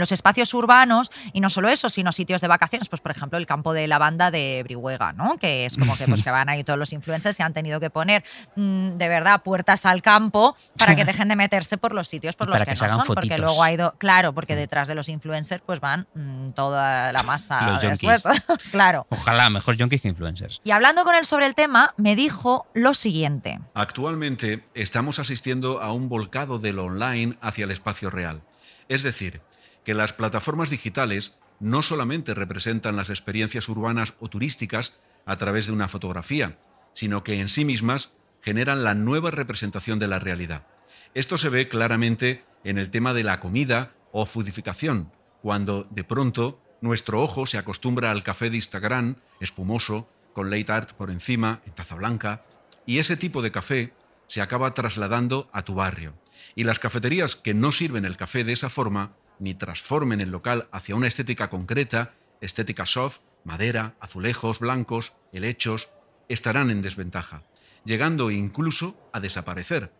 los 0.00 0.12
espacios 0.12 0.52
urbanos 0.54 1.10
y 1.32 1.40
no 1.40 1.48
solo 1.48 1.68
eso, 1.68 1.88
sino 1.88 2.12
sitios 2.12 2.40
de 2.40 2.48
vacaciones, 2.48 2.88
pues 2.88 3.00
por 3.00 3.10
ejemplo 3.12 3.38
el 3.38 3.46
campo 3.46 3.72
de 3.72 3.86
lavanda 3.88 4.30
de 4.30 4.62
Brihuega, 4.64 5.12
¿no? 5.12 5.38
Que 5.38 5.66
es 5.66 5.76
como 5.76 5.96
que, 5.96 6.06
pues, 6.06 6.22
que 6.22 6.30
van 6.30 6.48
ahí 6.48 6.64
todos 6.64 6.78
los 6.78 6.92
influencers 6.92 7.38
y 7.40 7.42
han 7.42 7.52
tenido 7.52 7.80
que 7.80 7.90
poner 7.90 8.24
mm, 8.56 8.96
de 8.96 9.08
verdad 9.08 9.42
puertas 9.42 9.86
al 9.86 10.02
campo 10.02 10.56
para 10.78 10.94
que 10.96 11.04
dejen 11.04 11.28
de 11.28 11.36
meterse 11.36 11.78
por 11.78 11.94
los 11.94 12.08
sitios 12.08 12.36
por 12.36 12.48
Y 12.48 12.50
los 12.50 12.58
para 12.58 12.64
que, 12.66 12.70
que 12.72 12.76
se 12.76 12.84
no 12.86 12.92
hagan 12.92 13.06
son, 13.06 13.14
porque 13.14 13.28
fotitos. 13.30 13.40
luego 13.46 13.62
ha 13.62 13.72
ido, 13.72 13.94
claro, 13.98 14.32
porque 14.34 14.56
detrás 14.56 14.88
de 14.88 14.94
los 14.94 15.08
influencers 15.08 15.62
pues 15.64 15.80
van 15.80 16.06
mm, 16.14 16.50
toda 16.50 17.12
la 17.12 17.22
masa 17.22 17.72
Los 17.72 17.80
después. 17.82 18.22
yonkis. 18.22 18.70
claro. 18.70 19.06
Ojalá, 19.10 19.48
mejor 19.50 19.78
junkies 19.78 20.00
que 20.02 20.08
influencers. 20.08 20.60
Y 20.64 20.70
hablando 20.72 21.04
con 21.04 21.14
él 21.14 21.24
sobre 21.24 21.46
el 21.46 21.54
tema, 21.54 21.94
me 21.96 22.16
dijo 22.16 22.66
lo 22.74 22.94
siguiente. 22.94 23.60
Actualmente 23.74 24.64
estamos 24.74 25.18
asistiendo 25.18 25.80
a 25.80 25.92
un 25.92 26.08
volcado 26.08 26.58
de 26.58 26.72
lo 26.72 26.84
online 26.86 27.38
hacia 27.40 27.64
el 27.64 27.70
espacio 27.70 28.10
real. 28.10 28.42
Es 28.88 29.02
decir, 29.02 29.40
que 29.84 29.94
las 29.94 30.12
plataformas 30.12 30.70
digitales 30.70 31.38
no 31.60 31.82
solamente 31.82 32.34
representan 32.34 32.96
las 32.96 33.10
experiencias 33.10 33.68
urbanas 33.68 34.14
o 34.20 34.28
turísticas 34.28 34.98
a 35.26 35.36
través 35.36 35.66
de 35.66 35.72
una 35.72 35.88
fotografía, 35.88 36.58
sino 36.92 37.24
que 37.24 37.40
en 37.40 37.48
sí 37.48 37.64
mismas 37.64 38.14
generan 38.42 38.84
la 38.84 38.94
nueva 38.94 39.30
representación 39.30 39.98
de 39.98 40.08
la 40.08 40.18
realidad. 40.18 40.66
Esto 41.14 41.38
se 41.38 41.48
ve 41.48 41.68
claramente 41.68 42.44
en 42.64 42.78
el 42.78 42.90
tema 42.90 43.14
de 43.14 43.24
la 43.24 43.40
comida 43.40 43.92
o 44.12 44.26
foodificación, 44.26 45.12
cuando 45.42 45.86
de 45.90 46.04
pronto 46.04 46.60
nuestro 46.80 47.22
ojo 47.22 47.46
se 47.46 47.58
acostumbra 47.58 48.10
al 48.10 48.22
café 48.22 48.50
de 48.50 48.56
Instagram, 48.56 49.16
espumoso, 49.40 50.08
con 50.32 50.50
late 50.50 50.72
art 50.72 50.92
por 50.92 51.10
encima, 51.10 51.62
en 51.66 51.72
taza 51.72 51.94
blanca, 51.94 52.44
y 52.86 52.98
ese 52.98 53.16
tipo 53.16 53.40
de 53.40 53.52
café 53.52 53.92
se 54.26 54.42
acaba 54.42 54.74
trasladando 54.74 55.48
a 55.52 55.62
tu 55.62 55.74
barrio. 55.74 56.14
Y 56.54 56.64
las 56.64 56.78
cafeterías 56.78 57.36
que 57.36 57.54
no 57.54 57.72
sirven 57.72 58.04
el 58.04 58.16
café 58.16 58.44
de 58.44 58.52
esa 58.52 58.68
forma, 58.68 59.12
ni 59.38 59.54
transformen 59.54 60.20
el 60.20 60.30
local 60.30 60.68
hacia 60.72 60.96
una 60.96 61.06
estética 61.06 61.50
concreta, 61.50 62.14
estética 62.40 62.86
soft, 62.86 63.20
madera, 63.44 63.94
azulejos, 64.00 64.58
blancos, 64.58 65.12
helechos, 65.32 65.88
estarán 66.28 66.70
en 66.70 66.82
desventaja, 66.82 67.42
llegando 67.84 68.30
incluso 68.30 68.96
a 69.12 69.20
desaparecer. 69.20 69.92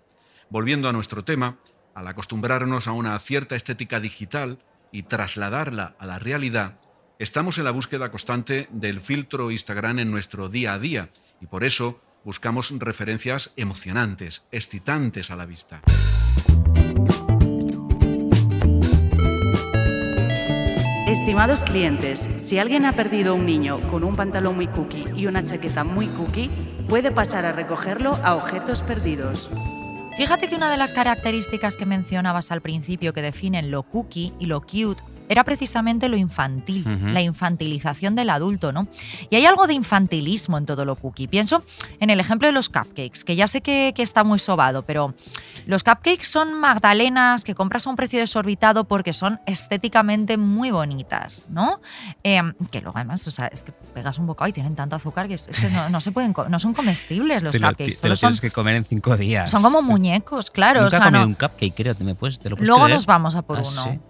Volviendo 0.51 0.89
a 0.89 0.93
nuestro 0.93 1.25
tema, 1.25 1.59
al 1.95 2.09
acostumbrarnos 2.09 2.89
a 2.89 2.93
una 2.93 3.19
cierta 3.19 3.57
estética 3.57 4.01
digital 4.01 4.59
y 4.93 5.05
trasladarla 5.05 5.95
a 5.99 6.07
la 6.07 6.19
realidad, 6.19 6.79
estamos 7.19 7.59
en 7.59 7.65
la 7.65 7.71
búsqueda 7.71 8.11
constante 8.11 8.69
del 8.71 9.01
filtro 9.01 9.51
Instagram 9.51 9.99
en 9.99 10.11
nuestro 10.11 10.49
día 10.49 10.75
a 10.75 10.79
día 10.79 11.11
y 11.41 11.47
por 11.47 11.65
eso 11.65 12.01
buscamos 12.25 12.73
referencias 12.79 13.53
emocionantes, 13.57 14.43
excitantes 14.51 15.31
a 15.31 15.37
la 15.37 15.47
vista. 15.47 15.83
Estimados 21.25 21.63
clientes, 21.63 22.29
si 22.37 22.59
alguien 22.59 22.85
ha 22.85 22.93
perdido 22.93 23.35
un 23.35 23.47
niño 23.47 23.81
con 23.91 24.05
un 24.05 24.15
pantalón 24.15 24.57
muy 24.57 24.67
cookie 24.67 25.07
y 25.17 25.27
una 25.27 25.43
chaqueta 25.43 25.83
muy 25.83 26.07
cookie, 26.07 26.51
puede 26.87 27.11
pasar 27.11 27.47
a 27.47 27.53
recogerlo 27.53 28.15
a 28.23 28.35
objetos 28.35 28.83
perdidos. 28.83 29.49
Fíjate 30.19 30.49
que 30.49 30.55
una 30.55 30.71
de 30.71 30.77
las 30.77 30.93
características 30.93 31.79
que 31.79 31.87
mencionabas 31.87 32.53
al 32.53 32.61
principio 32.61 33.15
que 33.15 33.23
definen 33.23 33.71
lo 33.71 33.85
cookie 33.85 34.35
y 34.39 34.45
lo 34.45 34.61
cute 34.61 35.03
era 35.29 35.43
precisamente 35.45 36.09
lo 36.09 36.17
infantil, 36.17 36.85
la 37.13 37.21
infantilización 37.23 38.15
del 38.15 38.31
adulto, 38.31 38.73
¿no? 38.73 38.89
Y 39.31 39.37
hay 39.37 39.47
algo 39.47 39.67
de 39.67 39.75
infantilismo 39.75 40.59
en 40.59 40.67
todo 40.67 40.85
lo 40.85 40.97
cookie. 40.97 41.29
Pienso 41.29 41.63
en 42.01 42.11
el 42.11 42.21
ejemplo 42.21 42.47
de 42.47 42.53
los 42.53 42.69
cupcakes, 42.69 43.25
que 43.25 43.35
ya 43.37 43.49
sé 43.49 43.61
que, 43.61 43.93
que 43.95 44.03
está 44.03 44.23
muy 44.25 44.39
sobado, 44.39 44.83
pero 44.83 45.15
los 45.67 45.83
cupcakes 45.83 46.25
son 46.27 46.53
magdalenas 46.61 47.45
que 47.45 47.55
compras 47.55 47.87
a 47.87 47.91
un 47.91 47.97
precio 47.97 48.19
desorbitado 48.19 48.85
porque 48.85 49.13
son 49.13 49.41
estéticamente 49.47 50.37
muy 50.37 50.71
bonitas, 50.71 51.49
¿no? 51.51 51.81
Eh, 52.23 52.43
que 52.71 52.81
luego 52.81 52.99
además, 52.99 53.27
o 53.27 53.31
sea, 53.31 53.47
es 53.47 53.63
que 53.63 53.73
pegas 53.73 54.19
un 54.19 54.27
bocado 54.27 54.49
y 54.49 54.53
tienen 54.53 54.75
tanto 54.75 54.97
azúcar 54.97 55.27
que, 55.29 55.35
es, 55.35 55.49
es 55.49 55.59
que 55.59 55.71
no, 55.71 55.89
no 55.89 56.01
se 56.01 56.13
pueden, 56.13 56.35
no 56.49 56.59
son 56.59 56.75
comestibles 56.75 57.43
los 57.43 57.53
te 57.53 57.59
lo, 57.61 57.69
cupcakes. 57.69 58.01
te 58.01 58.09
lo 58.09 58.17
son, 58.17 58.29
tienes 58.31 58.41
que 58.41 58.51
comer 58.51 58.77
en 58.77 58.85
cinco 58.85 59.17
días. 59.17 59.51
son 59.51 59.63
como 59.63 59.81
muñecos, 59.83 60.51
claro. 60.51 60.83
Nunca 60.83 60.87
o 60.89 60.91
sea, 60.91 60.99
he 61.01 61.03
comido 61.05 61.21
no- 61.23 61.27
un 61.29 61.35
cupcake, 61.35 61.75
creo. 61.75 61.95
¿Te, 61.95 62.05
me 62.05 62.15
puedes, 62.15 62.39
te 62.39 62.51
lo 62.51 62.57
puedes 62.57 62.69
Luego 62.69 62.85
creer? 62.85 62.97
nos 62.97 63.07
vamos 63.07 63.37
a 63.37 63.43
por 63.43 63.59
Ah, 63.59 63.63
uno. 63.65 63.83
sí. 63.85 64.01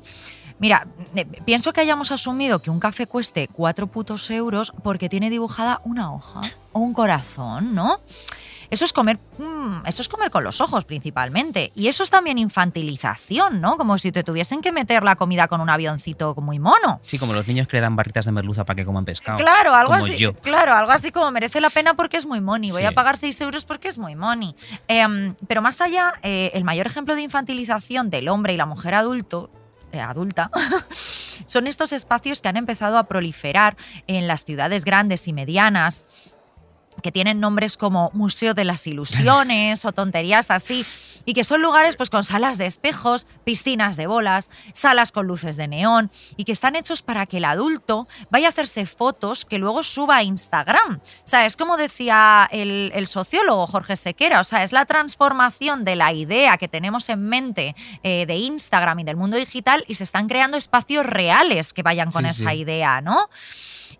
Mira, 0.58 0.86
eh, 1.16 1.24
pienso 1.44 1.72
que 1.72 1.80
hayamos 1.80 2.12
asumido 2.12 2.60
que 2.62 2.70
un 2.70 2.80
café 2.80 3.06
cueste 3.06 3.48
cuatro 3.48 3.86
putos 3.88 4.30
euros 4.30 4.72
porque 4.82 5.08
tiene 5.08 5.28
dibujada 5.30 5.80
una 5.84 6.12
hoja 6.14 6.40
o 6.72 6.80
un 6.80 6.94
corazón, 6.94 7.74
¿no? 7.74 8.00
Eso 8.70 8.84
es 8.86 8.92
comer, 8.92 9.18
mm, 9.38 9.86
eso 9.86 10.02
es 10.02 10.08
comer 10.08 10.30
con 10.30 10.42
los 10.42 10.60
ojos 10.60 10.84
principalmente. 10.84 11.70
Y 11.76 11.88
eso 11.88 12.02
es 12.02 12.10
también 12.10 12.38
infantilización, 12.38 13.60
¿no? 13.60 13.76
Como 13.76 13.98
si 13.98 14.10
te 14.10 14.24
tuviesen 14.24 14.62
que 14.62 14.72
meter 14.72 15.02
la 15.04 15.16
comida 15.16 15.48
con 15.48 15.60
un 15.60 15.68
avioncito 15.70 16.34
muy 16.38 16.58
mono. 16.58 16.98
Sí, 17.02 17.18
como 17.18 17.34
los 17.34 17.46
niños 17.46 17.68
que 17.68 17.76
le 17.76 17.80
dan 17.82 17.94
barritas 17.94 18.24
de 18.24 18.32
merluza 18.32 18.64
para 18.64 18.76
que 18.76 18.84
coman 18.84 19.04
pescado. 19.04 19.38
Claro, 19.38 19.74
algo 19.74 19.92
como 19.92 20.04
así. 20.04 20.16
yo. 20.16 20.34
Claro, 20.34 20.74
algo 20.74 20.92
así 20.92 21.12
como 21.12 21.30
merece 21.30 21.60
la 21.60 21.70
pena 21.70 21.94
porque 21.94 22.16
es 22.16 22.26
muy 22.26 22.40
money. 22.40 22.70
Voy 22.70 22.80
Sí. 22.80 22.86
a 22.86 22.92
pagar 22.92 23.16
6 23.16 23.40
euros 23.42 23.64
porque 23.64 23.88
es 23.88 23.98
muy 23.98 24.16
money. 24.16 24.56
Em, 24.88 25.34
pero 25.46 25.62
más 25.62 25.80
allá, 25.80 26.14
eh, 26.22 26.50
el 26.54 26.64
mayor 26.64 26.86
ejemplo 26.86 27.14
de 27.14 27.22
infantilización 27.22 28.08
del 28.10 28.28
hombre 28.28 28.54
y 28.54 28.56
la 28.56 28.66
mujer 28.66 28.94
adulto. 28.94 29.50
Eh, 29.94 30.00
adulta, 30.00 30.50
son 31.46 31.66
estos 31.66 31.92
espacios 31.92 32.40
que 32.40 32.48
han 32.48 32.56
empezado 32.56 32.98
a 32.98 33.04
proliferar 33.04 33.76
en 34.06 34.26
las 34.26 34.44
ciudades 34.44 34.84
grandes 34.84 35.28
y 35.28 35.32
medianas, 35.32 36.04
que 37.02 37.12
tienen 37.12 37.40
nombres 37.40 37.76
como 37.76 38.10
Museo 38.14 38.54
de 38.54 38.64
las 38.64 38.86
Ilusiones 38.86 39.84
o 39.84 39.92
tonterías 39.92 40.50
así, 40.50 40.84
y 41.26 41.32
que 41.34 41.44
son 41.44 41.62
lugares 41.62 41.96
pues 41.96 42.10
con 42.10 42.24
salas 42.24 42.58
de 42.58 42.66
espejos, 42.66 43.26
piscinas 43.44 43.96
de 43.96 44.06
bolas, 44.06 44.50
salas 44.72 45.12
con 45.12 45.26
luces 45.26 45.56
de 45.56 45.68
neón, 45.68 46.10
y 46.36 46.44
que 46.44 46.52
están 46.52 46.76
hechos 46.76 47.02
para 47.02 47.26
que 47.26 47.38
el 47.38 47.44
adulto 47.44 48.06
vaya 48.30 48.46
a 48.46 48.50
hacerse 48.50 48.86
fotos 48.86 49.44
que 49.44 49.58
luego 49.58 49.82
suba 49.82 50.16
a 50.16 50.22
Instagram. 50.22 50.96
O 51.00 51.26
sea, 51.26 51.46
es 51.46 51.56
como 51.56 51.76
decía 51.76 52.48
el, 52.52 52.92
el 52.94 53.06
sociólogo 53.06 53.66
Jorge 53.66 53.96
Sequera, 53.96 54.40
o 54.40 54.44
sea, 54.44 54.62
es 54.62 54.72
la 54.72 54.84
transformación 54.86 55.84
de 55.84 55.96
la 55.96 56.12
idea 56.12 56.56
que 56.58 56.68
tenemos 56.68 57.08
en 57.08 57.26
mente 57.28 57.74
eh, 58.02 58.26
de 58.26 58.36
Instagram 58.36 59.00
y 59.00 59.04
del 59.04 59.16
mundo 59.16 59.36
digital 59.36 59.84
y 59.88 59.94
se 59.94 60.04
están 60.04 60.28
creando 60.28 60.56
espacios 60.56 61.06
reales 61.06 61.72
que 61.72 61.82
vayan 61.82 62.10
con 62.10 62.24
Sí, 62.24 62.30
esa 62.42 62.50
sí. 62.50 62.56
idea, 62.58 63.00
¿no? 63.00 63.28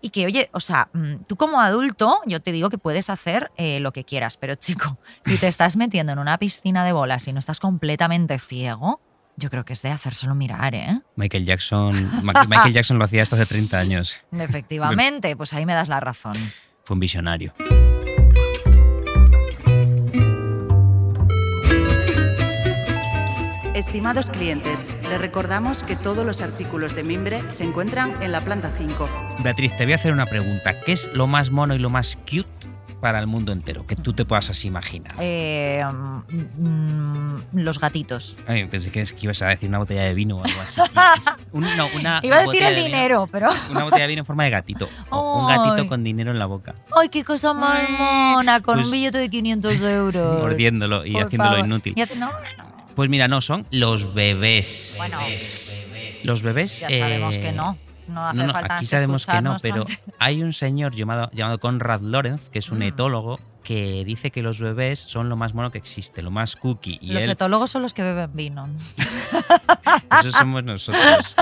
Y 0.01 0.09
que, 0.09 0.25
oye, 0.25 0.49
o 0.53 0.59
sea, 0.59 0.89
mm, 0.93 1.23
tú 1.27 1.35
como 1.35 1.59
adulto, 1.61 2.19
yo 2.25 2.41
te 2.41 2.51
digo 2.51 2.69
que 2.69 2.77
puedes 2.85 3.09
hacer 3.09 3.51
eh, 3.57 3.79
lo 3.79 3.91
que 3.93 4.03
quieras, 4.03 4.37
pero 4.37 4.53
chico, 4.53 4.99
si 5.23 5.37
te 5.37 5.47
estás 5.47 5.75
metiendo 5.75 6.13
en 6.13 6.19
una 6.19 6.37
piscina 6.37 6.85
de 6.85 6.91
bolas 6.91 7.27
y 7.27 7.33
no 7.33 7.39
estás 7.39 7.59
completamente 7.59 8.37
ciego, 8.37 9.01
yo 9.37 9.49
creo 9.49 9.65
que 9.65 9.73
es 9.73 9.81
de 9.81 9.89
hacérselo 9.89 10.35
mirar, 10.35 10.75
¿eh? 10.75 11.01
Michael 11.15 11.45
Jackson, 11.45 11.95
Michael 12.47 12.73
Jackson 12.73 12.99
lo 12.99 13.05
hacía 13.05 13.23
hasta 13.23 13.37
hace 13.37 13.47
30 13.47 13.79
años. 13.79 14.17
Efectivamente, 14.31 15.35
pues 15.35 15.51
ahí 15.53 15.65
me 15.65 15.73
das 15.73 15.89
la 15.89 15.99
razón. 15.99 16.35
Fue 16.83 16.93
un 16.93 16.99
visionario. 16.99 17.55
Estimados 23.73 24.29
clientes, 24.29 24.79
Le 25.09 25.17
recordamos 25.17 25.81
que 25.81 25.95
todos 25.95 26.23
los 26.23 26.41
artículos 26.43 26.93
de 26.93 27.03
Mimbre 27.03 27.49
se 27.49 27.63
encuentran 27.63 28.21
en 28.21 28.31
la 28.31 28.41
planta 28.41 28.71
5. 28.77 29.09
Beatriz, 29.39 29.75
te 29.75 29.85
voy 29.85 29.93
a 29.93 29.95
hacer 29.95 30.13
una 30.13 30.27
pregunta. 30.27 30.79
¿Qué 30.81 30.91
es 30.91 31.09
lo 31.13 31.25
más 31.25 31.49
mono 31.49 31.73
y 31.73 31.79
lo 31.79 31.89
más 31.89 32.15
cute 32.29 32.74
para 33.01 33.19
el 33.19 33.27
mundo 33.27 33.51
entero? 33.51 33.85
Que 33.85 33.95
tú 33.95 34.13
te 34.13 34.25
puedas 34.25 34.49
así 34.49 34.67
imaginar. 34.67 35.13
Eh, 35.19 35.83
mm, 36.57 37.35
los 37.53 37.79
gatitos. 37.79 38.37
Ay, 38.47 38.65
pensé 38.65 38.91
que, 38.91 39.01
es 39.01 39.13
que 39.13 39.19
ibas 39.23 39.41
a 39.41 39.47
decir 39.49 39.69
una 39.69 39.77
botella 39.79 40.03
de 40.03 40.13
vino 40.13 40.37
o 40.37 40.43
algo 40.43 40.61
así. 40.61 40.81
Un- 41.51 41.65
no, 41.77 41.87
una 41.95 42.19
Iba 42.23 42.37
a 42.37 42.41
decir 42.41 42.63
el 42.63 42.75
de 42.75 42.81
vino- 42.81 42.95
dinero, 42.95 43.29
pero. 43.31 43.49
Una 43.69 43.83
botella 43.83 44.03
de 44.03 44.07
vino 44.07 44.19
en 44.21 44.25
forma 44.25 44.43
de 44.45 44.49
gatito. 44.49 44.89
O 45.09 45.39
un 45.41 45.47
gatito 45.47 45.87
con 45.87 46.03
dinero 46.03 46.31
en 46.31 46.39
la 46.39 46.45
boca. 46.45 46.75
¡Ay, 46.99 47.09
qué 47.09 47.23
cosa 47.23 47.53
más 47.53 47.89
mona! 47.89 48.61
Con 48.61 48.75
Pues- 48.75 48.87
un 48.87 48.91
billete 48.91 49.17
de 49.19 49.29
500 49.29 49.71
euros. 49.83 50.41
Mordiéndolo 50.41 51.05
y 51.05 51.13
Por 51.13 51.23
haciéndolo 51.23 51.51
favor. 51.51 51.65
inútil. 51.65 51.93
Y 51.95 52.01
hace- 52.01 52.15
no, 52.15 52.27
no. 52.57 52.75
Pues 52.95 53.09
mira, 53.09 53.27
no, 53.27 53.41
son 53.41 53.65
los 53.71 54.13
bebés. 54.13 54.95
Bueno, 54.97 55.19
Los 56.23 56.41
bebés. 56.43 56.79
ya 56.79 56.89
sabemos 56.89 57.35
eh, 57.35 57.41
que 57.41 57.51
no. 57.51 57.77
No 58.07 58.27
hace 58.27 58.37
No, 58.37 58.47
no, 58.47 58.53
falta 58.53 58.75
aquí 58.77 58.85
sabemos 58.85 59.25
que 59.25 59.41
no, 59.41 59.57
pero 59.61 59.85
hay 60.19 60.43
un 60.43 60.53
señor 60.53 60.93
llamado, 60.95 61.29
llamado 61.33 61.59
Conrad 61.59 62.01
Lorenz, 62.01 62.49
que 62.49 62.59
es 62.59 62.69
un 62.71 62.79
Mm. 62.79 62.83
etólogo, 62.83 63.39
que 63.63 64.03
dice 64.05 64.29
que 64.29 64.43
los 64.43 64.59
bebés 64.59 64.99
son 64.99 65.27
lo 65.27 65.35
más 65.35 65.53
mono 65.55 65.71
que 65.71 65.79
existe, 65.79 66.21
lo 66.21 66.29
más 66.29 66.55
cookie. 66.55 66.99
Y 67.01 67.13
Los 67.13 67.23
él, 67.23 67.31
etólogos 67.31 67.71
son 67.71 67.81
los 67.81 67.93
que 67.95 68.03
beben 68.03 68.29
vino. 68.33 68.69
eso 70.19 70.31
somos 70.31 70.63
nosotros. 70.63 71.35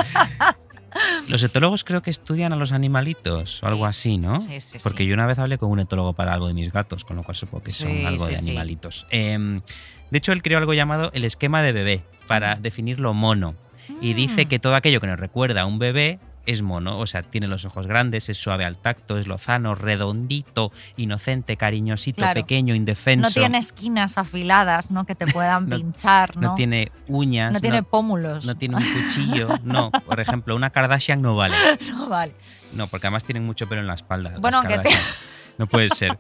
Los 1.28 1.42
etólogos 1.44 1.84
creo 1.84 2.02
que 2.02 2.12
estudian 2.12 2.54
a 2.54 2.56
los 2.56 2.72
animalitos 2.72 3.62
o 3.64 3.68
algo 3.68 3.86
así, 3.86 4.18
¿no? 4.18 4.40
Sí, 4.40 4.62
sí, 4.62 4.78
Porque 4.84 5.04
sí. 5.04 5.10
yo 5.10 5.16
una 5.16 5.26
vez 5.26 5.40
hablé 5.40 5.58
con 5.58 5.70
un 5.72 5.80
etólogo 5.80 6.14
para 6.14 6.34
algo 6.34 6.48
de 6.48 6.54
mis 6.54 6.72
gatos, 6.72 7.04
con 7.04 7.16
lo 7.18 7.24
cual 7.24 7.36
supongo 7.36 7.64
que 7.64 7.72
son 7.72 8.06
algo 8.06 8.26
de 8.28 8.38
animalitos. 8.38 9.08
Em, 9.10 9.62
de 10.12 10.18
hecho, 10.18 10.32
él 10.32 10.44
creó 10.44 10.60
algo 10.60 10.74
llamado 10.74 11.10
el 11.14 11.26
esquema 11.26 11.62
de 11.64 11.72
bebé 11.72 12.04
para 12.28 12.56
definir 12.56 13.00
lo 13.00 13.14
mono. 13.14 13.56
Y 14.02 14.14
dice 14.14 14.46
Mm. 14.46 14.48
que 14.48 14.60
todo 14.60 14.76
aquello 14.76 15.02
que 15.02 15.08
nos 15.08 15.20
recuerda 15.20 15.62
a 15.62 15.66
un 15.66 15.80
bebé 15.80 16.20
es 16.46 16.62
mono, 16.62 17.00
o 17.00 17.06
sea, 17.08 17.24
tiene 17.24 17.48
los 17.48 17.64
ojos 17.66 17.88
grandes, 17.88 18.28
es 18.30 18.38
suave 18.38 18.66
al 18.66 18.76
tacto, 18.78 19.18
es 19.18 19.28
lozano, 19.28 19.76
redondito, 19.76 20.72
inocente, 20.98 21.56
cariñosito, 21.58 22.18
Claro. 22.18 22.42
pequeño, 22.42 22.76
indefenso. 22.76 23.30
No 23.30 23.34
tiene 23.34 23.58
esquinas 23.58 24.18
afiladas, 24.18 24.92
¿no? 24.92 25.06
Que 25.06 25.16
te 25.16 25.26
puedan 25.28 25.70
No- 25.70 25.76
pinchar, 25.78 26.36
¿no? 26.36 26.50
no 26.50 26.56
tiene 26.56 26.92
uñas, 27.08 27.54
No 27.54 27.60
tiene 27.60 27.84
pómulos. 27.84 28.46
no 28.46 28.56
tiene 28.56 28.76
un 28.76 28.84
cuchillo. 28.84 29.48
No, 29.64 29.92
por 29.92 30.20
ejemplo, 30.20 30.56
una 30.56 30.70
Kardashian 30.70 31.22
no 31.22 31.36
vale. 31.36 31.56
No, 31.94 32.10
vale. 32.10 32.34
No, 32.74 32.88
porque 32.88 33.08
además 33.08 33.24
tienen 33.24 33.46
mucho 33.46 33.68
pelo 33.70 33.82
en 33.82 33.88
la 33.88 33.94
espalda. 33.94 34.34
Bueno, 34.40 34.58
aunque 34.58 34.80
te-. 34.80 34.90
No 35.58 35.68
puede 35.68 35.90
ser. 35.90 36.18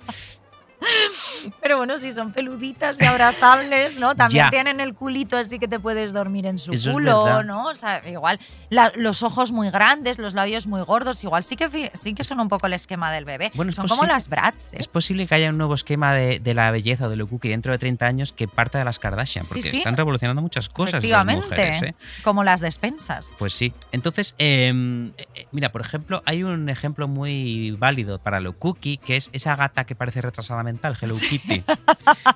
Pero 1.61 1.77
bueno, 1.77 1.97
si 1.97 2.11
son 2.11 2.31
peluditas 2.31 2.99
y 3.01 3.05
abrazables, 3.05 3.99
¿no? 3.99 4.15
También 4.15 4.45
Ya. 4.45 4.49
tienen 4.49 4.79
el 4.79 4.93
culito 4.93 5.37
así 5.37 5.59
que 5.59 5.67
te 5.67 5.79
puedes 5.79 6.13
dormir 6.13 6.45
en 6.45 6.57
su 6.59 6.73
Eso 6.73 6.91
culo. 6.91 7.43
¿no? 7.43 7.65
O 7.67 7.75
sea, 7.75 8.07
igual 8.07 8.39
la- 8.69 8.91
los 8.95 9.23
ojos 9.23 9.51
muy 9.51 9.69
grandes, 9.69 10.19
los 10.19 10.33
labios 10.33 10.67
muy 10.67 10.81
gordos, 10.81 11.23
igual 11.23 11.43
sí 11.43 11.55
que 11.55 11.91
sí 11.93 12.13
que 12.13 12.23
son 12.23 12.39
un 12.39 12.49
poco 12.49 12.67
el 12.67 12.73
esquema 12.73 13.11
del 13.11 13.25
bebé. 13.25 13.51
Bueno, 13.55 13.71
son 13.71 13.87
como 13.87 14.03
las 14.05 14.27
brats, 14.29 14.73
¿eh? 14.73 14.77
Es 14.79 14.87
posible 14.87 15.27
que 15.27 15.35
haya 15.35 15.49
un 15.49 15.57
nuevo 15.57 15.73
esquema 15.73 16.13
de, 16.13 16.39
de 16.39 16.53
la 16.53 16.71
belleza 16.71 17.07
o 17.07 17.09
de 17.09 17.15
lo 17.15 17.27
cookie 17.27 17.49
dentro 17.49 17.71
de 17.71 17.77
30 17.77 18.05
años 18.05 18.31
que 18.31 18.47
parta 18.47 18.77
de 18.79 18.85
las 18.85 18.99
Kardashian, 18.99 19.45
porque 19.47 19.61
sí. 19.69 19.77
están 19.77 19.97
revolucionando 19.97 20.41
muchas 20.41 20.69
cosas 20.69 21.03
esas 21.03 21.25
mujeres. 21.25 21.81
¿eh? 21.83 21.95
como 22.23 22.43
las 22.43 22.61
despensas. 22.61 23.35
Pues 23.39 23.53
sí. 23.53 23.73
Entonces, 23.91 24.35
eh, 24.39 24.71
eh, 25.17 25.47
mira, 25.51 25.71
por 25.71 25.81
ejemplo, 25.81 26.21
hay 26.25 26.43
un 26.43 26.69
ejemplo 26.69 27.07
muy 27.07 27.71
válido 27.71 28.19
para 28.19 28.39
lo 28.39 28.53
cookie, 28.57 28.97
que 28.97 29.15
es 29.17 29.29
esa 29.33 29.55
gata 29.55 29.83
que 29.85 29.95
parece 29.95 30.21
retrasada 30.21 30.63
mental, 30.73 30.97
Hello 31.01 31.15
Kitty. 31.17 31.63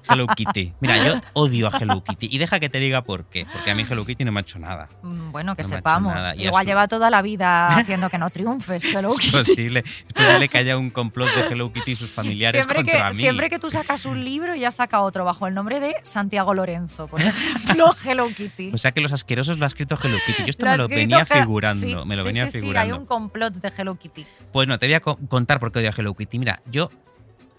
Hello 0.09 0.27
Kitty. 0.27 0.73
Mira, 0.79 1.03
yo 1.05 1.21
odio 1.33 1.67
a 1.67 1.77
Hello 1.77 2.03
Kitty. 2.03 2.27
Y 2.31 2.37
deja 2.37 2.59
que 2.59 2.69
te 2.69 2.79
diga 2.79 3.03
por 3.03 3.25
qué. 3.25 3.45
Porque 3.51 3.71
a 3.71 3.75
mí 3.75 3.83
Hello 3.89 4.05
Kitty 4.05 4.23
no 4.25 4.31
me 4.31 4.39
ha 4.39 4.41
hecho 4.41 4.59
nada. 4.59 4.87
Mm, 5.03 5.31
Bueno, 5.31 5.55
que 5.55 5.63
No 5.63 5.67
sepamos. 5.69 6.13
Igual 6.37 6.63
su- 6.63 6.69
lleva 6.69 6.87
toda 6.87 7.09
la 7.09 7.21
vida 7.21 7.67
haciendo 7.67 8.09
que 8.09 8.17
no 8.17 8.29
triunfes. 8.29 8.83
Hello 8.95 9.09
Es 9.09 9.17
Kitty. 9.19 9.37
posible, 9.37 9.83
es 9.85 10.13
posible 10.13 10.47
que 10.49 10.57
haya 10.57 10.77
un 10.77 10.89
complot 10.89 11.29
de 11.33 11.41
Hello 11.53 11.71
Kitty 11.73 11.91
y 11.91 11.95
sus 11.95 12.09
familiares 12.11 12.61
Siempre 12.63 12.77
contra 12.83 13.09
que, 13.09 13.15
mí. 13.15 13.21
siempre 13.21 13.49
que 13.49 13.59
tú 13.59 13.69
sacas 13.71 14.05
un 14.05 14.23
libro, 14.23 14.55
ya 14.55 14.71
saca 14.71 15.01
otro 15.01 15.25
bajo 15.25 15.47
el 15.47 15.53
nombre 15.53 15.79
de 15.79 15.95
Santiago 16.03 16.53
Lorenzo, 16.53 17.07
por 17.07 17.21
ejemplo, 17.21 17.95
Hello 18.05 18.27
Kitty. 18.35 18.71
O 18.73 18.77
sea 18.77 18.91
que 18.91 19.01
los 19.01 19.11
asquerosos 19.11 19.57
lo 19.57 19.65
ha 19.65 19.67
escrito 19.67 19.97
Hello 20.01 20.17
Kitty. 20.25 20.43
Yo 20.43 20.49
esto 20.49 20.65
Lo 20.65 20.71
me 20.71 20.77
lo 20.77 20.87
venía 20.87 21.25
figurando. 21.25 21.81
sí, 21.81 21.95
me 22.05 22.15
lo 22.15 22.21
sí, 22.23 22.27
venía 22.27 22.45
sí, 22.45 22.51
sí, 22.51 22.59
figurando. 22.59 22.93
hay 22.93 22.99
un 22.99 23.05
complot 23.05 23.53
de 23.55 23.71
Hello 23.75 23.95
Kitty. 23.95 24.25
Pues 24.51 24.67
no, 24.67 24.77
te 24.77 24.85
voy 24.87 24.93
a 24.93 24.99
co- 25.01 25.17
contar 25.27 25.59
por 25.59 25.71
qué 25.71 25.79
odio 25.79 25.89
a 25.89 25.93
Hello 25.97 26.13
Kitty. 26.13 26.39
Mira, 26.39 26.61
yo. 26.67 26.89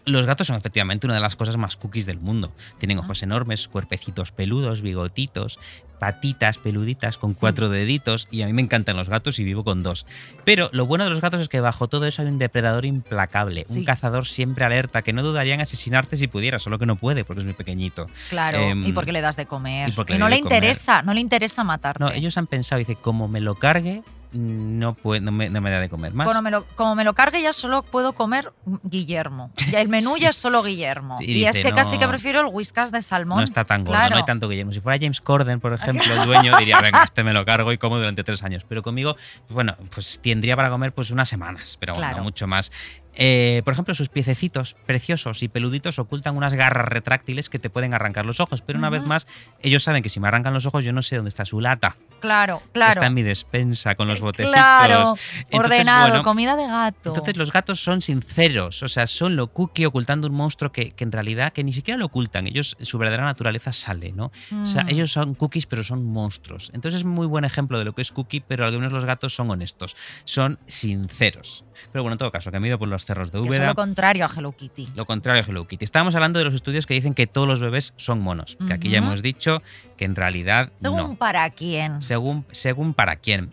Los 0.09 0.27
gatos 0.27 0.47
son 0.47 0.57
efectivamente 0.57 1.07
una 1.07 1.15
de 1.15 1.21
las 1.21 1.37
cosas 1.37 1.57
más 1.57 1.77
cookies 1.77 2.07
del 2.07 2.19
mundo. 2.19 2.53
Tienen 2.79 2.99
ojos 2.99 3.23
enormes, 3.23 3.69
cuerpecitos 3.69 4.33
peludos, 4.33 4.83
bigotitos, 4.83 5.59
patitas 5.99 6.59
peluditas 6.59 7.19
con 7.19 7.33
Sí. 7.35 7.39
cuatro 7.41 7.69
deditos. 7.69 8.29
Y 8.31 8.43
a 8.43 8.47
mí 8.47 8.53
me 8.53 8.63
encantan 8.63 8.97
los 8.97 9.09
gatos 9.09 9.39
y 9.39 9.45
vivo 9.45 9.65
con 9.65 9.83
dos. 9.83 10.07
Pero 10.45 10.71
lo 10.73 10.87
bueno 10.87 11.05
de 11.05 11.11
los 11.11 11.21
gatos 11.21 11.41
es 11.41 11.49
que 11.49 11.61
bajo 11.61 11.89
todo 11.89 12.07
eso 12.07 12.23
hay 12.23 12.29
un 12.29 12.39
depredador 12.39 12.85
implacable. 12.85 13.65
Sí. 13.67 13.81
Un 13.81 13.85
cazador 13.85 14.27
siempre 14.27 14.65
alerta 14.65 15.03
que 15.03 15.13
no 15.13 15.23
dudaría 15.23 15.55
en 15.55 15.61
asesinarte 15.61 16.17
si 16.17 16.27
pudiera, 16.29 16.59
solo 16.59 16.79
que 16.79 16.87
no 16.87 16.97
puede 16.97 17.25
porque 17.25 17.41
es 17.41 17.45
muy 17.45 17.55
pequeñito. 17.55 18.07
Claro, 18.31 18.59
Em, 18.59 18.87
y 18.87 18.93
porque 18.93 19.13
le 19.13 19.21
das 19.21 19.37
de 19.37 19.47
comer. 19.47 19.91
y 20.09 20.19
no 20.19 20.29
le 20.29 20.37
interesa, 20.39 21.03
no 21.03 21.15
le 21.15 21.21
interesa 21.21 21.65
matarte. 21.65 22.03
No, 22.03 22.11
ellos 22.11 22.37
han 22.39 22.47
pensado, 22.47 22.79
dice, 22.79 22.97
como 22.97 23.27
me 23.29 23.41
lo 23.41 23.55
cargue, 23.57 24.03
no, 24.33 24.95
puede, 24.95 25.21
no, 25.21 25.33
me, 25.33 25.49
no 25.49 25.61
me 25.61 25.71
da 25.71 25.81
de 25.81 25.89
comer 25.89 26.13
más. 26.15 26.29
Como 26.29 26.43
me, 26.43 26.51
lo, 26.51 26.65
como 26.77 26.95
me 26.95 27.05
lo 27.05 27.15
cargue 27.15 27.41
ya 27.41 27.53
solo 27.53 27.83
puedo 27.83 28.13
comer 28.13 28.53
Guillermo. 28.83 29.51
Ya 29.71 29.81
el 29.81 29.89
menú 29.89 30.11
Sí. 30.17 30.21
ya 30.21 30.29
es 30.31 30.37
solo 30.37 30.63
Guillermo. 30.63 31.17
Sí, 31.19 31.25
y 31.25 31.35
dice, 31.35 31.49
es 31.51 31.61
que 31.61 31.73
casi 31.73 31.99
que 31.99 32.07
prefiero 32.09 32.41
el 32.41 32.47
whiskas 32.47 32.93
de 32.93 33.01
salmón. 33.03 33.39
No 33.39 33.45
está 33.45 33.65
tan 33.65 33.85
gordo, 33.85 33.93
Claro. 33.99 34.11
no 34.11 34.17
hay 34.19 34.25
tanto 34.25 34.49
Guillermo. 34.49 34.73
Si 34.73 34.81
fuera 34.81 34.99
James 35.01 35.21
Corden, 35.21 35.61
por 35.61 35.73
ejemplo, 35.75 36.05
el 36.13 36.25
dueño 36.25 36.57
diría, 36.59 36.81
venga, 36.81 37.03
este 37.05 37.23
me 37.25 37.33
lo 37.33 37.45
cargo 37.45 37.73
y 37.73 37.79
como 37.79 37.97
durante 37.99 38.23
tres 38.25 38.43
años. 38.43 38.65
Pero 38.69 38.83
conmigo, 38.83 39.15
pues 39.15 39.55
bueno, 39.55 39.77
pues 39.95 40.21
tendría 40.23 40.57
para 40.57 40.71
comer 40.71 40.93
pues 40.93 41.11
unas 41.11 41.29
semanas, 41.29 41.77
pero 41.81 41.95
Claro. 41.95 42.19
no 42.19 42.23
mucho 42.25 42.47
más. 42.47 42.71
Eh, 43.19 43.63
por 43.65 43.73
ejemplo, 43.73 43.95
sus 43.95 44.09
piececitos 44.09 44.75
preciosos 44.87 45.43
y 45.43 45.49
peluditos 45.49 45.99
ocultan 45.99 46.37
unas 46.37 46.55
garras 46.55 46.89
retráctiles 46.89 47.49
que 47.51 47.59
te 47.59 47.69
pueden 47.69 47.93
arrancar 47.93 48.25
los 48.25 48.41
ojos. 48.41 48.63
Pero 48.63 48.79
una 48.79 48.89
vez 48.91 49.03
más, 49.03 49.27
ellos 49.61 49.83
saben 49.83 50.03
que 50.03 50.09
si 50.09 50.21
me 50.21 50.29
arrancan 50.29 50.55
los 50.55 50.65
ojos, 50.67 50.85
yo 50.85 50.93
no 50.93 51.03
sé 51.03 51.17
dónde 51.17 51.29
está 51.29 51.45
su 51.45 51.61
lata. 51.61 51.97
Claro, 52.21 52.63
claro. 52.73 52.93
Está 52.93 53.07
en 53.07 53.15
mi 53.15 53.23
despensa 53.23 53.95
con 53.95 54.09
los 54.09 54.21
botecitos. 54.21 54.55
Claro, 54.55 54.99
Entonces, 55.01 55.45
ordenado, 55.53 56.09
bueno, 56.09 56.25
comida 56.25 56.57
de 56.57 56.67
gato. 56.67 57.11
Entonces 57.11 57.37
los 57.37 57.53
gatos 57.53 57.81
son 57.83 58.03
sinceros, 58.03 58.83
o 58.83 58.89
sea, 58.89 59.07
son 59.07 59.37
lo 59.37 59.49
cookie 59.49 59.85
ocultando 59.87 60.27
un 60.27 60.35
monstruo 60.35 60.73
que, 60.73 60.91
que 60.93 61.05
en 61.05 61.13
realidad 61.13 61.53
que 61.53 61.63
ni 61.65 61.73
siquiera 61.73 61.99
lo 61.99 62.07
ocultan, 62.07 62.47
ellos 62.47 62.77
su 62.81 62.99
verdadera 62.99 63.25
naturaleza 63.25 63.73
sale, 63.73 64.13
¿no? 64.13 64.33
O 64.63 64.67
sea, 64.67 64.85
Mm. 64.85 64.89
ellos 64.91 65.13
son 65.13 65.35
cookies 65.35 65.67
pero 65.67 65.83
son 65.83 66.05
monstruos. 66.05 66.71
Entonces 66.75 67.01
es 67.01 67.05
muy 67.05 67.27
buen 67.27 67.45
ejemplo 67.45 67.79
de 67.79 67.85
lo 67.85 67.95
que 67.95 68.03
es 68.03 68.11
cookie, 68.13 68.41
pero 68.41 68.65
algunos 68.65 68.91
de 68.91 68.95
los 68.95 69.05
gatos 69.05 69.35
son 69.35 69.51
honestos, 69.51 69.97
son 70.25 70.59
sinceros. 70.67 71.65
Pero 71.93 72.03
bueno, 72.03 72.15
en 72.15 72.19
todo 72.19 72.33
caso, 72.33 72.51
que 72.51 72.59
me 72.61 72.67
he 72.67 72.71
ido 72.71 72.79
por 72.79 72.89
los 72.89 73.05
cerros 73.09 73.33
de 73.33 73.41
Que 73.43 73.49
es 73.49 73.51
Úbeda. 73.57 73.67
lo 73.67 73.75
contrario 73.75 74.25
a 74.25 74.31
Hello 74.35 74.53
Kitty. 74.53 74.91
Lo 74.95 75.05
contrario 75.07 75.43
a 75.43 75.47
Hello 75.47 75.67
Kitty. 75.67 75.85
Estábamos 75.85 76.15
hablando 76.15 76.39
de 76.39 76.45
los 76.45 76.55
estudios 76.55 76.87
que 76.87 76.95
dicen 76.95 77.15
que 77.15 77.27
todos 77.27 77.49
los 77.49 77.59
bebés 77.59 77.93
son 77.97 78.21
monos, 78.21 78.57
que 78.65 78.73
aquí 78.73 78.89
ya 78.91 78.99
hemos 78.99 79.21
dicho 79.23 79.63
que 79.97 80.05
en 80.05 80.15
realidad 80.15 80.71
Según 80.77 80.99
no. 80.99 81.15
para 81.17 81.51
quién. 81.51 82.01
Según, 82.03 82.45
según 82.53 82.95
para 82.95 83.17
quién. 83.17 83.51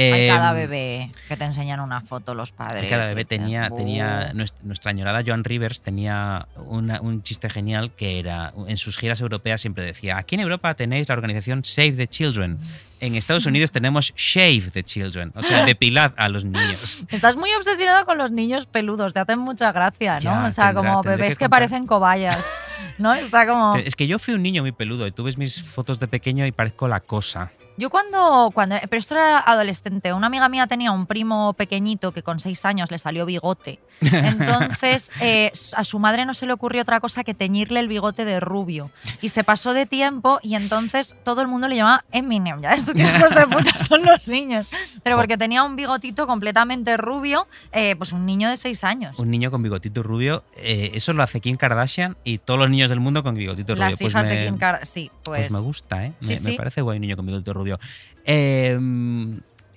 Hay 0.00 0.28
cada 0.28 0.50
Em, 0.50 0.56
bebé 0.56 1.10
que 1.26 1.36
te 1.36 1.44
enseñan 1.44 1.80
una 1.80 2.00
foto 2.02 2.32
los 2.32 2.52
padres. 2.52 2.88
Cada 2.88 3.04
bebé 3.08 3.24
te- 3.24 3.36
tenía, 3.36 3.68
Buh. 3.68 3.78
tenía 3.78 4.32
nuestra, 4.32 4.62
nuestra 4.62 4.90
añorada 4.90 5.24
Joan 5.26 5.42
Rivers 5.42 5.80
tenía 5.80 6.46
una- 6.54 7.00
un 7.00 7.24
chiste 7.24 7.50
genial 7.50 7.90
que 7.96 8.20
era, 8.20 8.52
en 8.68 8.76
sus 8.76 8.96
giras 8.96 9.20
europeas 9.20 9.60
siempre 9.60 9.82
decía, 9.82 10.16
aquí 10.16 10.36
en 10.36 10.42
Europa 10.42 10.72
tenéis 10.74 11.08
la 11.08 11.14
organización 11.14 11.64
Save 11.64 11.92
the 11.92 12.06
Children, 12.06 12.58
en 13.00 13.14
Estados 13.14 13.46
Unidos 13.46 13.70
tenemos 13.72 14.12
Shave 14.16 14.70
the 14.72 14.82
Children, 14.82 15.32
o 15.34 15.42
sea, 15.42 15.64
depilad 15.66 16.12
a 16.16 16.28
los 16.28 16.44
niños. 16.44 17.04
Estás 17.10 17.36
muy 17.36 17.50
obsesionado 17.54 18.04
con 18.06 18.18
los 18.18 18.30
niños 18.30 18.66
peludos, 18.66 19.14
te 19.14 19.20
hacen 19.20 19.38
mucha 19.38 19.72
gracia, 19.72 20.14
¿no? 20.14 20.20
Ya, 20.20 20.44
o 20.44 20.50
sea, 20.50 20.72
tendrá- 20.72 20.74
como 20.74 21.02
bebés 21.02 21.38
que 21.38 21.48
parecen 21.48 21.86
cobayas, 21.86 22.44
¿no? 22.98 23.14
Está 23.14 23.46
como... 23.46 23.76
Es 23.76 23.96
que 23.96 24.06
yo 24.06 24.18
fui 24.18 24.34
un 24.34 24.42
niño 24.42 24.62
muy 24.62 24.72
peludo 24.72 25.06
y 25.06 25.12
tú 25.12 25.24
ves 25.24 25.38
mis 25.38 25.62
fotos 25.62 26.00
de 26.00 26.08
pequeño 26.08 26.46
y 26.46 26.52
parezco 26.52 26.88
la 26.88 27.00
cosa. 27.00 27.50
Yo 27.76 27.90
cuando, 27.90 28.50
cuando, 28.52 28.74
pero 28.90 28.98
esto 28.98 29.14
era 29.14 29.38
adolescente, 29.38 30.12
una 30.12 30.26
amiga 30.26 30.48
mía 30.48 30.66
tenía 30.66 30.90
un 30.90 31.06
primo 31.06 31.52
pequeñito 31.52 32.10
que 32.10 32.24
con 32.24 32.40
seis 32.40 32.64
años 32.64 32.90
le 32.90 32.98
salió 32.98 33.24
bigote. 33.24 33.78
Entonces 34.00 35.12
eh, 35.20 35.52
a 35.76 35.84
su 35.84 36.00
madre 36.00 36.26
no 36.26 36.34
se 36.34 36.46
le 36.46 36.52
ocurrió 36.52 36.82
otra 36.82 36.98
cosa 36.98 37.22
que 37.22 37.34
teñirle 37.34 37.78
el 37.78 37.86
bigote 37.86 38.24
de 38.24 38.40
rubio. 38.40 38.90
Y 39.22 39.28
se 39.28 39.44
pasó 39.44 39.74
de 39.74 39.86
tiempo 39.86 40.40
y 40.42 40.56
entonces 40.56 41.14
todo 41.24 41.40
el 41.40 41.46
mundo 41.46 41.68
le 41.68 41.76
llamaba 41.76 42.04
Eminem. 42.10 42.60
Ya 42.60 42.72
esto 42.94 42.94
que 42.94 43.02
hijos 43.02 43.34
de 43.34 43.46
puta 43.46 43.78
son 43.84 44.04
los 44.04 44.28
niños. 44.28 44.68
Pero 45.02 45.16
porque 45.16 45.36
tenía 45.36 45.62
un 45.62 45.76
bigotito 45.76 46.26
completamente 46.26 46.96
rubio, 46.96 47.46
eh, 47.72 47.96
pues 47.96 48.12
un 48.12 48.26
niño 48.26 48.48
de 48.48 48.56
seis 48.56 48.84
años. 48.84 49.18
Un 49.18 49.30
niño 49.30 49.50
con 49.50 49.62
bigotito 49.62 50.02
rubio, 50.02 50.44
eh, 50.56 50.90
eso 50.94 51.12
lo 51.12 51.22
hace 51.22 51.40
Kim 51.40 51.56
Kardashian 51.56 52.16
y 52.24 52.38
todos 52.38 52.58
los 52.60 52.70
niños 52.70 52.90
del 52.90 53.00
mundo 53.00 53.22
con 53.22 53.34
bigotito 53.34 53.74
rubio. 53.74 53.84
Las 53.84 53.96
Pues 53.96 54.10
hijas 54.12 54.28
de 54.28 54.44
Kim 54.46 54.56
Kardashian. 54.58 54.86
Sí, 54.86 55.10
Pues 55.22 55.40
pues. 55.48 55.52
me 55.52 55.60
gusta, 55.60 56.06
¿eh? 56.06 56.12
Sí, 56.20 56.34
me, 56.44 56.50
me 56.52 56.56
parece 56.56 56.80
guay 56.82 56.96
un 56.96 57.02
niño 57.02 57.16
con 57.16 57.26
bigotito 57.26 57.52
rubio. 57.52 57.78
Eh, 58.24 58.78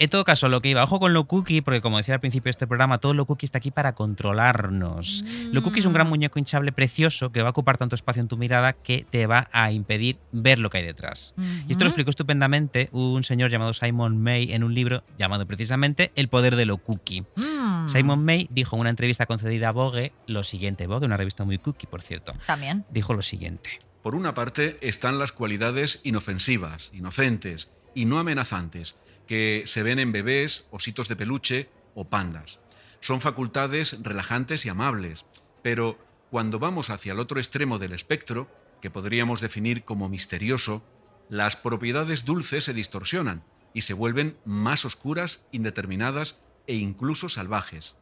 En 0.01 0.09
todo 0.09 0.23
caso, 0.23 0.49
lo 0.49 0.61
que 0.61 0.69
iba, 0.69 0.83
ojo 0.83 0.99
con 0.99 1.13
lo 1.13 1.25
cookie, 1.27 1.61
porque 1.61 1.79
como 1.79 1.97
decía 1.97 2.15
al 2.15 2.19
principio 2.19 2.45
de 2.45 2.49
este 2.51 2.65
programa, 2.65 2.97
todo 2.97 3.13
lo 3.13 3.27
cookie 3.27 3.45
está 3.45 3.59
aquí 3.59 3.69
para 3.69 3.93
controlarnos. 3.93 5.23
Lo 5.51 5.61
cookie 5.61 5.77
es 5.79 5.85
un 5.85 5.93
gran 5.93 6.07
Mm. 6.07 6.09
muñeco 6.09 6.39
hinchable 6.39 6.71
precioso 6.71 7.31
que 7.31 7.43
va 7.43 7.49
a 7.49 7.51
ocupar 7.51 7.77
tanto 7.77 7.93
espacio 7.93 8.19
en 8.19 8.27
tu 8.27 8.35
mirada 8.35 8.73
que 8.73 9.05
te 9.07 9.27
va 9.27 9.47
a 9.51 9.71
impedir 9.71 10.17
ver 10.31 10.57
lo 10.57 10.71
que 10.71 10.79
hay 10.79 10.85
detrás. 10.85 11.35
Y 11.67 11.71
esto 11.71 11.83
lo 11.83 11.89
explicó 11.89 12.09
estupendamente 12.09 12.89
un 12.91 13.23
señor 13.23 13.51
llamado 13.51 13.73
Simon 13.75 14.17
May 14.17 14.51
en 14.53 14.63
un 14.63 14.73
libro 14.73 15.03
llamado 15.19 15.45
precisamente 15.45 16.11
El 16.15 16.29
poder 16.29 16.55
de 16.55 16.65
lo 16.65 16.77
cookie. 16.77 17.21
Mm. 17.35 17.87
Simon 17.87 18.25
May 18.25 18.47
dijo 18.49 18.75
en 18.75 18.79
una 18.81 18.89
entrevista 18.89 19.27
concedida 19.27 19.69
a 19.69 19.71
Vogue 19.71 20.13
lo 20.25 20.43
siguiente, 20.43 20.87
Vogue, 20.87 21.05
una 21.05 21.17
revista 21.17 21.43
muy 21.43 21.59
cookie, 21.59 21.85
por 21.85 22.01
cierto, 22.01 22.33
También. 22.47 22.85
dijo 22.89 23.13
lo 23.13 23.21
siguiente. 23.21 23.79
Por 24.01 24.15
una 24.15 24.33
parte 24.33 24.79
están 24.81 25.19
las 25.19 25.31
cualidades 25.31 26.01
inofensivas, 26.03 26.89
inocentes 26.91 27.69
y 27.93 28.05
no 28.05 28.17
amenazantes 28.17 28.95
que 29.31 29.63
se 29.65 29.81
ven 29.81 29.97
en 29.97 30.11
bebés, 30.11 30.67
ositos 30.71 31.07
de 31.07 31.15
peluche 31.15 31.69
o 31.95 32.09
pandas. 32.09 32.59
Son 32.99 33.21
facultades 33.21 34.03
relajantes 34.03 34.65
y 34.65 34.69
amables, 34.69 35.25
pero 35.63 35.97
cuando 36.29 36.59
vamos 36.59 36.89
hacia 36.89 37.13
el 37.13 37.19
otro 37.19 37.39
extremo 37.39 37.79
del 37.79 37.93
espectro, 37.93 38.53
que 38.81 38.89
podríamos 38.89 39.39
definir 39.39 39.85
como 39.85 40.09
misterioso, 40.09 40.83
las 41.29 41.55
propiedades 41.55 42.25
dulces 42.25 42.65
se 42.65 42.73
distorsionan 42.73 43.41
y 43.73 43.83
se 43.83 43.93
vuelven 43.93 44.37
más 44.43 44.83
oscuras, 44.83 45.45
indeterminadas 45.53 46.41
e 46.67 46.75
incluso 46.75 47.29
salvajes. 47.29 47.95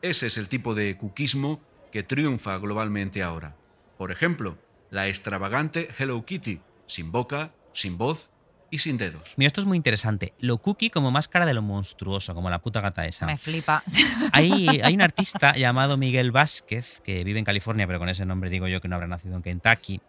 Ese 0.00 0.26
es 0.26 0.38
el 0.38 0.48
tipo 0.48 0.74
de 0.74 0.96
cuquismo 0.96 1.60
que 1.92 2.02
triunfa 2.02 2.56
globalmente 2.56 3.22
ahora. 3.22 3.58
Por 3.98 4.10
ejemplo, 4.10 4.56
la 4.88 5.06
extravagante 5.08 5.90
Hello 5.98 6.24
Kitty, 6.24 6.62
sin 6.86 7.12
boca, 7.12 7.52
sin 7.74 7.98
voz 7.98 8.31
y 8.72 8.78
sin 8.78 8.96
dedos. 8.96 9.34
Mira, 9.36 9.48
esto 9.48 9.60
es 9.60 9.66
muy 9.66 9.76
interesante. 9.76 10.32
Lo 10.40 10.56
cookie 10.58 10.88
como 10.88 11.10
máscara 11.10 11.44
de 11.44 11.52
lo 11.52 11.60
monstruoso, 11.60 12.34
como 12.34 12.48
la 12.48 12.60
puta 12.60 12.80
gata 12.80 13.06
esa. 13.06 13.26
Me 13.26 13.36
flipa. 13.36 13.84
Hay, 14.32 14.80
hay 14.82 14.94
un 14.94 15.02
artista 15.02 15.52
llamado 15.52 15.98
Miguel 15.98 16.32
Vázquez, 16.32 17.02
que 17.04 17.22
vive 17.22 17.38
en 17.38 17.44
California, 17.44 17.86
pero 17.86 17.98
con 17.98 18.08
ese 18.08 18.24
nombre 18.24 18.48
digo 18.48 18.66
yo 18.68 18.80
que 18.80 18.88
no 18.88 18.96
habrá 18.96 19.06
nacido 19.06 19.36
en 19.36 19.42
Kentucky, 19.42 20.00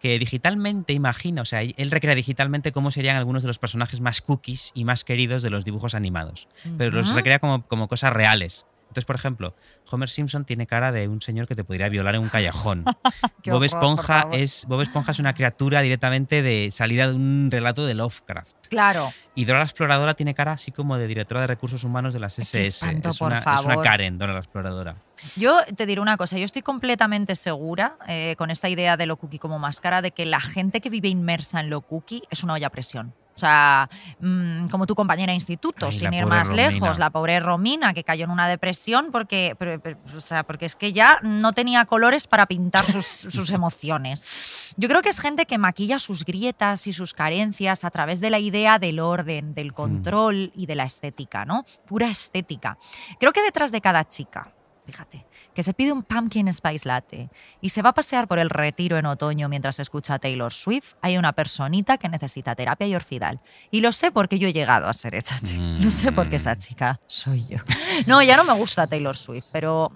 que 0.00 0.18
digitalmente 0.18 0.94
imagina, 0.94 1.42
o 1.42 1.44
sea, 1.44 1.60
él 1.62 1.90
recrea 1.90 2.14
digitalmente 2.14 2.72
cómo 2.72 2.90
serían 2.90 3.16
algunos 3.16 3.42
de 3.42 3.48
los 3.48 3.58
personajes 3.58 4.00
más 4.00 4.22
cookies 4.22 4.72
y 4.74 4.84
más 4.84 5.04
queridos 5.04 5.42
de 5.42 5.50
los 5.50 5.66
dibujos 5.66 5.94
animados, 5.94 6.48
pero 6.78 6.92
los 6.92 7.12
recrea 7.12 7.38
como, 7.38 7.66
como 7.66 7.86
cosas 7.86 8.12
reales. 8.12 8.66
Entonces, 8.96 9.08
por 9.08 9.16
ejemplo, 9.16 9.54
Homer 9.90 10.08
Simpson 10.08 10.46
tiene 10.46 10.66
cara 10.66 10.90
de 10.90 11.06
un 11.06 11.20
señor 11.20 11.46
que 11.46 11.54
te 11.54 11.64
podría 11.64 11.90
violar 11.90 12.14
en 12.14 12.22
un 12.22 12.30
callejón. 12.30 12.82
Bob 13.44 13.62
Esponja 13.62 14.28
es 14.32 14.64
Bob 14.66 14.80
Esponja 14.80 15.12
es 15.12 15.18
una 15.18 15.34
criatura 15.34 15.82
directamente 15.82 16.40
de 16.40 16.70
salida 16.72 17.06
de 17.06 17.14
un 17.14 17.50
relato 17.50 17.84
de 17.84 17.92
Lovecraft. 17.92 18.68
Claro. 18.70 19.12
Y 19.34 19.44
Dora 19.44 19.58
la 19.58 19.66
Exploradora 19.66 20.14
tiene 20.14 20.34
cara 20.34 20.52
así 20.52 20.72
como 20.72 20.96
de 20.96 21.06
directora 21.06 21.42
de 21.42 21.46
recursos 21.46 21.84
humanos 21.84 22.14
de 22.14 22.20
las 22.20 22.38
SS. 22.38 22.68
espanto, 22.68 23.10
es, 23.10 23.18
por 23.18 23.32
una, 23.32 23.40
es 23.40 23.64
una. 23.66 23.82
Karen, 23.82 24.16
Dora 24.16 24.32
la 24.32 24.38
Exploradora. 24.38 24.96
Yo 25.36 25.58
te 25.76 25.84
diré 25.84 26.00
una 26.00 26.16
cosa, 26.16 26.38
yo 26.38 26.46
estoy 26.46 26.62
completamente 26.62 27.36
segura 27.36 27.98
eh, 28.08 28.34
con 28.38 28.50
esta 28.50 28.70
idea 28.70 28.96
de 28.96 29.04
lo 29.04 29.18
cookie 29.18 29.38
como 29.38 29.58
máscara 29.58 30.00
de 30.00 30.12
que 30.12 30.24
la 30.24 30.40
gente 30.40 30.80
que 30.80 30.88
vive 30.88 31.08
inmersa 31.08 31.60
en 31.60 31.68
lo 31.68 31.82
cookie 31.82 32.22
es 32.30 32.42
una 32.42 32.54
olla 32.54 32.68
a 32.68 32.70
presión. 32.70 33.12
O 33.36 33.38
sea, 33.38 33.88
mm, 34.20 34.68
como 34.68 34.86
tu 34.86 34.94
compañera 34.94 35.30
de 35.32 35.34
instituto, 35.34 35.86
Ay, 35.86 35.92
sin 35.92 36.12
ir 36.14 36.24
más 36.24 36.48
Romina. 36.48 36.70
lejos, 36.70 36.98
la 36.98 37.10
pobre 37.10 37.38
Romina 37.38 37.92
que 37.92 38.02
cayó 38.02 38.24
en 38.24 38.30
una 38.30 38.48
depresión 38.48 39.10
porque, 39.12 39.54
pero- 39.58 39.78
pero- 39.78 39.98
o 40.16 40.20
sea, 40.20 40.42
porque 40.42 40.64
es 40.64 40.74
que 40.74 40.94
ya 40.94 41.18
no 41.22 41.52
tenía 41.52 41.84
colores 41.84 42.26
para 42.26 42.46
pintar 42.46 42.86
sus, 42.86 43.04
sus 43.30 43.50
emociones. 43.50 44.72
Yo 44.78 44.88
creo 44.88 45.02
que 45.02 45.10
es 45.10 45.20
gente 45.20 45.44
que 45.44 45.58
maquilla 45.58 45.98
sus 45.98 46.24
grietas 46.24 46.86
y 46.86 46.94
sus 46.94 47.12
carencias 47.12 47.84
a 47.84 47.90
través 47.90 48.20
de 48.20 48.30
la 48.30 48.38
idea 48.38 48.78
del 48.78 49.00
orden, 49.00 49.52
del 49.54 49.74
control 49.74 50.50
y 50.56 50.64
de 50.64 50.74
la 50.74 50.84
estética, 50.84 51.44
¿no? 51.44 51.64
Pura 51.86 52.08
estética. 52.08 52.78
Creo 53.20 53.32
que 53.32 53.42
detrás 53.42 53.70
de 53.70 53.82
cada 53.82 54.08
chica, 54.08 54.50
fíjate, 54.86 55.26
que 55.54 55.62
se 55.62 55.74
pide 55.74 55.92
un 55.92 56.02
pumpkin 56.02 56.52
spice 56.52 56.88
latte 56.88 57.28
y 57.60 57.70
se 57.70 57.82
va 57.82 57.90
a 57.90 57.94
pasear 57.94 58.28
por 58.28 58.38
el 58.38 58.50
retiro 58.50 58.96
en 58.96 59.06
otoño 59.06 59.48
mientras 59.48 59.80
escucha 59.80 60.14
a 60.14 60.18
Taylor 60.18 60.52
Swift, 60.52 60.94
hay 61.02 61.18
una 61.18 61.32
personita 61.32 61.98
que 61.98 62.08
necesita 62.08 62.54
terapia 62.54 62.86
y 62.86 62.94
orfidal. 62.94 63.40
Y 63.70 63.80
lo 63.80 63.92
sé 63.92 64.12
porque 64.12 64.38
yo 64.38 64.48
he 64.48 64.52
llegado 64.52 64.88
a 64.88 64.92
ser 64.92 65.14
esa 65.14 65.40
chica. 65.40 65.62
Lo 65.62 65.90
sé 65.90 66.12
porque 66.12 66.36
esa 66.36 66.56
chica 66.56 67.00
soy 67.06 67.46
yo. 67.48 67.58
No, 68.06 68.22
ya 68.22 68.36
no 68.36 68.44
me 68.44 68.52
gusta 68.52 68.86
Taylor 68.86 69.16
Swift, 69.16 69.46
pero 69.50 69.90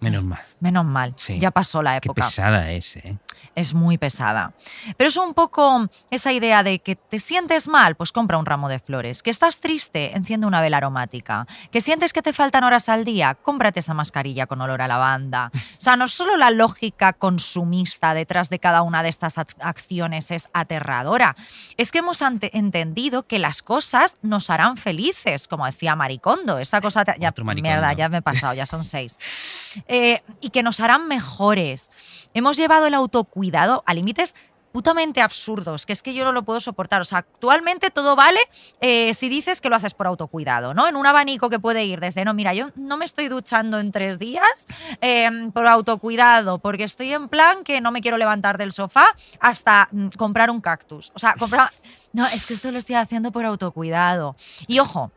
Menos 0.00 0.22
mal. 0.24 0.40
menos 0.60 0.84
mal, 0.84 1.14
Sí. 1.16 1.38
ya 1.38 1.50
pasó 1.50 1.82
la 1.82 1.92
Qué 2.00 2.08
época 2.08 2.22
pesada 2.22 2.70
es, 2.70 2.96
¿eh? 2.96 3.18
es 3.54 3.74
muy 3.74 3.98
pesada. 3.98 4.52
Pero 4.96 5.08
es 5.08 5.16
un 5.16 5.34
poco 5.34 5.88
esa 6.10 6.32
idea 6.32 6.62
de 6.62 6.78
que 6.80 6.96
te 6.96 7.18
sientes 7.18 7.68
mal, 7.68 7.94
pues 7.96 8.12
compra 8.12 8.38
un 8.38 8.46
ramo 8.46 8.68
de 8.68 8.78
flores. 8.78 9.22
Que 9.22 9.30
estás 9.30 9.60
triste, 9.60 10.16
enciende 10.16 10.46
una 10.46 10.60
vela 10.60 10.78
aromática. 10.78 11.46
Que 11.70 11.80
sientes 11.80 12.12
que 12.12 12.22
te 12.22 12.32
faltan 12.32 12.64
horas 12.64 12.88
al 12.88 13.04
día, 13.04 13.34
cómprate 13.34 13.80
esa 13.80 13.94
mascarilla 13.94 14.46
con 14.46 14.60
olor 14.60 14.82
a 14.82 14.88
lavanda. 14.88 15.50
O 15.80 15.82
sea, 15.82 15.96
no 15.96 16.08
solo 16.08 16.36
la 16.36 16.50
lógica 16.50 17.14
consumista 17.14 18.12
detrás 18.12 18.50
de 18.50 18.58
cada 18.58 18.82
una 18.82 19.02
de 19.02 19.08
estas 19.08 19.38
ac- 19.38 19.56
acciones 19.60 20.30
es 20.30 20.48
aterradora, 20.52 21.34
es 21.78 21.90
que 21.90 21.98
hemos 21.98 22.20
entendido 22.22 23.22
que 23.26 23.38
las 23.38 23.62
cosas 23.62 24.16
nos 24.22 24.50
harán 24.50 24.76
felices, 24.76 25.48
como 25.48 25.64
decía 25.66 25.96
Maricondo. 25.96 26.58
Esa 26.58 26.80
cosa... 26.82 27.04
ya, 27.18 27.32
mierda, 27.54 27.92
ya 27.94 28.08
me 28.10 28.18
he 28.18 28.22
pasado, 28.22 28.52
ya 28.54 28.66
son 28.66 28.84
seis. 28.84 29.18
Eh, 29.92 30.22
y 30.40 30.50
que 30.50 30.62
nos 30.62 30.78
harán 30.78 31.08
mejores. 31.08 31.90
Hemos 32.32 32.56
llevado 32.56 32.86
el 32.86 32.94
autocuidado 32.94 33.82
a 33.86 33.92
límites 33.92 34.36
putamente 34.72 35.20
absurdos, 35.20 35.84
que 35.84 35.92
es 35.92 36.02
que 36.02 36.14
yo 36.14 36.24
no 36.24 36.30
lo 36.30 36.44
puedo 36.44 36.60
soportar. 36.60 37.00
O 37.00 37.04
sea, 37.04 37.18
actualmente 37.18 37.90
todo 37.90 38.16
vale 38.16 38.38
eh, 38.80 39.12
si 39.14 39.28
dices 39.28 39.60
que 39.60 39.68
lo 39.68 39.76
haces 39.76 39.94
por 39.94 40.06
autocuidado, 40.06 40.74
¿no? 40.74 40.86
En 40.86 40.96
un 40.96 41.06
abanico 41.06 41.50
que 41.50 41.58
puede 41.58 41.84
ir 41.84 42.00
desde, 42.00 42.24
no, 42.24 42.34
mira, 42.34 42.54
yo 42.54 42.70
no 42.76 42.96
me 42.96 43.04
estoy 43.04 43.28
duchando 43.28 43.78
en 43.78 43.90
tres 43.90 44.18
días 44.18 44.68
eh, 45.00 45.28
por 45.52 45.66
autocuidado, 45.66 46.58
porque 46.58 46.84
estoy 46.84 47.12
en 47.12 47.28
plan 47.28 47.64
que 47.64 47.80
no 47.80 47.90
me 47.90 48.00
quiero 48.00 48.16
levantar 48.16 48.58
del 48.58 48.72
sofá, 48.72 49.14
hasta 49.40 49.88
mm, 49.90 50.08
comprar 50.16 50.50
un 50.50 50.60
cactus. 50.60 51.10
O 51.14 51.18
sea, 51.18 51.34
comprar... 51.34 51.70
No, 52.12 52.26
es 52.26 52.46
que 52.46 52.54
esto 52.54 52.70
lo 52.70 52.78
estoy 52.78 52.96
haciendo 52.96 53.32
por 53.32 53.44
autocuidado. 53.44 54.36
Y 54.66 54.78
ojo, 54.78 55.12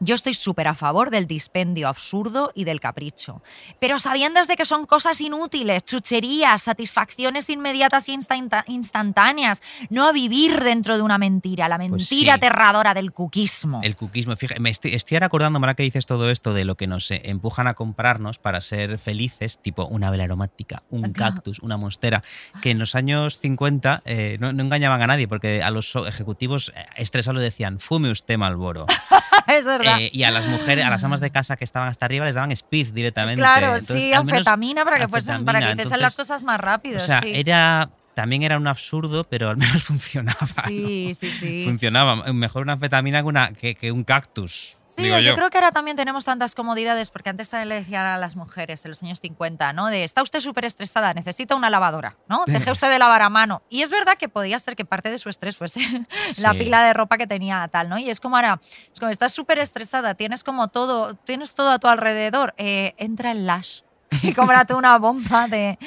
yo 0.00 0.14
estoy 0.14 0.34
súper 0.34 0.68
a 0.68 0.74
favor 0.74 1.10
del 1.10 1.26
dispendio 1.26 1.88
absurdo 1.88 2.52
y 2.54 2.64
del 2.64 2.80
capricho, 2.80 3.42
pero 3.80 3.98
sabiendo 3.98 4.38
de 4.42 4.56
que 4.56 4.64
son 4.64 4.86
cosas 4.86 5.20
inútiles, 5.20 5.84
chucherías, 5.84 6.62
satisfacciones 6.62 7.50
inmediatas 7.50 8.08
e 8.08 8.12
instanta- 8.12 8.64
instantáneas, 8.68 9.62
no 9.90 10.06
a 10.06 10.12
vivir 10.12 10.60
dentro 10.62 10.96
de 10.96 11.02
una 11.02 11.18
mentira, 11.18 11.68
la 11.68 11.78
mentira 11.78 11.96
Pues 11.98 12.08
sí. 12.08 12.28
aterradora 12.30 12.94
del 12.94 13.12
cuquismo. 13.12 13.80
El 13.82 13.96
cuquismo. 13.96 14.36
Fíjate, 14.36 14.60
me 14.60 14.70
estoy, 14.70 14.94
estoy 14.94 15.16
ahora 15.16 15.26
acordando, 15.26 15.58
ahora 15.58 15.74
que 15.74 15.82
dices 15.82 16.06
todo 16.06 16.30
esto, 16.30 16.54
de 16.54 16.64
lo 16.64 16.76
que 16.76 16.86
nos 16.86 17.10
eh, 17.10 17.22
empujan 17.24 17.66
a 17.66 17.74
comprarnos 17.74 18.38
para 18.38 18.60
ser 18.60 18.98
felices, 18.98 19.58
tipo 19.60 19.86
una 19.86 20.10
vela 20.10 20.24
aromática, 20.24 20.82
un 20.90 21.12
cactus, 21.12 21.58
una 21.60 21.76
monstera, 21.76 22.22
que 22.62 22.70
en 22.70 22.78
los 22.78 22.94
años 22.94 23.38
50 23.38 24.02
eh, 24.04 24.36
no, 24.40 24.52
no 24.52 24.62
engañaban 24.62 25.02
a 25.02 25.06
nadie, 25.06 25.26
porque 25.28 25.62
a 25.62 25.70
los 25.70 25.94
ejecutivos 25.96 26.72
eh, 26.76 26.86
estresados 26.96 27.42
decían, 27.42 27.80
fume 27.80 28.10
usted 28.10 28.38
Malboro. 28.38 28.86
es 29.58 29.66
verdad. 29.66 30.00
Eh, 30.00 30.10
y 30.12 30.22
a 30.22 30.30
las 30.30 30.46
mujeres, 30.46 30.84
a 30.84 30.90
las 30.90 31.02
amas 31.04 31.20
de 31.20 31.30
casa 31.30 31.56
que 31.56 31.64
estaban 31.64 31.88
hasta 31.88 32.06
arriba, 32.06 32.24
les 32.26 32.34
daban 32.34 32.52
speed 32.52 32.92
directamente. 32.92 33.40
claro, 33.40 33.66
Entonces, 33.68 34.02
sí, 34.02 34.12
anfetamina 34.12 34.84
para 34.84 34.98
que, 34.98 35.08
fuesen, 35.08 35.44
para 35.44 35.58
que 35.58 35.64
anfetamina. 35.66 35.82
hiciesen 35.82 36.00
las 36.00 36.12
Entonces, 36.14 36.28
cosas 36.32 36.42
más 36.44 36.60
rápido. 36.60 36.98
O 36.98 37.04
sea, 37.06 37.20
sí. 37.20 37.32
era, 37.34 37.90
también 38.14 38.42
era 38.42 38.56
un 38.56 38.66
absurdo, 38.66 39.24
pero 39.24 39.50
al 39.50 39.56
menos 39.56 39.82
funcionaba. 39.84 40.38
¿no? 40.40 40.62
sí, 40.66 41.12
sí, 41.14 41.30
sí. 41.30 41.64
Funcionaba. 41.66 42.32
Mejor 42.32 42.62
una 42.62 42.74
anfetamina 42.74 43.20
que, 43.20 43.26
una, 43.26 43.52
que, 43.52 43.74
que 43.74 43.92
un 43.92 44.04
cactus. 44.04 44.77
Sí, 44.98 45.04
digo 45.04 45.16
yo. 45.18 45.30
yo. 45.30 45.34
creo 45.34 45.50
que 45.50 45.58
ahora 45.58 45.72
también 45.72 45.96
tenemos 45.96 46.24
tantas 46.24 46.54
comodidades, 46.54 47.10
porque 47.10 47.30
antes 47.30 47.48
también 47.48 47.68
le 47.70 47.74
decían 47.76 48.04
a 48.04 48.18
las 48.18 48.36
mujeres 48.36 48.84
en 48.84 48.90
los 48.90 49.02
años 49.02 49.20
50, 49.20 49.72
¿no? 49.72 49.86
De, 49.86 50.04
está 50.04 50.22
usted 50.22 50.40
súper 50.40 50.64
estresada, 50.64 51.14
necesita 51.14 51.54
una 51.56 51.70
lavadora, 51.70 52.16
¿no? 52.28 52.42
Deje 52.46 52.70
usted 52.70 52.90
de 52.90 52.98
lavar 52.98 53.22
a 53.22 53.28
mano. 53.30 53.62
Y 53.70 53.82
es 53.82 53.90
verdad 53.90 54.18
que 54.18 54.28
podía 54.28 54.58
ser 54.58 54.76
que 54.76 54.84
parte 54.84 55.10
de 55.10 55.18
su 55.18 55.28
estrés 55.28 55.56
fuese 55.56 55.80
la 56.38 56.52
pila 56.52 56.82
de 56.84 56.92
ropa 56.92 57.16
que 57.18 57.26
tenía 57.26 57.66
tal, 57.68 57.88
¿no? 57.88 57.98
Y 57.98 58.10
es 58.10 58.20
como 58.20 58.36
ahora, 58.36 58.60
es 58.92 58.98
como 59.00 59.10
estás 59.10 59.32
súper 59.32 59.58
estresada, 59.58 60.14
tienes 60.14 60.44
como 60.44 60.68
todo, 60.68 61.14
tienes 61.14 61.54
todo 61.54 61.70
a 61.70 61.78
tu 61.78 61.86
alrededor, 61.88 62.54
eh, 62.58 62.94
entra 62.98 63.30
en 63.30 63.46
Lash 63.46 63.80
y 64.22 64.32
cómprate 64.32 64.74
una 64.74 64.98
bomba 64.98 65.46
de, 65.48 65.78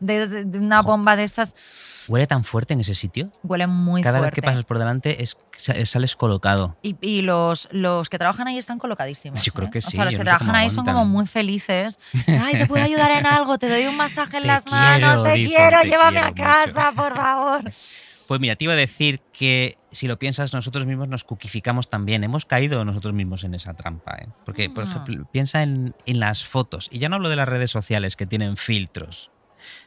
de- 0.00 0.44
de 0.44 0.58
una 0.58 0.82
bomba 0.82 1.16
de 1.16 1.24
esas. 1.24 1.54
¿Huele 2.08 2.26
tan 2.26 2.44
fuerte 2.44 2.74
en 2.74 2.80
ese 2.80 2.94
sitio? 2.94 3.30
Huele 3.42 3.66
muy 3.66 4.02
Cada 4.02 4.18
fuerte. 4.18 4.30
vez 4.30 4.34
que 4.34 4.42
pasas 4.42 4.64
por 4.64 4.78
delante 4.78 5.22
es, 5.22 5.36
sa- 5.56 5.84
sales 5.86 6.16
colocado. 6.16 6.76
Y, 6.82 6.96
y 7.00 7.22
los, 7.22 7.68
los 7.70 8.08
que 8.08 8.18
trabajan 8.18 8.48
ahí 8.48 8.58
están 8.58 8.78
colocadísimos. 8.78 9.42
Yo 9.42 9.52
creo 9.52 9.68
¿eh? 9.68 9.70
que 9.70 9.78
O 9.78 9.82
sí, 9.82 9.92
sea, 9.96 10.04
los 10.06 10.14
que 10.14 10.18
no 10.20 10.24
trabajan 10.24 10.54
ahí 10.56 10.70
son 10.70 10.84
como 10.84 11.04
muy 11.04 11.26
felices. 11.26 11.98
Ay, 12.26 12.56
¿te 12.56 12.66
puedo 12.66 12.82
ayudar 12.84 13.10
en 13.12 13.26
algo? 13.26 13.58
Te 13.58 13.68
doy 13.68 13.86
un 13.86 13.96
masaje 13.96 14.36
en 14.38 14.42
Te 14.42 14.46
las 14.48 14.64
quiero, 14.64 14.78
manos. 14.78 15.22
Te 15.22 15.34
quiero, 15.46 15.80
te 15.82 15.88
llévame 15.88 16.20
a 16.20 16.28
mucho. 16.30 16.42
casa, 16.42 16.92
por 16.94 17.14
favor. 17.14 17.70
Pues 18.28 18.42
mira, 18.42 18.56
te 18.56 18.64
iba 18.64 18.74
a 18.74 18.76
decir 18.76 19.20
que 19.32 19.78
si 19.90 20.06
lo 20.06 20.18
piensas, 20.18 20.52
nosotros 20.52 20.84
mismos 20.84 21.08
nos 21.08 21.24
cuquificamos 21.24 21.88
también. 21.88 22.24
Hemos 22.24 22.44
caído 22.44 22.84
nosotros 22.84 23.14
mismos 23.14 23.42
en 23.44 23.54
esa 23.54 23.72
trampa. 23.72 24.18
¿eh? 24.20 24.28
Porque, 24.44 24.68
por 24.68 24.84
Ah. 24.84 24.88
ejemplo, 24.90 25.26
piensa 25.32 25.62
en, 25.62 25.94
en 26.04 26.20
las 26.20 26.44
fotos. 26.44 26.88
Y 26.92 26.98
ya 26.98 27.08
no 27.08 27.16
hablo 27.16 27.30
de 27.30 27.36
las 27.36 27.48
redes 27.48 27.70
sociales 27.70 28.16
que 28.16 28.26
tienen 28.26 28.58
filtros. 28.58 29.30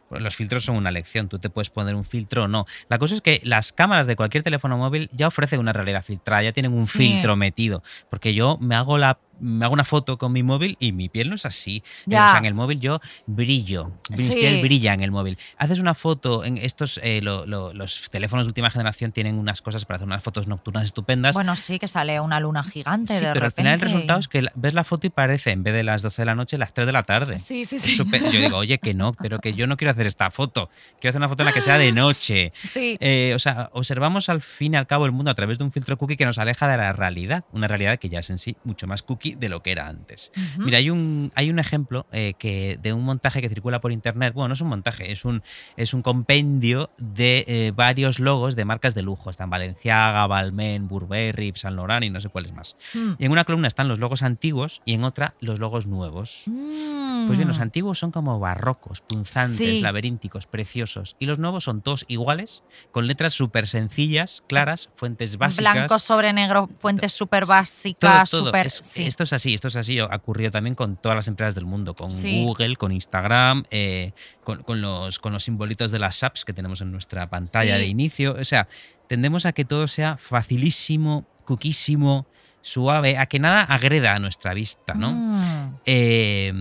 Pues 0.10 0.22
los 0.22 0.36
filtros 0.36 0.64
son 0.66 0.76
una 0.76 0.90
elección, 0.90 1.30
tú 1.30 1.40
te 1.40 1.50
puedes 1.50 1.70
poner 1.70 1.96
un 1.96 2.04
filtro 2.06 2.44
o 2.44 2.48
no. 2.48 2.66
La 2.90 2.98
cosa 3.00 3.16
es 3.16 3.22
que 3.22 3.40
las 3.44 3.72
cámaras 3.72 4.08
de 4.08 4.16
cualquier 4.16 4.44
teléfono 4.44 4.78
móvil 4.78 5.10
ya 5.14 5.28
ofrecen 5.28 5.60
una 5.60 5.74
realidad 5.74 6.04
filtrada, 6.04 6.44
ya 6.44 6.52
tienen 6.52 6.74
un 6.74 6.88
Sí. 6.88 6.98
filtro 6.98 7.36
metido, 7.36 7.82
porque 8.10 8.34
yo 8.34 8.58
me 8.60 8.76
hago 8.76 8.98
la 8.98 9.20
me 9.42 9.66
hago 9.66 9.74
una 9.74 9.84
foto 9.84 10.18
con 10.18 10.32
mi 10.32 10.44
móvil 10.44 10.78
y 10.80 10.92
mi 10.92 11.10
piel 11.10 11.30
no 11.30 11.36
es 11.36 11.46
así. 11.46 11.78
Eh, 11.78 11.84
Ya. 12.08 12.28
O 12.28 12.30
sea, 12.32 12.40
en 12.40 12.46
el 12.46 12.54
móvil 12.54 12.80
yo 12.80 13.00
brillo, 13.26 13.92
mi 14.10 14.18
Sí. 14.18 14.34
piel 14.34 14.62
brilla 14.62 14.94
en 14.94 15.02
el 15.02 15.12
móvil. 15.12 15.38
Haces 15.58 15.80
una 15.80 15.96
foto 15.96 16.44
en 16.44 16.58
estos 16.58 17.00
eh, 17.04 17.22
lo- 17.22 17.46
lo- 17.46 17.74
los 17.74 18.10
teléfonos 18.10 18.46
de 18.46 18.50
última 18.50 18.70
generación 18.70 19.12
tienen 19.12 19.36
unas 19.36 19.62
cosas 19.62 19.86
para 19.86 19.96
hacer 19.98 20.08
unas 20.08 20.24
fotos 20.24 20.48
nocturnas 20.48 20.86
estupendas. 20.86 21.34
Bueno, 21.34 21.56
sí, 21.56 21.80
que 21.80 21.88
sale 21.88 22.20
una 22.20 22.40
luna 22.40 22.64
gigante 22.64 23.18
Sí, 23.18 23.26
de 23.26 23.34
pero 23.34 23.46
al 23.46 23.52
final 23.52 23.74
el 23.76 23.82
resultado 23.82 24.20
es 24.20 24.28
que 24.28 24.44
ves 24.56 24.74
la 24.74 24.84
foto 24.84 25.08
y 25.08 25.10
parece, 25.10 25.52
en 25.52 25.64
vez 25.64 25.74
de 25.74 25.84
las 25.84 26.02
12 26.02 26.22
de 26.22 26.26
la 26.26 26.36
noche, 26.36 26.58
las 26.58 26.74
3 26.74 26.86
de 26.86 26.94
la 26.94 27.04
tarde. 27.04 27.40
Sí, 27.40 27.66
sí, 27.66 27.80
sí. 27.80 27.98
yo 27.98 28.06
digo, 28.40 28.58
oye, 28.58 28.78
que 28.80 28.94
no, 28.94 29.14
pero 29.14 29.40
que 29.40 29.54
yo 29.54 29.68
no 29.68 29.78
quiero 29.78 29.92
hacer 29.92 30.06
esta 30.08 30.30
foto. 30.32 30.70
Quiero 31.00 31.12
hacer 31.12 31.20
una 31.20 31.30
foto 31.30 31.44
en 31.44 31.48
la 31.48 31.54
que 31.54 31.62
sea 31.62 31.78
de 31.78 31.92
noche. 31.92 32.52
Sí. 32.64 32.98
Eh, 33.00 33.34
o 33.36 33.40
sea, 33.40 33.70
observamos 33.74 34.30
al 34.30 34.42
fin 34.42 34.74
y 34.74 34.78
al 34.78 34.88
cabo 34.88 35.06
el 35.06 35.12
mundo 35.12 35.32
a 35.32 35.36
través 35.36 35.58
de 35.58 35.64
un 35.64 35.72
filtro 35.72 35.98
cookie 35.98 36.18
que 36.18 36.26
nos 36.26 36.38
aleja 36.38 36.68
de 36.68 36.78
la 36.78 36.94
realidad. 36.94 37.44
Una 37.52 37.68
realidad 37.68 37.98
que 38.00 38.10
ya 38.10 38.20
es 38.20 38.30
en 38.30 38.38
sí 38.38 38.56
mucho 38.64 38.88
más 38.88 39.02
cookie 39.02 39.31
de 39.36 39.50
lo 39.50 39.62
que 39.62 39.72
era 39.72 39.88
antes. 39.88 40.32
Mira, 40.58 40.78
hay 40.78 40.90
un, 40.90 41.32
hay 41.36 41.50
un 41.50 41.60
ejemplo 41.60 42.06
eh, 42.12 42.34
que 42.38 42.78
de 42.82 42.94
un 42.94 43.04
montaje 43.04 43.42
que 43.42 43.50
circula 43.50 43.82
por 43.82 43.92
internet. 43.92 44.34
Bueno, 44.34 44.50
no 44.50 44.54
es 44.54 44.62
un 44.62 44.68
montaje, 44.70 45.12
es 45.12 45.26
un, 45.26 45.44
es 45.78 45.94
un 45.94 46.02
compendio 46.02 46.90
de 46.98 47.46
eh, 47.48 47.72
varios 47.76 48.20
logos 48.20 48.56
de 48.56 48.66
marcas 48.66 48.96
de 48.96 49.02
lujo. 49.02 49.30
Están 49.30 49.50
Balenciaga, 49.50 50.26
Balmain, 50.28 50.88
Burberry, 50.88 51.52
Saint 51.56 51.76
Laurent 51.76 52.04
y 52.06 52.10
no 52.10 52.20
sé 52.22 52.30
cuáles 52.30 52.54
más. 52.54 52.76
Mm. 52.94 53.12
Y 53.20 53.26
en 53.26 53.32
una 53.32 53.44
columna 53.44 53.68
están 53.68 53.88
los 53.88 54.00
logos 54.00 54.24
antiguos 54.24 54.82
y 54.86 54.94
en 54.94 55.04
otra 55.04 55.36
los 55.40 55.60
logos 55.60 55.88
nuevos. 55.88 56.44
Pues 56.46 57.38
bien, 57.38 57.48
los 57.48 57.60
antiguos 57.60 58.00
son 58.00 58.12
como 58.12 58.40
barrocos, 58.40 59.02
punzantes, 59.02 59.58
Sí. 59.58 59.82
laberínticos, 59.82 60.48
preciosos. 60.48 61.16
Y 61.20 61.26
los 61.26 61.40
nuevos 61.40 61.64
son 61.64 61.82
todos 61.82 62.06
iguales, 62.08 62.64
con 62.92 63.08
letras 63.08 63.34
súper 63.34 63.68
sencillas, 63.68 64.44
claras, 64.48 64.90
fuentes 64.96 65.38
básicas. 65.38 65.74
Blanco 65.74 66.00
sobre 66.00 66.34
negro, 66.34 66.70
fuentes 66.80 67.14
súper 67.14 67.46
básicas, 67.46 68.30
súper. 68.30 68.68
Es- 68.68 68.80
sí. 68.84 69.04
Esto 69.22 69.36
es 69.36 69.40
así, 69.42 69.54
esto 69.54 69.68
es 69.68 69.76
así. 69.76 70.00
Ha 70.00 70.06
ocurrido 70.16 70.50
también 70.50 70.74
con 70.76 70.98
todas 70.98 71.16
las 71.16 71.28
empresas 71.28 71.54
del 71.54 71.66
mundo, 71.66 71.94
con 71.94 72.12
Sí. 72.12 72.44
Google, 72.44 72.76
con 72.76 72.92
Instagram, 72.92 73.64
eh, 73.70 74.14
con, 74.44 74.64
con 74.64 74.82
los, 74.82 75.20
con 75.20 75.32
los 75.32 75.44
simbolitos 75.44 75.92
de 75.92 76.00
las 76.00 76.24
apps 76.24 76.44
que 76.44 76.54
tenemos 76.54 76.82
en 76.82 76.92
nuestra 76.92 77.30
pantalla 77.30 77.76
Sí. 77.76 77.82
de 77.82 77.88
inicio. 77.88 78.36
O 78.40 78.44
sea, 78.44 78.68
tendemos 79.08 79.46
a 79.46 79.54
que 79.54 79.64
todo 79.64 79.88
sea 79.88 80.18
facilísimo, 80.18 81.28
cuquísimo, 81.46 82.26
suave, 82.64 83.18
a 83.20 83.28
que 83.28 83.38
nada 83.40 83.62
agreda 83.62 84.16
a 84.16 84.20
nuestra 84.20 84.54
vista, 84.56 84.96
¿no? 84.96 85.12
Mm. 85.12 85.76
Eh, 85.86 86.54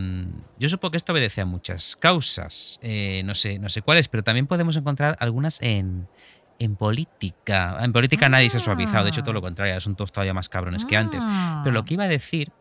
yo 0.58 0.68
supongo 0.68 0.90
que 0.92 0.96
esto 0.98 1.12
obedece 1.12 1.40
a 1.40 1.46
muchas 1.46 1.96
causas, 1.96 2.78
eh, 2.82 3.22
no, 3.24 3.34
sé, 3.34 3.58
no 3.58 3.68
sé 3.70 3.80
cuáles, 3.82 4.08
pero 4.08 4.22
también 4.22 4.46
podemos 4.46 4.76
encontrar 4.76 5.16
algunas 5.20 5.60
en, 5.62 6.08
en 6.60 6.76
política. 6.76 7.76
En 7.80 7.92
política 7.92 8.28
nadie 8.28 8.48
se 8.50 8.58
ha 8.58 8.60
suavizado, 8.60 9.02
de 9.04 9.10
hecho 9.10 9.22
todo 9.22 9.32
lo 9.32 9.40
contrario, 9.42 9.80
son 9.80 9.96
todos 9.96 10.12
todavía 10.12 10.32
más 10.34 10.48
cabrones 10.48 10.84
que 10.84 10.96
antes. 10.96 11.24
Ah. 11.26 11.62
Pero 11.64 11.74
lo 11.74 11.84
que 11.84 11.94
iba 11.94 12.04
a 12.04 12.08
decir, 12.08 12.52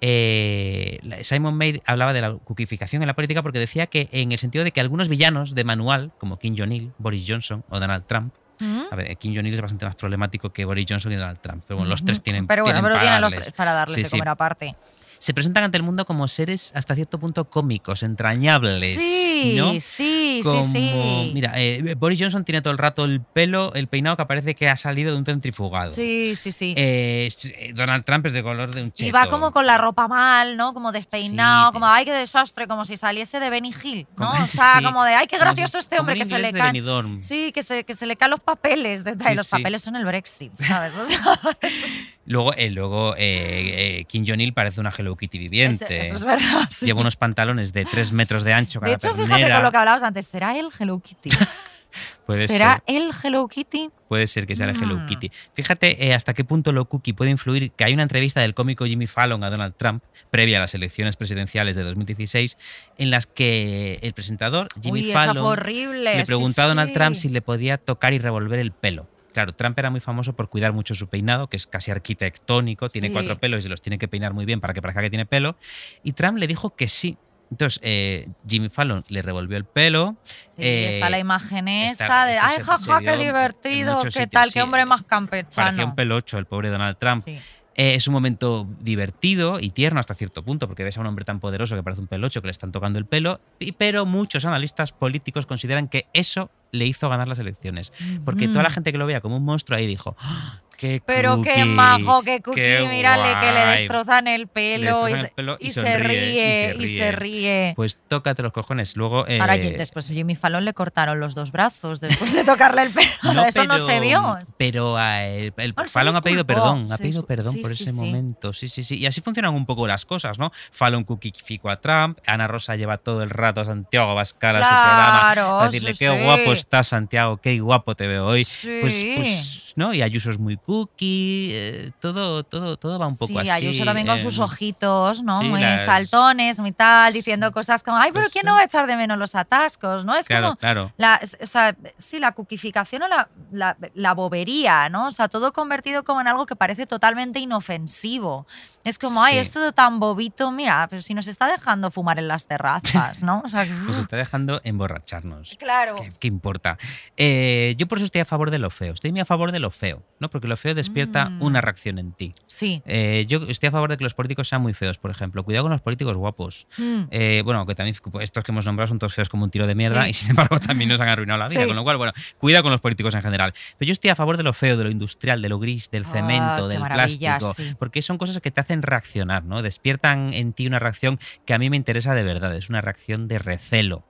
eh, 0.00 0.98
Simon 1.22 1.54
May 1.56 1.82
hablaba 1.86 2.12
de 2.12 2.20
la 2.20 2.32
cuquificación 2.32 3.02
en 3.02 3.06
la 3.06 3.14
política 3.14 3.42
porque 3.42 3.58
decía 3.58 3.86
que 3.86 4.08
en 4.12 4.32
el 4.32 4.38
sentido 4.38 4.64
de 4.64 4.70
que 4.72 4.80
algunos 4.80 5.08
villanos 5.08 5.54
de 5.54 5.64
manual, 5.64 6.12
como 6.18 6.38
Kim 6.38 6.56
Jong-il, 6.58 6.92
Boris 6.98 7.24
Johnson 7.28 7.64
o 7.68 7.78
Donald 7.78 8.04
Trump, 8.06 8.34
Mm. 8.60 8.82
a 8.92 8.94
ver, 8.96 9.10
eh, 9.10 9.16
Kim 9.16 9.34
Jong-il 9.34 9.54
es 9.54 9.60
bastante 9.60 9.84
más 9.86 9.96
problemático 9.96 10.50
que 10.52 10.64
Boris 10.64 10.86
Johnson 10.88 11.10
y 11.10 11.16
Donald 11.16 11.40
Trump, 11.40 11.64
pero 11.66 11.78
bueno, 11.78 11.90
los 11.90 12.04
tres 12.04 12.22
tienen 12.22 12.46
Pero 12.46 12.62
bueno, 12.62 12.76
tienen 12.76 12.84
pero 12.84 12.94
para 12.94 13.02
tienen 13.02 13.20
los 13.20 13.32
darles. 13.32 13.44
tres 13.46 13.56
para 13.56 13.72
darles 13.72 13.96
Sí, 13.96 14.02
de 14.02 14.08
sí. 14.08 14.10
comer 14.12 14.28
aparte. 14.28 14.76
Se 15.22 15.32
presentan 15.34 15.62
ante 15.62 15.76
el 15.76 15.84
mundo 15.84 16.04
como 16.04 16.26
seres 16.26 16.72
hasta 16.74 16.96
cierto 16.96 17.20
punto 17.20 17.48
cómicos, 17.48 18.02
entrañables. 18.02 18.80
Sí, 18.98 19.54
¿no? 19.56 19.78
sí, 19.78 20.40
Como- 20.42 20.64
sí, 20.64 20.72
sí. 20.72 21.30
Mira, 21.32 21.52
eh, 21.54 21.94
Boris 21.96 22.18
Johnson 22.20 22.44
tiene 22.44 22.60
todo 22.60 22.72
el 22.72 22.78
rato 22.78 23.04
el 23.04 23.20
pelo, 23.20 23.72
el 23.74 23.86
peinado 23.86 24.16
que 24.16 24.26
parece 24.26 24.56
que 24.56 24.68
ha 24.68 24.74
salido 24.74 25.12
de 25.12 25.18
un 25.18 25.24
centrifugado. 25.24 25.90
Sí, 25.90 26.34
sí, 26.34 26.50
sí. 26.50 26.74
Eh, 26.76 27.28
Donald 27.72 28.02
Trump 28.04 28.26
es 28.26 28.32
de 28.32 28.42
color 28.42 28.74
de 28.74 28.82
un 28.82 28.92
cheto. 28.92 29.06
y 29.08 29.12
va 29.12 29.28
como 29.28 29.52
con 29.52 29.64
la 29.64 29.78
ropa 29.78 30.08
mal, 30.08 30.56
¿no? 30.56 30.74
Como 30.74 30.90
despeinado, 30.90 31.68
Sí, 31.68 31.72
como, 31.74 31.86
ay, 31.86 32.04
qué 32.04 32.12
desastre, 32.12 32.66
como 32.66 32.84
si 32.84 32.96
saliese 32.96 33.38
de 33.38 33.48
Benny 33.48 33.72
Hill, 33.80 34.08
¿no? 34.16 34.26
Como- 34.32 34.42
o 34.42 34.46
sea, 34.48 34.78
sí. 34.78 34.84
como 34.84 35.04
de, 35.04 35.14
ay, 35.14 35.28
qué 35.28 35.38
gracioso 35.38 35.78
este 35.78 36.00
hombre 36.00 36.16
que 36.18 36.24
se 36.24 36.40
le 36.40 36.52
caen. 36.52 37.22
Sí, 37.22 37.52
que 37.52 37.62
se, 37.62 37.84
que 37.84 37.94
se 37.94 38.06
le 38.06 38.16
caen 38.16 38.32
los 38.32 38.40
papeles. 38.40 39.04
De, 39.04 39.12
Sí, 39.12 39.36
los 39.36 39.48
papeles 39.48 39.82
son 39.82 39.94
el 39.94 40.04
Brexit, 40.04 40.52
¿sabes? 40.56 40.98
O 40.98 41.04
sea, 41.04 41.38
Luego, 42.24 42.54
eh, 42.54 42.70
luego 42.70 43.14
eh, 43.16 43.98
eh, 44.00 44.04
Kim 44.04 44.24
Jong-il 44.26 44.52
parece 44.52 44.80
una 44.80 44.92
Hello 44.96 45.16
Kitty 45.16 45.38
viviente. 45.38 45.96
eso, 45.96 46.06
eso 46.06 46.16
es 46.16 46.24
verdad. 46.24 46.68
sí. 46.70 46.86
Lleva 46.86 47.00
unos 47.00 47.16
pantalones 47.16 47.72
de 47.72 47.84
3 47.84 48.12
metros 48.12 48.44
de 48.44 48.52
ancho 48.52 48.78
de 48.80 48.84
cada 48.84 48.94
hecho, 48.94 49.14
fíjate 49.14 49.52
con 49.52 49.62
lo 49.62 49.70
que 49.72 49.76
hablabas 49.78 50.02
antes, 50.04 50.26
¿será 50.26 50.56
el 50.58 50.68
Hello 50.78 51.00
Kitty? 51.00 51.30
Puede 52.26 52.48
¿Será 52.48 52.82
ser. 52.86 52.96
el 52.96 53.10
Hello 53.22 53.46
Kitty? 53.48 53.90
Puede 54.08 54.26
ser 54.26 54.46
que 54.46 54.56
sea 54.56 54.66
el 54.70 54.76
Hello 54.76 54.96
Mm. 54.96 55.06
Kitty. 55.06 55.30
Fíjate 55.54 56.06
eh, 56.06 56.14
hasta 56.14 56.32
qué 56.32 56.42
punto 56.44 56.72
lo 56.72 56.86
cookie 56.86 57.12
puede 57.12 57.30
influir 57.30 57.72
que 57.72 57.84
hay 57.84 57.92
una 57.92 58.04
entrevista 58.04 58.40
del 58.40 58.54
cómico 58.54 58.86
Jimmy 58.86 59.06
Fallon 59.06 59.44
a 59.44 59.50
Donald 59.50 59.74
Trump, 59.76 60.02
previa 60.30 60.56
a 60.56 60.60
las 60.62 60.74
elecciones 60.74 61.16
presidenciales 61.16 61.76
de 61.76 61.82
2016, 61.82 62.56
en 62.96 63.10
las 63.10 63.26
que 63.26 63.98
el 64.02 64.14
presentador 64.14 64.68
Jimmy 64.80 65.02
Uy, 65.02 65.12
Fallon 65.12 66.02
le 66.02 66.20
sí, 66.20 66.26
preguntó 66.26 66.62
a 66.62 66.66
Donald 66.68 66.88
sí. 66.90 66.94
Trump 66.94 67.16
si 67.16 67.28
le 67.28 67.42
podía 67.42 67.76
tocar 67.76 68.14
y 68.14 68.18
revolver 68.18 68.60
el 68.60 68.72
pelo. 68.72 69.06
Claro, 69.32 69.54
Trump 69.54 69.78
era 69.78 69.90
muy 69.90 70.00
famoso 70.00 70.34
por 70.34 70.48
cuidar 70.48 70.72
mucho 70.72 70.94
su 70.94 71.08
peinado, 71.08 71.48
que 71.48 71.56
es 71.56 71.66
casi 71.66 71.90
arquitectónico, 71.90 72.88
tiene 72.88 73.08
Sí. 73.08 73.12
cuatro 73.12 73.38
pelos 73.38 73.64
y 73.64 73.68
los 73.68 73.80
tiene 73.80 73.98
que 73.98 74.08
peinar 74.08 74.32
muy 74.34 74.44
bien 74.44 74.60
para 74.60 74.74
que 74.74 74.82
parezca 74.82 75.00
que 75.02 75.10
tiene 75.10 75.26
pelo. 75.26 75.56
Y 76.02 76.12
Trump 76.12 76.38
le 76.38 76.46
dijo 76.46 76.76
que 76.76 76.88
sí. 76.88 77.16
Entonces, 77.50 77.80
eh, 77.82 78.28
Jimmy 78.48 78.70
Fallon 78.70 79.04
le 79.08 79.20
revolvió 79.20 79.58
el 79.58 79.66
pelo. 79.66 80.16
Sí, 80.46 80.62
eh, 80.62 80.88
está 80.94 81.10
la 81.10 81.18
imagen 81.18 81.68
está- 81.68 82.04
esa 82.06 82.24
de, 82.24 82.38
ay, 82.38 82.62
jaja, 82.62 82.98
vio 83.00 83.10
qué 83.10 83.16
divertido, 83.22 83.98
qué 83.98 84.10
sitios, 84.10 84.30
tal, 84.30 84.48
sí, 84.48 84.54
qué 84.54 84.62
hombre 84.62 84.86
más 84.86 85.02
Parecía 85.04 85.08
campechano. 85.18 85.84
un 85.84 85.94
pelocho 85.94 86.38
el 86.38 86.46
pobre 86.46 86.70
Donald 86.70 86.96
Trump. 86.98 87.22
Sí. 87.24 87.38
Eh, 87.74 87.94
es 87.94 88.06
un 88.06 88.12
momento 88.12 88.66
divertido 88.80 89.58
y 89.60 89.70
tierno 89.70 89.98
hasta 90.00 90.14
cierto 90.14 90.42
punto, 90.42 90.66
porque 90.68 90.84
ves 90.84 90.98
a 90.98 91.00
un 91.00 91.06
hombre 91.06 91.24
tan 91.24 91.40
poderoso 91.40 91.74
que 91.74 91.82
parece 91.82 92.02
un 92.02 92.08
pelocho 92.08 92.40
que 92.42 92.48
le 92.48 92.52
están 92.52 92.70
tocando 92.72 92.98
el 92.98 93.06
pelo, 93.06 93.40
y- 93.58 93.72
pero 93.72 94.04
muchos 94.06 94.44
analistas 94.44 94.92
políticos 94.92 95.46
consideran 95.46 95.88
que 95.88 96.06
eso 96.12 96.50
le 96.70 96.86
hizo 96.86 97.08
ganar 97.08 97.28
las 97.28 97.38
elecciones. 97.38 97.92
Porque 98.24 98.48
toda 98.48 98.62
la 98.62 98.68
Mm. 98.70 98.72
gente 98.72 98.92
que 98.92 98.98
lo 98.98 99.06
veía 99.06 99.20
como 99.20 99.36
un 99.36 99.44
monstruo 99.44 99.78
ahí 99.78 99.86
dijo, 99.86 100.16
"Ah, 100.18 100.60
¡qué 100.82 101.02
Pero 101.06 101.40
qué 101.42 101.64
majo, 101.64 102.22
qué 102.22 102.40
cookie, 102.42 102.60
qué 102.60 102.86
mírale 102.90 103.38
que 103.40 103.52
le 103.52 103.62
guay". 103.62 103.78
destrozan 103.78 104.26
el 104.26 104.48
pelo, 104.48 105.04
destrozan 105.04 105.10
y, 105.10 105.12
el 105.14 105.20
se- 105.20 105.32
pelo 105.34 105.56
y 105.60 105.66
y 105.66 105.70
se 105.70 105.80
sonríe, 105.82 105.98
y 105.98 106.72
ríe, 106.72 106.76
y 106.84 106.86
se 106.98 107.12
ríe. 107.12 107.72
Pues 107.76 107.98
tócate 108.08 108.42
los 108.42 108.52
cojones. 108.52 108.96
Luego. 108.96 109.26
eh, 109.28 109.38
Ahora, 109.40 109.56
después 109.56 110.10
a 110.10 110.14
Jimmy 110.14 110.34
Fallon 110.34 110.64
le 110.64 110.74
cortaron 110.74 111.20
los 111.20 111.34
dos 111.34 111.52
brazos 111.52 112.00
después 112.00 112.32
de 112.32 112.44
tocarle 112.44 112.82
el 112.82 112.90
pelo. 112.90 113.08
Eso 113.46 113.64
no 113.64 113.78
se 113.78 114.00
vio. 114.00 114.36
Pero 114.56 114.98
eh, 115.00 115.52
el, 115.56 115.74
el 115.74 115.74
se 115.86 115.88
Fallon 115.90 116.16
ha 116.16 116.20
pedido 116.20 116.44
perdón, 116.46 116.88
ha 116.90 116.96
pedido 116.96 117.24
perdón 117.24 117.52
sí, 117.54 117.60
por 117.62 117.74
sí, 117.74 117.84
ese 117.84 117.92
sí. 117.92 117.98
momento. 118.04 118.52
Sí, 118.52 118.68
sí, 118.68 118.82
sí. 118.84 118.96
Y 118.98 119.06
así 119.06 119.20
funcionan 119.20 119.54
un 119.54 119.66
poco 119.66 119.86
las 119.86 120.04
cosas, 120.04 120.38
¿no? 120.38 120.50
Fallon 120.72 121.04
cuquificó 121.04 121.70
a 121.70 121.80
Trump, 121.80 122.18
Ana 122.26 122.48
Rosa 122.48 122.76
lleva 122.76 122.98
todo 122.98 123.22
el 123.22 123.30
rato 123.30 123.60
a 123.60 123.64
Santiago 123.64 124.10
Abascal 124.10 124.56
a 124.56 124.58
su 124.62 124.68
programa 124.68 125.20
para 125.22 125.64
decirle 125.70 125.94
qué 125.98 126.08
guapo 126.24 126.52
estás, 126.52 126.88
Santiago, 126.88 127.36
qué 127.38 127.58
guapo 127.60 127.94
te 127.94 128.06
veo 128.06 128.26
hoy. 128.26 128.44
Sí. 128.44 128.80
Pues, 129.16 129.71
¿no? 129.76 129.92
Y 129.94 130.02
Ayuso 130.02 130.30
es 130.30 130.38
muy 130.38 130.56
cookie, 130.56 131.50
eh, 131.52 131.90
todo, 132.00 132.42
todo, 132.44 132.76
todo 132.76 132.98
va 132.98 133.06
un 133.06 133.16
poco 133.16 133.32
sí, 133.32 133.38
así. 133.38 133.50
Ayuso 133.50 133.84
también 133.84 134.06
con 134.06 134.16
eh, 134.16 134.22
sus 134.22 134.38
ojitos, 134.38 135.22
¿no? 135.22 135.40
sí, 135.40 135.48
muy 135.48 135.60
las- 135.60 135.84
saltones, 135.84 136.60
muy 136.60 136.72
tal, 136.72 137.12
diciendo 137.12 137.50
cosas 137.52 137.82
como, 137.82 137.96
ay, 137.96 138.10
pero 138.12 138.24
Pues 138.24 138.32
¿quién 138.32 138.42
sí. 138.42 138.46
no 138.46 138.54
va 138.54 138.60
a 138.60 138.64
echar 138.64 138.86
de 138.86 138.96
menos 138.96 139.18
los 139.18 139.34
atascos? 139.34 140.04
¿No? 140.04 140.14
Es 140.16 140.26
Claro, 140.26 140.48
como 140.48 140.56
claro. 140.56 140.92
la, 140.96 141.20
o 141.42 141.46
sea, 141.46 141.76
sí, 141.98 142.18
la 142.18 142.32
cuquificación 142.32 143.02
o 143.02 143.08
la, 143.08 143.28
la, 143.50 143.76
la 143.94 144.12
bobería, 144.14 144.88
¿no? 144.88 145.06
O 145.08 145.10
sea, 145.10 145.28
todo 145.28 145.52
convertido 145.52 146.04
como 146.04 146.20
en 146.20 146.28
algo 146.28 146.46
que 146.46 146.56
parece 146.56 146.86
totalmente 146.86 147.38
inofensivo. 147.40 148.46
Es 148.84 148.98
como, 148.98 149.22
ay, 149.22 149.34
Sí. 149.34 149.38
es 149.40 149.50
todo 149.52 149.72
tan 149.72 150.00
bobito, 150.00 150.50
mira, 150.50 150.86
pero 150.90 151.00
si 151.02 151.14
nos 151.14 151.26
está 151.28 151.46
dejando 151.46 151.90
fumar 151.90 152.18
en 152.18 152.28
las 152.28 152.46
terrazas, 152.46 153.22
¿no? 153.22 153.40
O 153.44 153.48
sea, 153.48 153.64
Nos 153.86 153.96
está 153.98 154.16
dejando 154.16 154.60
emborracharnos. 154.64 155.56
claro. 155.58 155.94
¿Qué, 155.96 156.12
qué 156.18 156.28
importa? 156.28 156.78
Eh, 157.16 157.74
yo 157.78 157.86
por 157.86 157.98
eso 157.98 158.04
estoy 158.06 158.20
a 158.20 158.24
favor 158.24 158.50
de 158.50 158.58
lo 158.58 158.70
feo. 158.70 158.92
Estoy 158.92 159.12
muy 159.12 159.20
a 159.20 159.24
favor 159.24 159.52
de 159.52 159.60
lo 159.62 159.70
feo, 159.70 160.02
¿no? 160.20 160.28
Porque 160.28 160.46
lo 160.48 160.56
feo 160.58 160.74
despierta 160.74 161.30
Mm. 161.30 161.42
una 161.42 161.60
reacción 161.62 161.98
en 161.98 162.12
ti. 162.12 162.34
Sí. 162.46 162.82
Eh, 162.84 163.24
yo 163.26 163.38
estoy 163.48 163.68
a 163.68 163.70
favor 163.72 163.88
de 163.88 163.96
que 163.96 164.04
los 164.04 164.12
políticos 164.12 164.48
sean 164.48 164.60
muy 164.60 164.74
feos, 164.74 164.98
por 164.98 165.10
ejemplo. 165.10 165.42
Cuidado 165.44 165.64
con 165.64 165.72
los 165.72 165.80
políticos 165.80 166.16
guapos. 166.18 166.66
Mm. 166.76 167.02
Eh, 167.10 167.40
bueno, 167.44 167.64
que 167.64 167.74
también 167.74 167.96
estos 168.20 168.44
que 168.44 168.52
hemos 168.52 168.66
nombrado 168.66 168.88
son 168.88 168.98
todos 168.98 169.14
feos 169.14 169.30
como 169.30 169.44
un 169.44 169.50
tiro 169.50 169.66
de 169.66 169.74
mierda 169.74 170.04
Sí. 170.04 170.10
y 170.10 170.12
sin 170.12 170.30
embargo 170.30 170.60
también 170.60 170.90
nos 170.90 171.00
han 171.00 171.08
arruinado 171.08 171.38
la 171.38 171.48
vida. 171.48 171.62
Sí. 171.62 171.66
Con 171.66 171.76
lo 171.76 171.84
cual, 171.84 171.96
bueno, 171.96 172.12
cuidado 172.38 172.64
con 172.64 172.72
los 172.72 172.80
políticos 172.82 173.14
en 173.14 173.22
general. 173.22 173.54
Pero 173.78 173.86
yo 173.86 173.92
estoy 173.92 174.10
a 174.10 174.16
favor 174.16 174.36
de 174.36 174.42
lo 174.42 174.52
feo, 174.52 174.76
de 174.76 174.84
lo 174.84 174.90
industrial, 174.90 175.40
de 175.40 175.48
lo 175.48 175.58
gris, 175.58 175.90
del 175.90 176.04
Ah, 176.04 176.12
cemento, 176.12 176.68
del 176.68 176.82
plástico. 176.82 177.52
sí. 177.54 177.74
Porque 177.78 178.02
son 178.02 178.18
cosas 178.18 178.38
que 178.40 178.50
te 178.50 178.60
hacen 178.60 178.82
reaccionar, 178.82 179.44
¿no? 179.44 179.62
Despiertan 179.62 180.32
en 180.32 180.52
ti 180.52 180.66
una 180.66 180.78
reacción 180.78 181.18
que 181.46 181.54
a 181.54 181.58
mí 181.58 181.70
me 181.70 181.76
interesa 181.76 182.14
de 182.14 182.22
verdad. 182.24 182.54
Es 182.56 182.68
una 182.68 182.80
reacción 182.80 183.28
de 183.28 183.38
recelo. 183.38 184.04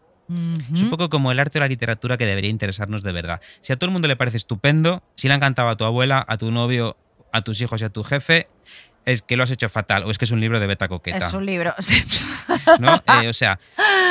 Es 0.75 0.83
un 0.83 0.91
poco 0.91 1.09
como 1.11 1.31
el 1.33 1.39
arte 1.41 1.59
o 1.59 1.61
la 1.61 1.69
literatura 1.69 2.17
que 2.17 2.27
debería 2.27 2.51
interesarnos 2.51 3.03
de 3.03 3.13
verdad. 3.13 3.41
Si 3.61 3.73
a 3.73 3.77
todo 3.77 3.87
el 3.87 3.93
mundo 3.93 4.09
le 4.09 4.17
parece 4.17 4.37
estupendo, 4.37 5.03
si 5.17 5.29
le 5.29 5.35
ha 5.35 5.37
encantado 5.37 5.69
a 5.69 5.77
tu 5.77 5.85
abuela, 5.85 6.25
a 6.29 6.37
tu 6.39 6.51
novio, 6.51 6.97
a 7.33 7.41
tus 7.43 7.61
hijos 7.61 7.81
y 7.81 7.85
a 7.85 7.89
tu 7.91 8.03
jefe, 8.03 8.49
es 9.05 9.21
que 9.23 9.37
lo 9.37 9.43
has 9.43 9.51
hecho 9.51 9.69
fatal 9.69 10.05
o 10.05 10.11
es 10.13 10.19
que 10.19 10.27
es 10.27 10.31
un 10.31 10.41
libro 10.41 10.61
de 10.61 10.67
beta 10.69 10.87
coqueta. 10.87 11.27
Es 11.27 11.35
un 11.35 11.45
libro. 11.45 11.75
sí. 11.81 12.03
¿no? 12.79 13.03
Eh, 13.23 13.29
o 13.29 13.33
sea, 13.33 13.59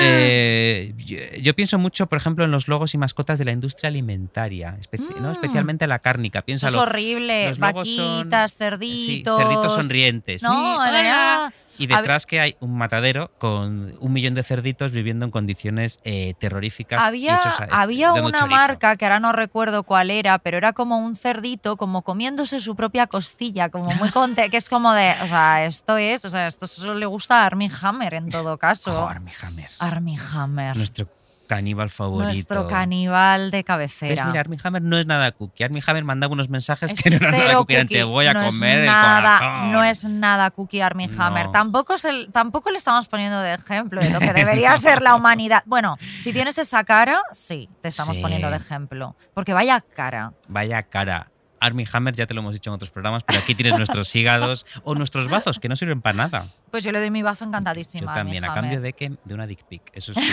eh, 0.01 0.93
yo, 0.97 1.17
yo 1.41 1.55
pienso 1.55 1.77
mucho, 1.79 2.07
por 2.07 2.17
ejemplo, 2.17 2.43
en 2.43 2.51
los 2.51 2.67
logos 2.67 2.93
y 2.93 2.97
mascotas 2.97 3.39
de 3.39 3.45
la 3.45 3.51
industria 3.51 3.87
alimentaria, 3.89 4.77
especi- 4.81 5.15
¿no? 5.19 5.29
Mm. 5.29 5.33
especialmente 5.33 5.87
la 5.87 5.99
cárnica. 5.99 6.39
Eso 6.39 6.43
es 6.43 6.45
Piénsalo. 6.61 6.81
horrible. 6.81 7.49
son- 7.53 7.59
Vaquitas, 7.61 8.51
Sí, 8.51 8.57
cerditos. 8.57 9.37
cerditos 9.39 9.73
sonrientes. 9.75 10.43
No, 10.43 10.79
Sí. 10.83 11.70
Y 11.83 11.87
detrás 11.87 12.25
que 12.25 12.39
hay 12.39 12.55
un 12.59 12.77
matadero 12.77 13.31
con 13.39 13.95
un 13.99 14.13
millón 14.13 14.33
de 14.33 14.43
cerditos 14.43 14.91
viviendo 14.91 15.25
en 15.25 15.31
condiciones 15.31 15.99
eh, 16.03 16.33
terroríficas. 16.39 17.01
Había, 17.01 17.35
hechos 17.37 17.59
a- 17.59 17.81
había 17.81 18.13
una 18.13 18.39
chorizo. 18.39 18.47
marca 18.47 18.95
que 18.97 19.05
ahora 19.05 19.19
no 19.19 19.31
recuerdo 19.31 19.83
cuál 19.83 20.11
era, 20.11 20.37
pero 20.39 20.57
era 20.57 20.73
como 20.73 20.97
un 20.99 21.15
cerdito, 21.15 21.77
como 21.77 22.01
comiéndose 22.03 22.59
su 22.59 22.75
propia 22.75 23.07
costilla, 23.07 23.69
como 23.69 23.91
muy 23.95 24.09
conte 24.11 24.49
que 24.49 24.57
es 24.57 24.69
como 24.69 24.93
de, 24.93 25.13
o 25.23 25.27
sea, 25.27 25.65
esto 25.65 25.97
es, 25.97 26.25
o 26.25 26.29
sea, 26.29 26.47
esto 26.47 26.67
solo 26.67 26.95
le 26.95 27.05
gusta 27.05 27.41
a 27.41 27.45
Armie 27.45 27.71
Hammer 27.81 28.13
en 28.13 28.29
todo 28.29 28.57
caso. 28.57 28.91
Jo, 28.91 29.07
Armie 29.07 29.33
Hammer. 29.41 29.69
Armie 29.79 30.17
Hammer, 30.33 30.77
Nuestro 30.77 31.07
caníbal 31.55 31.89
favorito. 31.89 32.27
nuestro 32.33 32.67
caníbal 32.67 33.51
de 33.51 33.63
cabecera. 33.65 34.25
Mira, 34.27 34.39
Armie 34.39 34.57
Hammer 34.63 34.81
no 34.81 34.97
es 34.97 35.05
nada 35.05 35.31
cookie. 35.33 35.63
Armie 35.65 35.83
Hammer 35.85 36.03
mandaba 36.05 36.31
unos 36.33 36.47
mensajes 36.49 36.93
Es 36.93 37.01
que 37.03 37.09
no 37.09 37.17
eran 37.17 37.31
nada 37.31 37.55
cookie. 37.57 37.73
Te 37.75 37.81
cookie, 37.81 38.03
voy 38.03 38.25
a 38.27 38.33
no 38.33 38.45
comer 38.47 38.69
es 38.77 38.79
el 38.81 38.85
nada, 38.85 39.37
corazón". 39.39 39.71
No 39.71 39.83
es 39.83 40.05
nada 40.05 40.51
Cookie 40.51 40.81
Army 40.81 41.07
No. 41.07 41.23
Hammer. 41.23 41.51
Tampoco, 41.51 41.95
es 41.95 42.05
el, 42.05 42.31
tampoco 42.31 42.69
le 42.71 42.77
estamos 42.77 43.07
poniendo 43.09 43.39
de 43.41 43.53
ejemplo 43.55 43.99
de 44.01 44.09
lo 44.11 44.19
que 44.19 44.31
debería 44.33 44.77
ser 44.77 45.01
la 45.01 45.15
humanidad. 45.15 45.63
Bueno, 45.65 45.97
si 46.19 46.31
tienes 46.31 46.57
esa 46.57 46.83
cara, 46.83 47.21
sí, 47.31 47.69
te 47.81 47.89
estamos 47.89 48.15
Sí. 48.15 48.21
poniendo 48.21 48.49
de 48.49 48.57
ejemplo. 48.57 49.15
Porque 49.33 49.53
vaya 49.53 49.81
cara. 49.81 50.33
Vaya 50.47 50.83
cara. 50.83 51.30
Armie 51.61 51.87
Hammer, 51.93 52.13
ya 52.15 52.25
te 52.27 52.33
lo 52.33 52.41
hemos 52.41 52.53
dicho 52.53 52.69
en 52.69 52.73
otros 52.73 52.91
programas, 52.91 53.23
pero 53.23 53.39
aquí 53.39 53.55
tienes 53.55 53.77
nuestros 53.77 54.13
hígados 54.15 54.65
o 54.83 54.95
nuestros 54.95 55.29
bazos, 55.29 55.59
que 55.59 55.69
no 55.69 55.75
sirven 55.77 56.01
para 56.01 56.17
nada. 56.17 56.45
Pues 56.71 56.83
yo 56.83 56.91
le 56.91 56.99
doy 56.99 57.11
mi 57.11 57.21
bazo 57.21 57.45
encantadísima. 57.45 58.11
Yo 58.11 58.13
también, 58.13 58.43
a 58.43 58.53
cambio 58.53 58.81
de 58.81 58.91
que 58.93 59.11
de 59.23 59.33
una 59.33 59.47
dick 59.47 59.63
pic, 59.65 59.83
eso 59.93 60.13
sí. 60.13 60.21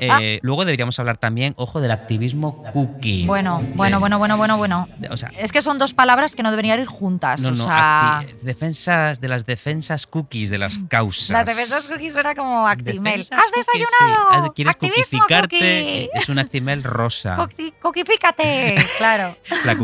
Eh, 0.00 0.38
luego 0.42 0.64
deberíamos 0.64 0.98
hablar 0.98 1.16
también, 1.16 1.54
ojo, 1.56 1.80
del 1.80 1.90
activismo 1.90 2.62
cookie. 2.72 3.24
Bueno, 3.26 3.60
bueno, 3.74 3.98
bueno, 4.00 4.18
bueno, 4.18 4.36
bueno, 4.36 4.56
bueno. 4.56 4.86
o 5.10 5.16
sea, 5.16 5.30
Es 5.36 5.50
que 5.50 5.60
son 5.62 5.78
dos 5.78 5.92
palabras 5.94 6.36
que 6.36 6.42
no 6.42 6.50
deberían 6.50 6.78
ir 6.80 6.86
juntas. 6.86 7.40
no, 7.40 7.48
o 7.48 7.50
no, 7.52 7.64
sea, 7.64 8.22
defensas 8.42 9.20
de 9.20 9.28
las 9.28 9.44
defensas 9.46 10.06
cookies, 10.06 10.50
de 10.50 10.58
las 10.58 10.78
causas. 10.88 11.30
las 11.30 11.46
defensas 11.46 11.88
cookies 11.88 12.12
suena 12.12 12.34
como 12.34 12.66
Actimel. 12.68 13.20
Defensas 13.22 13.38
¿Has 13.38 13.52
desayunado? 13.52 14.28
sí. 14.30 14.36
Has- 14.38 14.50
¿Quieres 14.54 14.76
cookificarte? 14.76 15.48
cookie. 15.58 16.10
Es 16.14 16.28
un 16.28 16.38
Actimel 16.38 16.82
rosa. 16.84 17.34
Cookie- 17.36 17.72
Cookifícate, 17.80 18.76
claro. 18.98 19.36
la 19.64 19.76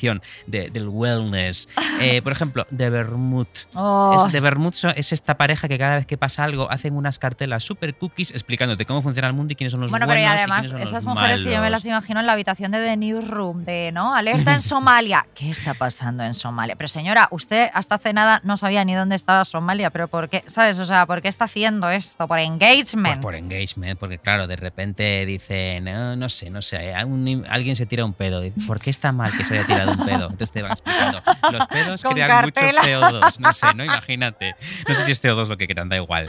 cookificación 0.00 0.22
de- 0.46 0.70
del 0.70 0.88
wellness. 0.88 1.68
Eh, 2.00 2.22
por 2.22 2.32
ejemplo, 2.32 2.66
de 2.70 2.88
Vermouth. 2.88 3.66
Oh, 3.74 4.24
Es, 4.26 4.32
de 4.32 4.40
so- 4.72 4.88
es 4.88 5.12
esta 5.12 5.36
pareja 5.36 5.68
que 5.68 5.76
cada 5.76 5.96
vez 5.96 6.06
que 6.06 6.16
pasa 6.16 6.44
algo 6.44 6.70
hacen 6.70 6.94
unas 6.96 7.18
cartelas 7.18 7.62
super 7.62 7.94
cookies 7.94 8.30
explicándote 8.30 8.86
cómo 8.86 9.02
funciona 9.02 9.28
el 9.28 9.34
mundo 9.34 9.52
y 9.52 9.56
quiénes 9.56 9.72
son 9.72 9.82
los 9.82 9.90
Bueno, 9.90 10.06
pero 10.06 10.18
y 10.18 10.22
buenos 10.22 10.38
además, 10.38 10.60
quiénes 10.60 10.70
son 10.72 10.80
esas 10.80 11.04
los 11.04 11.14
mujeres 11.14 11.40
que 11.40 11.50
yo 11.50 11.56
me 11.56 11.60
malos. 11.62 11.70
las 11.72 11.86
imagino 11.86 12.20
en 12.20 12.26
la 12.26 12.32
habitación 12.32 12.72
de 12.72 12.78
The 12.82 12.96
Newsroom, 12.96 13.64
de, 13.66 13.92
¿no? 13.92 14.14
Alerta 14.14 14.54
en 14.54 14.62
Somalia. 14.62 15.26
¿Qué 15.34 15.50
está 15.50 15.74
pasando 15.74 16.24
en 16.24 16.32
Somalia? 16.32 16.74
Pero 16.76 16.88
señora, 16.88 17.28
usted 17.32 17.68
hasta 17.74 17.96
hace 17.96 18.14
nada 18.14 18.40
no 18.44 18.56
sabía 18.56 18.82
ni 18.86 18.94
dónde 18.94 19.14
estaba 19.16 19.44
Somalia, 19.44 19.90
pero 19.90 20.08
¿por 20.08 20.30
qué? 20.30 20.42
¿Sabes? 20.46 20.78
O 20.78 20.86
sea, 20.86 21.04
¿por 21.04 21.20
qué 21.20 21.28
está 21.28 21.44
haciendo 21.44 21.90
esto? 21.90 22.26
Por 22.26 22.38
Pues 22.38 22.46
engagement. 22.46 23.20
por 23.20 23.34
engagement, 23.34 23.98
porque 24.00 24.16
claro, 24.18 24.46
de 24.46 24.56
repente 24.56 25.26
dicen, 25.26 25.84
"No, 25.84 26.16
no 26.16 26.28
sé, 26.30 26.48
no 26.48 26.62
sé, 26.62 26.94
un- 27.04 27.44
alguien 27.50 27.76
se 27.76 27.84
tira 27.84 28.06
un 28.06 28.14
pedo. 28.14 28.42
¿Por 28.66 28.80
qué 28.80 28.88
está 28.88 29.12
mal 29.12 29.30
que 29.36 29.44
se 29.44 29.58
haya 29.58 29.66
tirado 29.66 29.89
un 29.90 30.06
pedo? 30.06 30.22
Entonces 30.30 30.52
te 30.52 30.62
van 30.62 30.72
explicando. 30.72 31.22
Los 31.52 31.66
pedos 31.66 32.02
crean 32.02 32.28
cartela. 32.28 32.80
mucho 32.80 32.90
CO2. 32.90 33.38
No 33.38 33.52
sé, 33.52 33.74
no 33.74 33.84
imagínate. 33.84 34.56
No 34.88 34.94
sé 34.94 35.04
si 35.04 35.12
es 35.12 35.22
CO2 35.22 35.48
lo 35.48 35.56
que 35.56 35.66
quieran, 35.66 35.88
da 35.88 35.96
igual. 35.96 36.26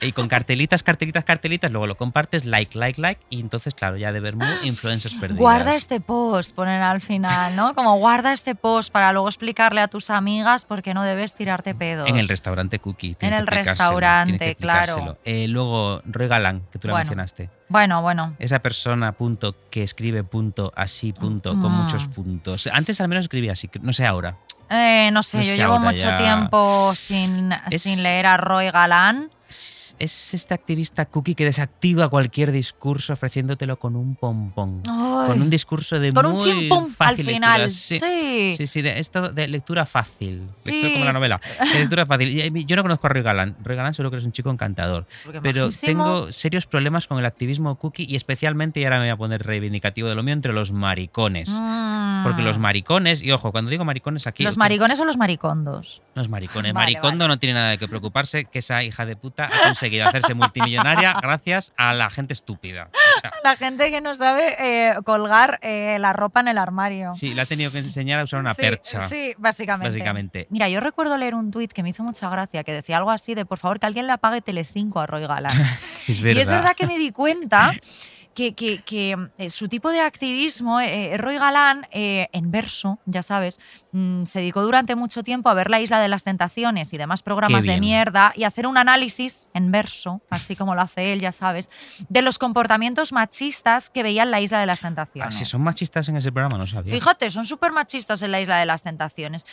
Y 0.00 0.12
con 0.12 0.28
cartelitas, 0.28 0.82
cartelitas, 0.82 1.24
cartelitas, 1.24 1.70
luego 1.70 1.86
lo 1.86 1.96
compartes, 1.96 2.44
like, 2.44 2.78
like, 2.78 3.00
like, 3.00 3.20
y 3.30 3.40
entonces, 3.40 3.74
claro, 3.74 3.96
ya 3.96 4.12
de 4.12 4.20
Bermud, 4.20 4.44
influencers 4.62 5.14
perdidas. 5.20 5.40
Guarda 5.40 5.74
este 5.74 6.00
post, 6.00 6.54
ponen 6.54 6.82
al 6.82 7.00
final, 7.00 7.56
¿no? 7.56 7.74
Como 7.74 7.96
guarda 7.96 8.32
este 8.34 8.54
post 8.54 8.92
para 8.92 9.12
luego 9.12 9.28
explicarle 9.28 9.80
a 9.80 9.88
tus 9.88 10.10
amigas 10.10 10.66
por 10.66 10.82
qué 10.82 10.92
no 10.92 11.02
debes 11.02 11.34
tirarte 11.34 11.74
pedos. 11.74 12.08
En 12.08 12.16
el 12.16 12.28
restaurante 12.28 12.78
Cookie. 12.78 13.16
En 13.20 13.32
el 13.32 13.46
restaurante, 13.46 14.54
claro. 14.56 15.16
Eh, 15.24 15.48
luego, 15.48 16.02
Roy 16.04 16.28
Galán, 16.28 16.62
que 16.70 16.78
tú 16.78 16.88
la 16.88 16.94
Bueno. 16.94 17.04
mencionaste. 17.04 17.48
Bueno, 17.68 18.02
bueno. 18.02 18.34
Esa 18.38 18.58
persona, 18.60 19.12
punto, 19.12 19.56
que 19.70 19.82
escribe 19.82 20.22
punto, 20.24 20.72
así, 20.76 21.12
punto, 21.12 21.50
con 21.52 21.72
Mm. 21.72 21.82
muchos 21.82 22.06
punos. 22.06 22.66
Antes 22.68 23.00
al 23.00 23.08
menos 23.08 23.24
escribía 23.24 23.52
así, 23.52 23.70
no 23.80 23.92
sé 23.92 24.04
ahora. 24.06 24.36
Eh, 24.68 25.10
no 25.12 25.22
sé, 25.22 25.38
No 25.38 25.42
yo 25.44 25.54
llevo 25.54 25.78
mucho 25.78 26.02
ya. 26.04 26.16
tiempo 26.16 26.92
sin, 26.94 27.52
Es- 27.70 27.82
sin 27.82 28.02
leer 28.02 28.26
a 28.26 28.36
Roy 28.36 28.70
Galán. 28.70 29.30
Es, 29.48 29.94
es 30.00 30.34
este 30.34 30.54
activista 30.54 31.06
cookie 31.06 31.34
que 31.36 31.44
desactiva 31.44 32.08
cualquier 32.08 32.50
discurso 32.50 33.12
ofreciéndotelo 33.12 33.78
con 33.78 33.94
un 33.94 34.16
pompón. 34.16 34.82
Ay. 34.88 35.28
Con 35.28 35.42
un 35.42 35.50
discurso 35.50 36.00
de 36.00 36.12
Con 36.12 36.26
un 36.26 36.32
muy 36.32 36.42
chimpum 36.42 36.84
al 36.86 36.90
fácil 36.90 37.26
final. 37.26 37.60
lectura. 37.62 37.70
Sí. 37.70 37.98
Sí. 38.00 38.54
Sí, 38.56 38.66
sí, 38.66 38.82
de, 38.82 38.98
esto 38.98 39.30
de 39.30 39.46
lectura 39.48 39.86
fácil. 39.86 40.48
Sí. 40.56 40.72
Lectura 40.72 40.92
como 40.94 41.04
la 41.04 41.12
novela. 41.12 41.40
De 41.72 41.78
lectura 41.78 42.06
fácil. 42.06 42.40
Eh, 42.40 42.64
Yo 42.66 42.76
no 42.76 42.82
conozco 42.82 43.06
a 43.06 43.10
Roy 43.10 43.22
Galán. 43.22 43.56
Roy 43.62 43.76
Galán 43.76 43.94
seguro 43.94 44.10
que 44.10 44.16
es 44.18 44.24
un 44.24 44.32
chico 44.32 44.50
encantador. 44.50 45.06
Porque 45.24 45.40
Pero 45.40 45.66
majísimo. 45.66 45.86
tengo 46.04 46.32
serios 46.32 46.66
problemas 46.66 47.06
con 47.06 47.18
el 47.18 47.24
activismo 47.26 47.76
cookie 47.76 48.04
y 48.08 48.16
especialmente, 48.16 48.80
y 48.80 48.84
ahora 48.84 48.96
me 48.98 49.04
voy 49.04 49.10
a 49.10 49.16
poner 49.16 49.42
reivindicativo 49.44 50.08
de 50.08 50.14
lo 50.16 50.22
mío, 50.22 50.34
entre 50.34 50.52
los 50.52 50.72
maricones. 50.72 51.50
Mm. 51.50 52.24
Porque 52.24 52.42
los 52.42 52.58
maricones, 52.58 53.22
y 53.22 53.30
ojo, 53.30 53.52
cuando 53.52 53.70
digo 53.70 53.84
maricones 53.84 54.26
aquí. 54.26 54.42
Los 54.42 54.56
maricones 54.56 54.98
o 55.00 55.04
los 55.04 55.16
maricondos. 55.16 56.02
Los 56.14 56.28
maricones. 56.28 56.72
Vale, 56.72 56.92
Maricondo 56.92 57.24
vale. 57.24 57.28
no 57.34 57.38
tiene 57.38 57.54
nada 57.54 57.70
de 57.70 57.78
que 57.78 57.86
preocuparse, 57.86 58.46
que 58.46 58.58
esa 58.58 58.82
hija 58.82 59.04
de 59.06 59.16
puta 59.16 59.45
ha 59.46 59.62
conseguido 59.64 60.06
hacerse 60.08 60.34
multimillonaria 60.34 61.14
gracias 61.20 61.72
a 61.76 61.94
la 61.94 62.10
gente 62.10 62.32
estúpida. 62.32 62.90
O 63.16 63.20
sea, 63.20 63.32
La 63.44 63.56
gente 63.56 63.90
que 63.90 64.00
no 64.00 64.14
sabe 64.14 64.56
eh, 64.58 64.94
colgar 65.04 65.58
eh, 65.62 65.98
la 65.98 66.12
ropa 66.12 66.40
en 66.40 66.48
el 66.48 66.58
armario. 66.58 67.14
sí, 67.14 67.34
le 67.34 67.40
ha 67.42 67.46
tenido 67.46 67.70
que 67.72 67.78
enseñar 67.78 68.20
a 68.20 68.24
usar 68.24 68.40
una 68.40 68.54
Sí, 68.54 68.62
percha. 68.62 69.06
Sí, 69.06 69.34
básicamente. 69.38 69.88
Básicamente. 69.94 70.46
Mira, 70.50 70.68
yo 70.68 70.80
recuerdo 70.80 71.16
leer 71.16 71.34
un 71.34 71.50
tuit 71.50 71.72
que 71.72 71.82
me 71.82 71.90
hizo 71.90 72.02
mucha 72.02 72.28
gracia, 72.28 72.64
que 72.64 72.72
decía 72.72 72.96
algo 72.98 73.10
así 73.10 73.34
de, 73.34 73.44
por 73.46 73.58
favor, 73.58 73.78
que 73.80 73.86
alguien 73.86 74.06
le 74.06 74.12
apague 74.12 74.40
Telecinco 74.40 75.00
a 75.00 75.06
Roy 75.06 75.26
Galán. 75.26 75.52
Es 76.08 76.20
Y 76.20 76.38
es 76.38 76.48
verdad 76.48 76.76
que 76.76 76.86
me 76.86 76.98
di 76.98 77.10
cuenta 77.10 77.72
que, 78.36 78.54
que- 78.54 78.82
que, 78.84 79.16
eh, 79.38 79.50
su 79.50 79.66
tipo 79.66 79.90
de 79.90 80.00
activismo, 80.00 80.78
eh, 80.78 81.16
Roy 81.16 81.38
Galán, 81.38 81.88
eh, 81.90 82.28
en 82.32 82.50
verso, 82.50 82.98
ya 83.06 83.22
sabes, 83.22 83.58
mm, 83.92 84.24
se 84.24 84.40
dedicó 84.40 84.62
durante 84.62 84.94
mucho 84.94 85.22
tiempo 85.22 85.48
a 85.48 85.54
ver 85.54 85.70
la 85.70 85.80
Isla 85.80 85.98
de 86.00 86.08
las 86.08 86.22
Tentaciones 86.22 86.92
y 86.92 86.98
demás 86.98 87.22
programas 87.22 87.64
de 87.64 87.80
mierda 87.80 88.32
y 88.36 88.44
hacer 88.44 88.66
un 88.66 88.76
análisis 88.76 89.48
en 89.54 89.72
verso, 89.72 90.20
así 90.30 90.54
como 90.54 90.74
lo 90.74 90.82
hace 90.82 91.12
él, 91.14 91.20
ya 91.20 91.32
sabes, 91.32 91.70
de 92.10 92.20
los 92.22 92.38
comportamientos 92.38 93.12
machistas 93.12 93.88
que 93.88 94.02
veía 94.02 94.22
en 94.24 94.30
la 94.30 94.40
Isla 94.42 94.60
de 94.60 94.66
las 94.66 94.80
Ah, 94.84 94.88
Tentaciones. 94.88 95.34
si 95.34 95.44
son 95.46 95.62
machistas 95.62 96.06
en 96.10 96.18
ese 96.18 96.30
programa, 96.30 96.58
no 96.58 96.66
sabía. 96.66 96.92
Fíjate, 96.94 97.30
son 97.30 97.46
súper 97.46 97.72
machistas 97.72 98.20
en 98.22 98.32
la 98.32 98.40
Isla 98.40 98.58
de 98.58 98.66
las 98.66 98.82
Tentaciones. 98.82 99.46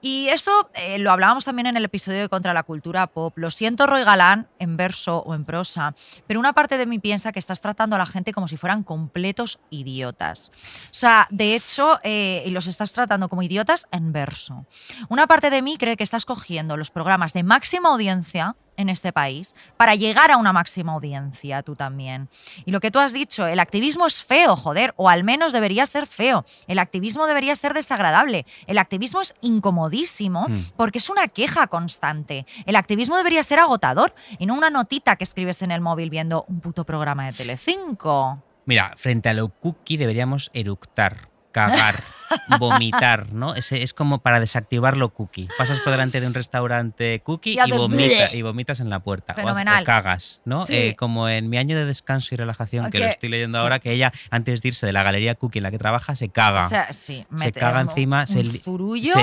Y 0.00 0.28
esto 0.28 0.70
eh, 0.74 0.98
lo 0.98 1.10
hablábamos 1.10 1.44
también 1.44 1.66
en 1.66 1.76
el 1.76 1.84
episodio 1.84 2.20
de 2.20 2.28
Contra 2.28 2.54
la 2.54 2.62
Cultura 2.62 3.06
Pop. 3.08 3.36
Lo 3.36 3.50
siento, 3.50 3.86
Roy 3.86 4.02
Galán, 4.02 4.48
en 4.58 4.76
verso 4.76 5.18
o 5.18 5.34
en 5.34 5.44
prosa, 5.44 5.94
pero 6.26 6.40
una 6.40 6.52
parte 6.52 6.78
de 6.78 6.86
mí 6.86 6.98
piensa 6.98 7.32
que 7.32 7.38
estás 7.38 7.60
tratando 7.60 7.96
a 7.96 7.98
la 7.98 8.06
gente 8.06 8.32
como 8.32 8.48
si 8.48 8.56
fueran 8.56 8.82
completos 8.82 9.60
idiotas. 9.68 10.50
O 10.86 10.94
sea, 10.94 11.26
de 11.30 11.54
hecho, 11.54 11.98
eh, 12.02 12.44
los 12.50 12.66
estás 12.66 12.92
tratando 12.92 13.28
como 13.28 13.42
idiotas 13.42 13.86
en 13.90 14.12
verso. 14.12 14.66
Una 15.08 15.26
parte 15.26 15.50
de 15.50 15.62
mí 15.62 15.76
cree 15.76 15.96
que 15.96 16.04
estás 16.04 16.24
cogiendo 16.24 16.76
los 16.76 16.90
programas 16.90 17.32
de 17.32 17.42
máxima 17.42 17.90
audiencia 17.90 18.56
en 18.80 18.88
este 18.88 19.12
país 19.12 19.54
para 19.76 19.94
llegar 19.94 20.30
a 20.30 20.36
una 20.36 20.52
máxima 20.52 20.92
audiencia 20.92 21.62
tú 21.62 21.76
también. 21.76 22.28
Y 22.64 22.70
lo 22.72 22.80
que 22.80 22.90
tú 22.90 22.98
has 22.98 23.12
dicho, 23.12 23.46
el 23.46 23.60
activismo 23.60 24.06
es 24.06 24.24
feo, 24.24 24.56
joder, 24.56 24.94
o 24.96 25.08
al 25.08 25.22
menos 25.24 25.52
debería 25.52 25.86
ser 25.86 26.06
feo. 26.06 26.44
El 26.66 26.78
activismo 26.78 27.26
debería 27.26 27.54
ser 27.56 27.74
desagradable. 27.74 28.46
El 28.66 28.78
activismo 28.78 29.20
es 29.20 29.34
incomodísimo 29.40 30.46
Mm. 30.48 30.54
porque 30.76 30.98
es 30.98 31.10
una 31.10 31.28
queja 31.28 31.66
constante. 31.66 32.46
El 32.66 32.76
activismo 32.76 33.16
debería 33.16 33.42
ser 33.42 33.58
agotador 33.58 34.14
y 34.38 34.46
no 34.46 34.54
una 34.54 34.70
notita 34.70 35.16
que 35.16 35.24
escribes 35.24 35.62
en 35.62 35.70
el 35.70 35.80
móvil 35.80 36.10
viendo 36.10 36.44
un 36.48 36.60
puto 36.60 36.84
programa 36.84 37.26
de 37.26 37.32
Telecinco. 37.32 38.42
Mira, 38.66 38.92
frente 38.96 39.28
a 39.28 39.34
lo 39.34 39.48
cookie 39.48 39.96
deberíamos 39.96 40.50
eructar, 40.54 41.28
cagar, 41.52 41.94
vomitar, 42.58 43.32
¿no? 43.32 43.54
Ese 43.54 43.82
es 43.82 43.94
como 43.94 44.18
para 44.18 44.40
desactivar 44.40 44.96
lo 44.96 45.10
cookie. 45.10 45.48
Pasas 45.58 45.80
por 45.80 45.90
delante 45.92 46.20
de 46.20 46.26
un 46.26 46.34
restaurante 46.34 47.20
cookie 47.20 47.52
Y 47.52 47.58
y, 47.58 47.72
vomita- 47.72 48.42
vomitas 48.42 48.80
en 48.80 48.90
la 48.90 49.00
puerta. 49.00 49.32
O 49.32 49.36
Fenomenal. 49.36 49.82
O, 49.82 49.86
cagas, 49.86 50.42
¿no? 50.44 50.66
Sí. 50.66 50.76
Eh, 50.76 50.96
como 50.96 51.28
en 51.28 51.48
mi 51.48 51.58
año 51.58 51.76
de 51.76 51.84
descanso 51.84 52.34
y 52.34 52.38
relajación, 52.38 52.90
que 52.90 52.98
lo 52.98 53.06
estoy 53.06 53.28
leyendo 53.28 53.58
ahora, 53.58 53.78
que 53.78 53.92
ella, 53.92 54.12
antes 54.30 54.62
de 54.62 54.68
irse 54.68 54.86
de 54.86 54.92
la 54.92 55.02
galería 55.02 55.34
cookie 55.34 55.58
en 55.58 55.64
la 55.64 55.70
que 55.70 55.78
trabaja, 55.78 56.14
se 56.14 56.28
caga. 56.28 56.66
O 56.66 56.68
sea, 56.68 56.92
sí, 56.92 57.26
se 57.36 57.52
caga 57.52 57.80
encima, 57.80 58.26
se, 58.26 58.42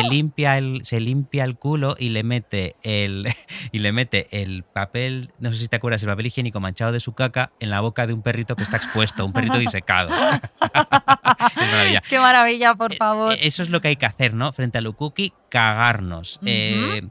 limpia 0.10 0.58
el 0.58 0.82
se 0.84 1.00
limpia 1.00 1.44
el 1.44 1.58
culo 1.58 1.96
y 1.98 2.10
le 2.10 2.24
mete 2.24 2.76
el 2.84 3.28
y 3.72 3.80
le 3.80 3.92
mete 3.92 4.28
el 4.32 4.64
papel, 4.64 5.32
no 5.40 5.52
sé 5.52 5.58
si 5.58 5.68
te 5.68 5.76
acuerdas, 5.76 6.02
el 6.04 6.10
papel 6.10 6.28
higiénico 6.28 6.60
manchado 6.60 6.92
de 6.92 7.00
su 7.00 7.14
caca 7.14 7.52
en 7.60 7.70
la 7.70 7.82
boca 7.82 8.08
de 8.08 8.14
un 8.14 8.22
perrito 8.22 8.56
que 8.56 8.64
está 8.64 8.78
expuesto, 8.78 9.26
un 9.26 9.34
perrito 9.34 9.58
disecado. 9.58 10.10
es 11.62 11.72
maravilla. 11.72 12.02
Qué 12.10 12.20
maravilla, 12.20 12.76
por 12.76 12.94
Eh, 12.94 12.97
favor. 12.98 13.34
Eh, 13.34 13.40
Eso 13.42 13.64
es 13.64 13.70
lo 13.70 13.82
que 13.82 13.90
hay 13.90 13.96
que 13.96 14.06
hacer, 14.06 14.34
¿no? 14.34 14.52
Frente 14.54 14.78
a 14.78 14.82
cookie, 14.94 15.34
cagarnos. 15.50 16.40
Eh, 16.46 17.08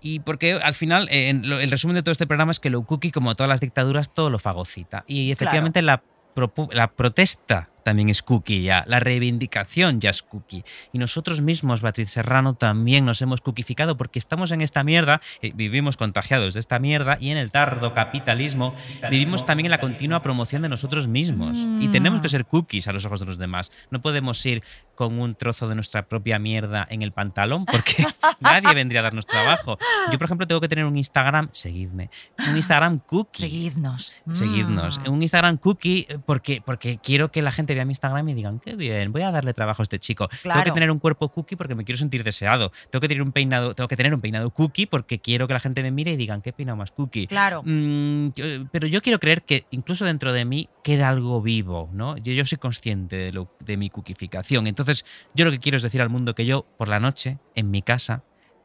y 0.00 0.20
porque 0.20 0.54
al 0.54 0.74
final, 0.74 1.08
eh, 1.10 1.30
el 1.30 1.70
resumen 1.70 1.94
de 1.94 2.02
todo 2.02 2.12
este 2.12 2.26
programa 2.26 2.52
es 2.52 2.60
que 2.60 2.70
cookie, 2.72 3.10
como 3.10 3.34
todas 3.34 3.48
las 3.48 3.60
dictaduras, 3.60 4.12
todo 4.12 4.30
lo 4.30 4.38
fagocita. 4.38 5.04
Y 5.06 5.30
efectivamente 5.32 5.82
la 5.82 6.02
protesta 6.96 7.69
también 7.82 8.08
es 8.08 8.22
cookie 8.22 8.62
ya, 8.62 8.84
la 8.86 9.00
reivindicación 9.00 10.00
ya 10.00 10.10
es 10.10 10.22
cookie. 10.22 10.64
Y 10.92 10.98
nosotros 10.98 11.40
mismos, 11.40 11.80
Beatriz 11.80 12.10
Serrano, 12.10 12.54
también 12.54 13.04
nos 13.04 13.22
hemos 13.22 13.40
cookificado 13.40 13.96
porque 13.96 14.18
estamos 14.18 14.50
en 14.50 14.60
esta 14.60 14.84
mierda, 14.84 15.20
eh, 15.42 15.52
vivimos 15.54 15.96
contagiados 15.96 16.54
de 16.54 16.60
esta 16.60 16.78
mierda 16.78 17.16
y 17.20 17.30
en 17.30 17.38
el 17.38 17.50
tardo 17.50 17.92
capitalismo 17.92 18.74
vivimos 19.10 19.46
también 19.46 19.66
en 19.66 19.70
la 19.70 19.80
continua 19.80 20.22
promoción 20.22 20.62
de 20.62 20.68
nosotros 20.68 21.08
mismos. 21.08 21.58
Y 21.80 21.88
tenemos 21.88 22.20
que 22.20 22.28
ser 22.28 22.46
cookies 22.46 22.88
a 22.88 22.92
los 22.92 23.04
ojos 23.04 23.20
de 23.20 23.26
los 23.26 23.38
demás. 23.38 23.72
No 23.90 24.00
podemos 24.00 24.44
ir 24.46 24.62
con 24.94 25.18
un 25.18 25.34
trozo 25.34 25.66
de 25.66 25.74
nuestra 25.74 26.06
propia 26.06 26.38
mierda 26.38 26.86
en 26.90 27.02
el 27.02 27.12
pantalón 27.12 27.64
porque 27.64 28.04
nadie 28.40 28.74
vendría 28.74 29.00
a 29.00 29.04
darnos 29.04 29.26
trabajo. 29.26 29.78
Yo, 30.12 30.18
por 30.18 30.26
ejemplo, 30.26 30.46
tengo 30.46 30.60
que 30.60 30.68
tener 30.68 30.84
un 30.84 30.96
Instagram, 30.96 31.48
seguidme, 31.52 32.10
un 32.48 32.56
Instagram 32.56 32.98
cookie. 32.98 33.40
Seguidnos. 33.40 34.14
Seguidnos. 34.32 34.98
Mm. 35.00 35.10
Un 35.10 35.22
Instagram 35.22 35.56
cookie 35.56 36.06
eh, 36.08 36.18
porque, 36.24 36.62
porque 36.64 36.98
quiero 37.02 37.30
que 37.30 37.40
la 37.42 37.50
gente 37.50 37.69
vea 37.74 37.84
mi 37.84 37.92
Instagram 37.92 38.28
y 38.28 38.34
digan, 38.34 38.58
qué 38.60 38.74
bien, 38.76 39.12
voy 39.12 39.22
a 39.22 39.30
darle 39.30 39.54
trabajo 39.54 39.82
a 39.82 39.84
este 39.84 39.98
chico. 39.98 40.28
Tengo 40.42 40.64
que 40.64 40.70
tener 40.72 40.90
un 40.90 40.98
cuerpo 40.98 41.28
cookie 41.30 41.56
porque 41.56 41.74
me 41.74 41.84
quiero 41.84 41.98
sentir 41.98 42.24
deseado. 42.24 42.70
Tengo 42.90 43.00
que 43.00 43.08
tener 43.08 43.22
un 43.22 43.32
peinado, 43.32 43.74
tengo 43.74 43.88
que 43.88 43.96
tener 43.96 44.14
un 44.14 44.20
peinado 44.20 44.50
cookie 44.50 44.86
porque 44.86 45.20
quiero 45.20 45.46
que 45.46 45.54
la 45.54 45.60
gente 45.60 45.82
me 45.82 45.90
mire 45.90 46.12
y 46.12 46.16
digan, 46.16 46.42
qué 46.42 46.52
peinado 46.52 46.76
más 46.76 46.90
cookie. 46.90 47.26
Claro. 47.26 47.62
Mm, 47.64 48.28
yo- 48.34 48.44
pero 48.72 48.86
yo 48.88 49.00
quiero 49.02 49.18
creer 49.18 49.42
que 49.42 49.64
incluso 49.70 50.04
dentro 50.04 50.32
de 50.32 50.44
mí 50.44 50.68
queda 50.82 51.08
algo 51.08 51.40
vivo, 51.42 51.88
¿no? 51.92 52.16
Yo, 52.16 52.32
yo 52.32 52.44
soy 52.44 52.58
consciente 52.58 53.16
de, 53.16 53.32
lo, 53.32 53.48
de 53.60 53.76
mi 53.76 53.90
cookificación. 53.90 54.66
Entonces, 54.66 55.04
yo 55.34 55.44
lo 55.44 55.50
que 55.50 55.58
quiero 55.58 55.76
es 55.76 55.82
decir 55.82 56.00
al 56.02 56.08
mundo 56.10 56.34
que 56.34 56.46
yo, 56.46 56.66
por 56.76 56.88
la 56.88 57.00
noche, 57.00 57.38
en 57.54 57.70
mi 57.70 57.82
casa, 57.82 58.22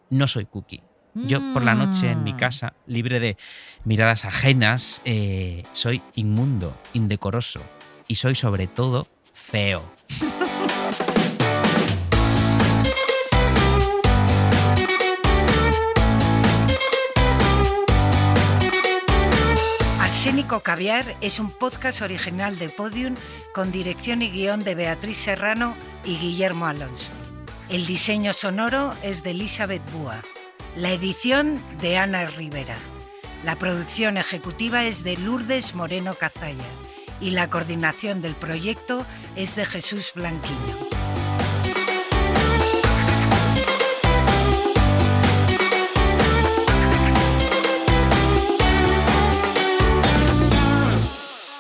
no 0.10 0.28
soy 0.28 0.46
cookie. 0.46 0.82
Yo 1.28 1.40
por 1.54 1.64
la 1.64 1.76
noche 1.76 2.12
en 2.12 2.26
mi 2.26 2.34
Mm. 2.34 2.38
casa, 2.38 2.74
libre 2.88 3.22
de 3.22 3.38
miradas 3.86 4.26
ajenas, 4.26 5.02
eh, 5.06 5.64
soy 5.72 6.02
inmundo, 6.16 6.76
indecoroso 6.94 7.62
y 8.08 8.16
soy 8.16 8.36
sobre 8.36 8.68
todo 8.68 9.08
feo. 9.34 9.84
Arsénico 20.00 20.62
Caviar 20.62 21.18
es 21.22 21.40
un 21.40 21.52
podcast 21.52 22.02
original 22.02 22.58
de 22.58 22.70
Podium 22.70 23.16
con 23.54 23.72
dirección 23.72 24.22
y 24.22 24.32
guion 24.32 24.64
de 24.64 24.76
Beatriz 24.76 25.18
Serrano 25.18 25.76
y 26.04 26.18
Guillermo 26.18 26.66
Alonso. 26.66 27.12
El 27.70 27.86
diseño 27.86 28.34
sonoro 28.34 28.94
es 29.04 29.24
de 29.24 29.32
Elizabeth 29.32 29.84
Búa. 29.92 30.22
La 30.76 30.92
edición 30.92 31.64
de 31.80 31.98
Ana 31.98 32.26
Rivera. 32.26 32.78
La 33.44 33.58
producción 33.58 34.18
ejecutiva 34.18 34.86
es 34.86 35.04
de 35.04 35.18
Lourdes 35.18 35.76
Moreno 35.76 36.16
Cazalla 36.16 36.66
y 37.20 37.32
la 37.32 37.50
coordinación 37.50 38.22
del 38.22 38.36
proyecto 38.36 39.06
es 39.36 39.56
de 39.56 39.66
Jesús 39.66 40.12
Blanquiño. 40.16 40.96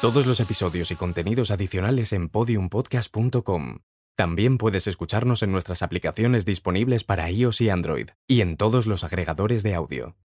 Todos 0.06 0.28
los 0.28 0.40
episodios 0.40 0.92
y 0.92 0.96
contenidos 0.96 1.50
adicionales 1.50 2.14
en 2.14 2.30
podiumpodcast.com. 2.30 3.80
También 4.16 4.60
puedes 4.60 4.86
escucharnos 4.86 5.42
en 5.42 5.52
nuestras 5.52 5.82
aplicaciones 5.82 6.46
disponibles 6.46 7.04
para 7.04 7.30
iOS 7.32 7.60
y 7.62 7.70
Android 7.70 8.10
y 8.28 8.42
en 8.42 8.56
todos 8.56 8.86
los 8.86 9.04
agregadores 9.04 9.64
de 9.64 9.74
audio. 9.74 10.16